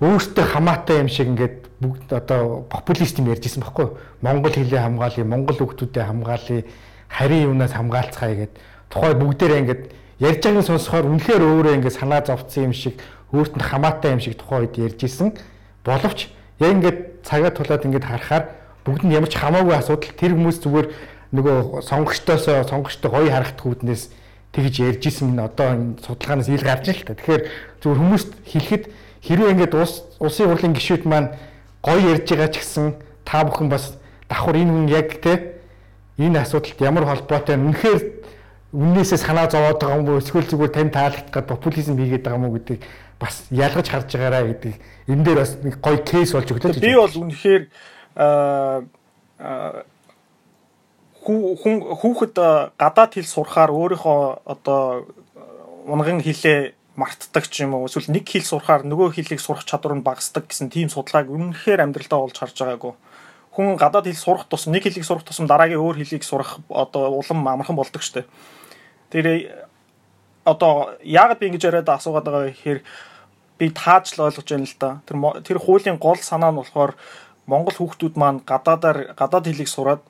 өөртөө 0.00 0.44
хамаатай 0.48 0.96
юм 1.02 1.08
шиг 1.12 1.28
ингээд 1.28 1.56
бүгд 1.82 2.08
одоо 2.14 2.64
популист 2.70 3.18
юм 3.18 3.28
ярьжсэн 3.28 3.62
байхгүй. 3.62 3.98
Монгол 4.22 4.54
хэлээ 4.54 4.80
хамгаалъя 4.80 5.24
Монгол 5.26 5.58
хүүхдүүдэд 5.58 6.08
хамгаалъя 6.08 6.62
харийн 7.10 7.52
юунаас 7.52 7.72
хамгаалцгаая 7.74 8.36
гэд. 8.48 8.52
Тухайн 8.88 9.18
бүгдээрээ 9.18 9.60
ингээд 9.66 9.82
ярьж 10.18 10.42
байгааг 10.42 10.66
сонсохоор 10.66 11.06
үнэхээр 11.06 11.42
өөрөө 11.42 11.74
ингэ 11.78 11.90
санаа 11.94 12.22
зовцсон 12.26 12.70
юм 12.70 12.74
шиг 12.74 12.98
өөрт 13.32 13.54
нь 13.54 13.62
хамаатай 13.62 14.18
юм 14.18 14.20
шиг 14.20 14.34
тухайн 14.38 14.66
үед 14.66 14.74
ярьж 14.78 15.00
исэн 15.06 15.34
боловч 15.84 16.28
яг 16.58 16.70
ингээд 16.74 16.98
цагаа 17.22 17.50
тулаад 17.54 17.86
ингээд 17.86 18.06
харахаар 18.08 18.44
бүгд 18.82 19.06
нь 19.06 19.14
ямар 19.14 19.30
ч 19.30 19.38
хамаагүй 19.38 19.74
асуудал 19.78 20.16
тэр 20.16 20.32
хүмүүс 20.34 20.58
зүгээр 20.64 20.86
нөгөө 21.36 21.84
сонгогчдоосоо 21.84 22.64
сонгогчтой 22.64 23.10
гоё 23.12 23.30
харагдах 23.30 23.66
үүднээс 23.68 24.02
тэгж 24.52 24.74
ярьж 24.80 25.02
исэн 25.06 25.36
нь 25.36 25.44
одоо 25.44 25.76
энэ 25.76 26.00
судалгаанаас 26.00 26.48
ил 26.48 26.64
гарч 26.64 26.88
ил 26.88 27.04
та. 27.04 27.14
Тэгэхээр 27.14 27.42
зүгээр 27.84 28.00
хүмүүст 28.00 28.30
хэлэхэд 28.48 28.84
хэрвээ 29.20 29.52
ингээд 29.52 29.74
улс 29.76 30.08
улсын 30.18 30.48
хурлын 30.48 30.72
гишүүд 30.72 31.04
маань 31.04 31.36
гоё 31.84 32.00
ярьж 32.16 32.26
байгаа 32.32 32.48
ч 32.48 32.64
гэсэн 32.64 32.96
та 33.28 33.44
бүхэн 33.44 33.68
бас 33.68 34.00
давхар 34.24 34.56
энэ 34.56 34.72
хүн 34.72 34.88
яг 34.88 35.20
те 35.20 35.60
энэ 36.16 36.40
асуудалд 36.42 36.80
ямар 36.80 37.04
холбоотой 37.04 37.60
үнэхээр 37.60 38.17
үннээсээ 38.72 39.18
санаа 39.24 39.48
зовоод 39.48 39.80
байгаа 39.80 39.96
юм 39.96 40.08
уу 40.12 40.20
эсвэл 40.20 40.44
зүгээр 40.44 40.72
тань 40.76 40.92
таалагдах 40.92 41.32
гад 41.32 41.46
популизм 41.48 41.96
хийгээд 41.96 42.20
байгаа 42.20 42.36
юм 42.36 42.52
уу 42.52 42.56
гэдэг 42.60 42.84
бас 43.16 43.48
ялгаж 43.48 43.88
харж 43.88 44.12
байгаараа 44.12 44.44
гэдэг. 44.52 44.74
Энэ 45.08 45.24
дээр 45.24 45.38
бас 45.40 45.52
нэг 45.64 45.80
гоё 45.80 45.98
кейс 46.04 46.36
болж 46.36 46.52
өглөө 46.52 46.76
би 46.76 46.92
бол 46.92 47.16
үнэхээр 47.24 47.62
хүн 51.24 51.76
хүүхэд 51.96 52.36
гадаад 52.76 53.12
хэл 53.16 53.32
сурахаар 53.32 53.72
өөрийнхөө 53.72 54.20
одоо 54.44 55.08
унган 55.88 56.20
хэлээ 56.20 56.76
мартдаг 56.92 57.48
ч 57.48 57.64
юм 57.64 57.72
уу 57.72 57.88
эсвэл 57.88 58.12
нэг 58.12 58.28
хэл 58.28 58.44
сурахаар 58.44 58.84
нөгөө 58.84 59.16
хэлийг 59.16 59.40
сурах 59.40 59.64
чадвар 59.64 59.96
нь 59.96 60.04
багасдаг 60.04 60.44
гэсэн 60.44 60.68
тийм 60.68 60.92
судалгааг 60.92 61.32
үнэхээр 61.32 61.88
амьдралдаа 61.88 62.20
олж 62.20 62.36
харж 62.36 62.56
байгаагүй. 62.60 62.92
Хүн 63.56 63.80
гадаад 63.80 64.06
хэл 64.12 64.20
сурах 64.20 64.44
тусам 64.44 64.76
нэг 64.76 64.84
хэлийг 64.84 65.08
сурах 65.08 65.24
тусам 65.24 65.48
дараагийн 65.48 65.80
өөр 65.80 66.04
хэлийг 66.04 66.20
сурах 66.20 66.60
одоо 66.68 67.16
улам 67.16 67.48
амархан 67.48 67.74
болдог 67.74 68.04
штеп 68.04 68.28
Тэр 69.10 69.26
одоо 70.44 70.96
яагаад 71.04 71.38
би 71.38 71.46
ингэж 71.48 71.64
яриад 71.64 71.88
асуугаад 71.88 72.24
байгаа 72.24 72.48
гэхээр 72.50 72.80
би 73.58 73.66
таажл 73.70 74.24
ойлгож 74.28 74.48
байна 74.48 74.66
л 74.68 74.76
да. 74.78 74.90
Тэр 75.06 75.16
тэр 75.44 75.58
хуулийн 75.58 75.98
гол 75.98 76.20
санаа 76.20 76.52
нь 76.52 76.60
болохоор 76.60 76.96
Монгол 77.48 77.76
хүүхдүүд 77.76 78.14
маань 78.20 78.44
гадаадаар 78.44 79.16
гадаад 79.16 79.48
хэлийг 79.48 79.68
сураад 79.72 80.02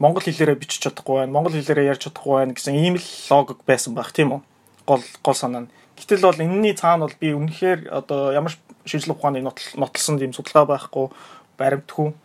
монгол 0.00 0.24
хэлээрээ 0.24 0.56
бичиж 0.56 0.80
чадахгүй 0.88 1.20
байна, 1.20 1.32
монгол 1.36 1.52
хэлээрээ 1.52 1.92
ярьж 1.92 2.08
чадахгүй 2.08 2.34
байна 2.40 2.56
гэсэн 2.56 2.74
ийм 2.80 2.96
л 2.96 3.06
логик 3.28 3.60
байсан 3.68 3.92
байх 3.92 4.16
тийм 4.16 4.32
үү? 4.32 4.40
Гол 4.88 5.04
гол 5.20 5.36
санаа 5.36 5.68
нь. 5.68 5.72
Гэтэл 6.00 6.24
бол 6.24 6.40
энэний 6.40 6.72
цаана 6.72 7.04
бол 7.04 7.20
би 7.20 7.36
үнэхээр 7.36 7.92
одоо 7.92 8.32
ямар 8.32 8.56
шинжилгээ 8.88 9.12
ухааны 9.12 9.44
нотлсон 9.44 10.16
тийм 10.16 10.32
судалгаа 10.32 10.80
байхгүй 10.80 11.12
баримтгүй 11.60 12.16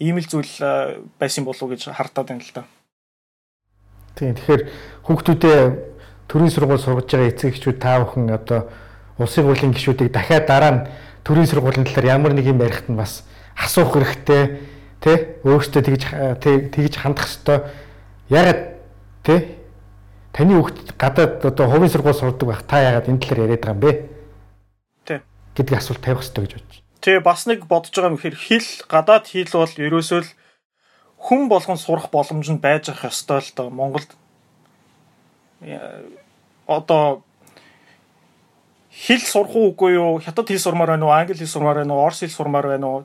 ийм 0.00 0.16
л 0.16 0.24
зүйл 0.24 0.54
байсан 1.20 1.44
болов 1.44 1.60
уу 1.60 1.76
гэж 1.76 1.92
хартаад 1.92 2.32
байна 2.32 2.40
л 2.40 2.52
да. 2.56 2.64
Тийм 4.14 4.34
тэгэхээр 4.34 4.62
хүүхдүүдээ 5.06 5.60
төрийн 6.30 6.52
сургууль 6.54 6.82
сургаж 6.82 7.06
байгаа 7.10 7.30
эцэг 7.30 7.50
эхчүүд 7.54 7.78
та 7.82 8.00
бүхэн 8.02 8.30
одоо 8.30 8.60
улсын 9.18 9.44
хурлын 9.44 9.74
гишүүдийг 9.74 10.14
дахиад 10.14 10.46
дараа 10.46 10.72
нь 10.72 10.84
төрийн 11.26 11.50
сургуулийн 11.50 11.86
талаар 11.86 12.16
ямар 12.18 12.32
нэг 12.32 12.46
юм 12.46 12.62
ярихт 12.62 12.88
нь 12.88 12.96
бас 12.96 13.26
асуух 13.58 13.94
хэрэгтэй 13.94 14.62
тий 15.02 15.16
өөртөө 15.44 15.82
тэгж 15.84 16.02
тэгж 16.40 16.94
хандах 16.96 17.26
хэрэгтэй 17.28 17.58
ягаад 18.30 18.60
тий 19.26 19.60
таны 20.32 20.54
хүүхд 20.56 20.94
гадаад 20.94 21.44
одоо 21.44 21.66
хувийн 21.66 21.90
сургууль 21.90 22.14
сурдаг 22.14 22.48
байх 22.48 22.62
та 22.62 22.80
яагаад 22.80 23.10
энэ 23.10 23.20
талаар 23.20 23.44
яриад 23.50 23.62
байгаа 23.66 23.74
юм 23.74 23.80
бэ? 23.82 23.92
Тий. 25.04 25.18
гэдэг 25.56 25.74
асуулт 25.76 26.00
тавих 26.00 26.22
хэрэгтэй 26.22 26.44
гэж 26.46 26.52
бодож. 26.54 26.76
Тэ 27.00 27.20
бас 27.20 27.40
нэг 27.50 27.66
бодож 27.66 27.90
байгаа 27.90 28.12
юм 28.14 28.20
хэрэг 28.20 28.38
хэл 28.38 28.70
гадаад 28.86 29.24
хэл 29.26 29.50
бол 29.50 29.74
ерөөсөө 29.74 30.20
л 30.22 30.30
хүн 31.20 31.48
болгон 31.52 31.76
сурах 31.76 32.10
боломж 32.10 32.48
нь 32.50 32.62
байж 32.64 32.88
ах 32.88 33.04
ёстой 33.04 33.44
л 33.44 33.52
доо 33.56 33.68
Монголд 33.70 34.10
одоо 36.66 37.22
хэл 38.90 39.20
сурах 39.20 39.54
уугүй 39.54 39.94
юу 40.00 40.18
хятад 40.24 40.48
хэл 40.48 40.58
сурмаар 40.58 40.96
байна 40.96 41.06
уу 41.06 41.12
англи 41.12 41.36
хэл 41.36 41.54
сурмаар 41.54 41.84
байна 41.84 41.94
уу 41.94 42.06
орос 42.08 42.20
хэл 42.24 42.32
сурмаар 42.32 42.66
байна 42.72 42.86
уу 42.88 43.04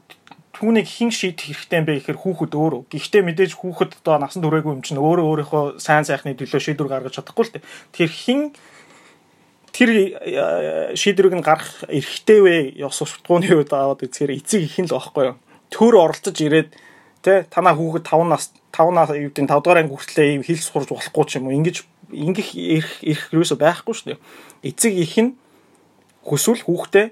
түүнийг 0.56 0.88
хэн 0.88 1.12
шийдэх 1.12 1.52
хэрэгтэй 1.52 1.80
юм 1.84 1.86
бэ 1.86 1.94
гэхээр 2.00 2.20
хүүхэд 2.24 2.54
өөрөө. 2.56 2.82
Гэхдээ 2.88 3.22
мэдээж 3.28 3.52
хүүхэд 3.60 3.92
одоо 4.00 4.16
насан 4.24 4.40
туршаагүй 4.40 4.72
юм 4.72 4.84
чинь 4.88 5.04
өөрөө 5.04 5.26
өөрийнхөө 5.28 5.64
сайн 5.84 6.08
сайхны 6.08 6.32
төлөө 6.32 6.64
шийдвэр 6.64 6.88
гаргаж 6.88 7.20
чадахгүй 7.20 7.44
л 7.44 7.54
дээ. 7.60 7.64
Тэгэхээр 7.92 8.14
хэн 8.24 8.42
тэр 9.76 9.90
э, 9.92 10.96
шийдвэрийг 10.96 11.36
нь 11.36 11.44
гаргах 11.44 11.84
эрхтэй 11.92 12.40
вэ? 12.40 12.56
Ёс 12.80 12.96
суртахууны 12.96 13.52
үед 13.52 13.76
аваад 13.76 14.08
үзэхээр 14.08 14.40
эцэг 14.40 14.64
ихэн 14.64 14.88
л 14.88 14.96
байхгүй 14.96 15.36
юу? 15.36 15.38
Төр 15.68 15.94
оролцож 16.00 16.40
ирээд 16.40 16.72
тэ 17.26 17.50
танаа 17.50 17.74
хүүхэд 17.74 18.06
5 18.06 18.30
нас 18.30 18.54
5 18.70 18.94
нас 18.94 19.10
юу 19.10 19.34
гэдэг 19.34 19.50
5 19.50 19.66
дугаар 19.66 19.82
анги 19.82 19.94
хүртлээр 19.98 20.46
хэл 20.46 20.62
сурж 20.62 20.90
болохгүй 20.94 21.26
ч 21.26 21.32
юм 21.42 21.50
уу 21.50 21.58
ингэж 21.58 21.78
ингэх 22.14 22.54
эрх 22.54 22.92
эрх 23.02 23.24
юусоо 23.34 23.58
байхгүй 23.58 23.94
шүү 23.98 24.08
дээ. 24.14 24.22
Эцэг 24.70 24.94
их 24.94 25.18
нь 25.18 25.34
хүсвэл 26.22 26.62
хүүхдээ 26.62 27.06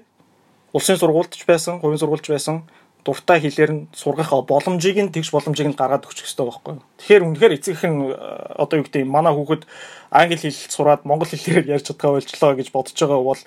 улсын 0.70 0.98
сургуульд 1.02 1.34
ч 1.34 1.42
байсан, 1.42 1.82
хувийн 1.82 1.98
сургуульд 1.98 2.22
ч 2.22 2.30
байсан 2.30 2.62
дуртай 3.04 3.38
хэлээр 3.40 3.72
нь 3.74 3.82
сургах 3.92 4.32
боломжийг 4.48 4.96
нь 4.96 5.12
тэгш 5.12 5.30
боломжийг 5.30 5.68
нь 5.68 5.76
гаргаад 5.76 6.08
өгчих 6.08 6.24
хэрэгтэй 6.24 6.46
байхгүй. 6.48 6.74
Тэгэхээр 6.98 7.26
үнэхээр 7.28 7.56
эцэг 7.60 7.84
нь 7.84 8.10
э, 8.10 8.16
одоо 8.56 8.80
юу 8.80 8.86
гэдэг 8.88 9.04
манай 9.04 9.36
хүүхэд 9.36 9.68
англи 10.08 10.40
хэл 10.40 10.72
сураад 10.72 11.04
монгол 11.04 11.28
хэлээр 11.28 11.68
ярьж 11.68 11.92
чадгаа 11.92 12.16
болчлоо 12.16 12.56
гэж 12.56 12.68
бодож 12.72 12.96
байгаа 12.96 13.20
бол 13.20 13.42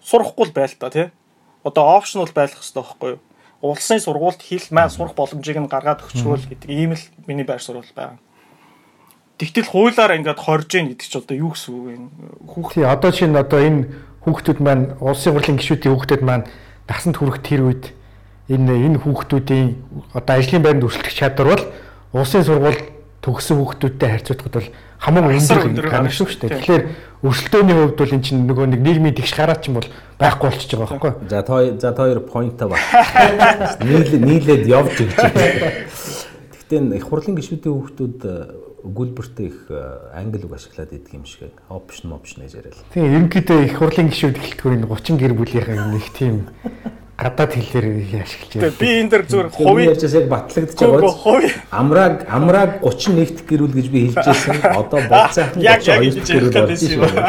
сурахгүй 0.00 0.44
л 0.48 0.56
байл 0.56 0.74
та 0.80 0.88
тий. 0.88 1.06
Одоо 1.68 1.84
опшнл 2.00 2.32
байх 2.32 2.56
хэрэгтэй 2.56 2.80
байхгүй 2.80 3.08
юу? 3.12 3.20
Улсын 3.62 3.98
сургуульд 3.98 4.38
хэл 4.38 4.70
маань 4.70 4.90
сурах 4.90 5.18
боломжийг 5.18 5.58
нь 5.58 5.66
гаргаад 5.66 6.06
өгчвөл 6.06 6.46
гэдэг 6.46 6.70
ийм 6.70 6.94
л 6.94 7.04
миний 7.26 7.42
байр 7.42 7.58
суурь 7.58 7.82
байна. 7.94 8.22
Тэгтэл 9.38 9.70
хуулиар 9.70 10.18
ингээд 10.18 10.38
хорж 10.38 10.70
ийн 10.74 10.94
гэдэг 10.94 11.06
чи 11.06 11.18
одоо 11.18 11.36
юу 11.38 11.50
гэсэн 11.54 11.74
үг 11.74 11.84
вэ? 11.86 11.94
Хүүхд. 12.54 12.74
Тий 12.74 12.86
одоо 12.86 13.10
чинь 13.10 13.34
одоо 13.38 13.60
энэ 13.62 13.86
хүүхдүүд 14.26 14.58
маань 14.62 14.84
улсын 14.98 15.34
хурлын 15.34 15.58
гишүүдийн 15.58 15.94
хүүхдүүд 15.94 16.22
маань 16.22 16.46
насанд 16.90 17.16
хүрэх 17.18 17.38
тэр 17.42 17.62
үед 17.66 17.84
энэ 18.50 18.74
энэ 18.94 18.98
хүүхдүүдийн 19.02 19.66
одоо 20.14 20.34
ажлын 20.38 20.62
байранд 20.62 20.86
өрсөлдөх 20.86 21.14
чадвар 21.14 21.48
бол 21.54 21.64
улсын 22.18 22.42
сургууль 22.42 22.97
төгссөн 23.22 23.58
хүүхдүүдтэй 23.58 24.08
харьцуулахад 24.14 24.54
бол 24.54 24.68
хамаагүй 25.02 25.38
өндөр 25.38 25.88
гарна 25.90 26.10
шүү 26.10 26.38
дээ. 26.38 26.54
Тэгэхээр 26.54 26.84
өрсөлдөөний 27.26 27.74
хувьд 27.74 27.98
бол 27.98 28.14
эн 28.14 28.22
чинь 28.22 28.46
нөгөө 28.46 28.66
нэг 28.78 28.80
нийгмийн 28.82 29.14
тэгш 29.18 29.34
гараад 29.34 29.62
ч 29.62 29.70
юм 29.70 29.78
бол 29.82 29.90
байхгүй 30.22 30.46
болчихж 30.50 30.70
байгаа 30.78 30.98
байхгүй. 30.98 31.12
За 31.30 31.42
та 31.42 31.54
за 31.74 31.90
та 31.90 32.02
хоёр 32.06 32.22
поинтаа 32.22 32.68
ба. 32.70 32.78
Нийлээд 33.82 34.22
нийлээд 34.22 34.64
явж 34.70 34.94
гэж. 35.02 35.12
Гэхдээ 36.54 36.94
их 36.94 37.06
хурлын 37.10 37.34
гишүүдийн 37.38 37.74
хүүхдүүд 37.74 38.20
э, 38.22 38.34
өгүүлбэртээ 38.86 39.46
их 39.50 39.58
э, 39.70 40.14
англи 40.14 40.46
үг 40.46 40.54
ашиглаад 40.54 40.94
идэг 40.94 41.14
юм 41.18 41.26
шиг 41.26 41.50
опшн 41.66 42.14
опшн 42.14 42.46
гэж 42.46 42.54
яриад. 42.54 42.78
Тийм 42.94 43.08
ерөнхийдөө 43.08 43.58
их 43.66 43.74
хурлын 43.78 44.10
гишүүд 44.14 44.38
эхлэлтгүүр 44.38 44.86
30 44.86 45.18
гэр 45.18 45.34
бүлийнхэн 45.34 45.90
нэг 45.90 46.06
тийм 46.14 46.46
гадаад 47.18 47.50
хэлээр 47.50 47.86
ашиглаж 48.22 48.52
байна. 48.54 48.78
Би 48.78 48.88
энэ 49.02 49.10
дэр 49.10 49.22
зүгээр 49.26 49.48
хувийн 49.50 49.90
ярьж 49.90 50.06
яг 50.06 50.26
батлагдчих 50.30 50.86
байгаа. 50.86 51.50
Амрааг 51.74 52.14
амрааг 52.30 52.70
31-т 52.78 53.42
гэрүүл 53.42 53.74
гэж 53.74 53.86
би 53.90 53.98
хэлж 54.06 54.22
байсан. 54.22 54.54
Одоо 54.78 55.00
болцаахан 55.10 55.58
32-т 55.58 56.30
гэрүүл 56.30 56.54
болж 56.54 56.82
байна. 56.94 57.22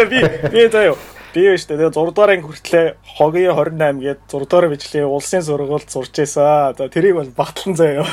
Тэгээ 0.00 0.08
би 0.08 0.20
би 0.48 0.60
заяа 0.72 0.96
би 1.36 1.44
биш 1.52 1.68
тэгээ 1.68 1.92
6 1.92 2.16
дугаар 2.16 2.32
анги 2.32 2.48
хүртлээ 2.48 2.86
хогийн 3.20 3.52
28 3.52 4.00
гээд 4.00 4.20
6 4.24 4.48
дугаар 4.48 4.72
бичлээ 4.72 5.04
улсын 5.04 5.44
сургуульд 5.44 5.92
сурч 5.92 6.16
байсан. 6.16 6.72
За 6.72 6.88
тэрийг 6.88 7.20
бол 7.20 7.28
батлан 7.36 7.76
заяа. 7.76 8.08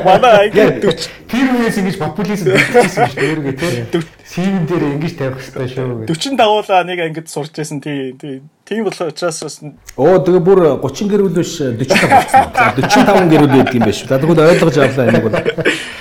Манай 0.00 0.48
анги 0.48 0.64
40 0.80 1.28
тэр 1.28 1.48
үеэс 1.60 1.76
ингэж 1.84 1.96
популизм 2.00 2.56
хийсэн 2.56 3.04
гэж 3.04 3.20
өөргөө 3.20 3.54
тийм 3.60 3.84
CV 4.24 4.64
дээр 4.64 4.84
ингэж 4.96 5.12
тавих 5.20 5.44
хэрэгтэй 5.44 5.68
шүү. 5.76 6.08
40 6.08 6.40
дагуулаа 6.40 6.80
нэг 6.88 6.98
ангид 7.04 7.28
сурч 7.28 7.52
байсан 7.60 7.84
тий. 7.84 8.16
Тийм 8.64 8.84
болох 8.86 9.12
учраас 9.12 9.44
бас 9.44 9.60
Оо 10.00 10.16
тэгээ 10.24 10.40
бүр 10.40 10.60
30 10.80 11.10
гэрүүл 11.12 11.36
биш 11.36 11.60
45 11.60 11.84
болсон. 12.08 12.48
За 12.56 12.72
45 12.80 13.28
гэрүүл 13.28 13.52
байдаг 13.60 13.76
юм 13.76 13.84
биш. 13.84 14.06
За 14.08 14.16
тэгвэл 14.16 14.46
ойлгож 14.46 14.76
авлаа 14.78 15.06
энийг 15.10 15.24
бол. 15.28 15.36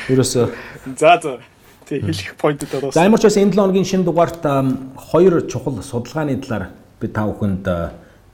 Ерөөсөө 0.08 0.46
За 0.98 1.20
за. 1.22 1.38
Тий 1.90 2.06
хэлэх 2.06 2.38
поинтууд 2.38 2.94
орсон. 2.94 2.94
За 2.94 3.04
ямар 3.10 3.18
ч 3.18 3.26
байсан 3.26 3.50
энэ 3.50 3.58
7 3.58 3.66
хоногийн 3.66 3.90
шинэ 3.90 4.06
дугаарт 4.06 4.46
хоёр 4.94 5.50
чухал 5.50 5.82
судалгааны 5.82 6.38
талаар 6.38 6.70
би 7.02 7.08
та 7.10 7.26
бүхэнд 7.26 7.66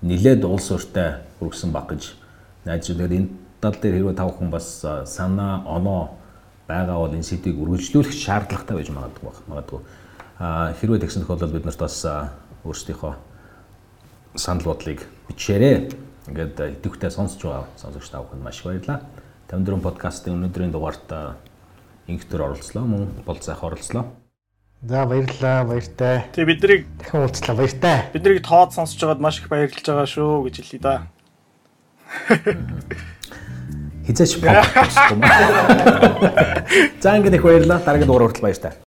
нилээд 0.03 0.43
улс 0.43 0.68
өртөө 0.76 1.39
хүргэсэн 1.39 1.72
баг 1.72 1.88
гэж 1.95 2.20
байна. 2.68 2.84
Энэ 2.84 3.32
тал 3.64 3.80
дээр 3.80 3.95
хэрвээ 3.95 4.20
та 4.20 4.28
бүхэн 4.28 4.51
бас 4.51 4.84
санаа 5.08 5.64
оноо 5.64 6.20
байгаа 6.68 6.99
бол 6.99 7.16
энэ 7.16 7.24
сэдвийг 7.24 7.56
үргэлжлүүлэх 7.56 8.12
шаардлагатай 8.12 8.76
байж 8.76 8.89
магадгүй 8.91 9.24
баг. 9.24 9.38
Магадгүй 9.47 9.82
а 10.39 10.74
хэрвээ 10.76 10.99
тэгсэн 11.08 11.24
тохиолдолд 11.24 11.56
бид 11.56 11.66
нарт 11.66 11.80
бас 11.80 12.03
өөрсдийнхөө 12.68 13.14
санал 14.36 14.68
бодлыг 14.68 15.08
бичээрэй. 15.32 15.95
Ингээд 16.28 16.60
идэвхтэй 16.84 17.08
сонсож 17.08 17.39
байгаа 17.39 17.72
сонсогч 17.80 18.12
та 18.12 18.20
бүхэнд 18.20 18.43
маш 18.43 18.60
их 18.60 18.68
баярлалаа. 18.68 18.99
54 19.47 19.80
подкастын 19.80 20.36
өнөөдрийн 20.36 20.74
дугаарт 20.74 21.08
инхтер 22.08 22.41
оролцлоо, 22.41 22.86
мөн 22.86 23.10
болцоох 23.26 23.64
оролцлоо. 23.64 24.06
За 24.82 25.06
баярлалаа, 25.06 25.66
баяртай. 25.66 26.30
Тэгээ 26.36 26.49
биднийг 26.51 26.82
дахин 26.99 27.26
уулзлаа, 27.26 27.56
баяртай. 27.58 27.97
Биднийг 28.14 28.45
тоод 28.45 28.74
сонсож 28.74 29.01
байгаад 29.01 29.24
маш 29.24 29.39
их 29.41 29.49
баярлж 29.49 29.82
байгаа 29.82 30.06
шүү 30.06 30.45
гэж 30.45 30.56
хэлье 30.62 30.80
да. 30.80 30.95
хизээч 34.06 34.38
подкаст 34.38 35.10
юм. 35.10 35.22
За 37.01 37.18
ингээд 37.18 37.41
их 37.41 37.43
баярлалаа. 37.43 37.82
Дараагийн 37.82 38.08
дугаар 38.08 38.30
хүртэл 38.30 38.45
баяр 38.45 38.62
таа. 38.62 38.85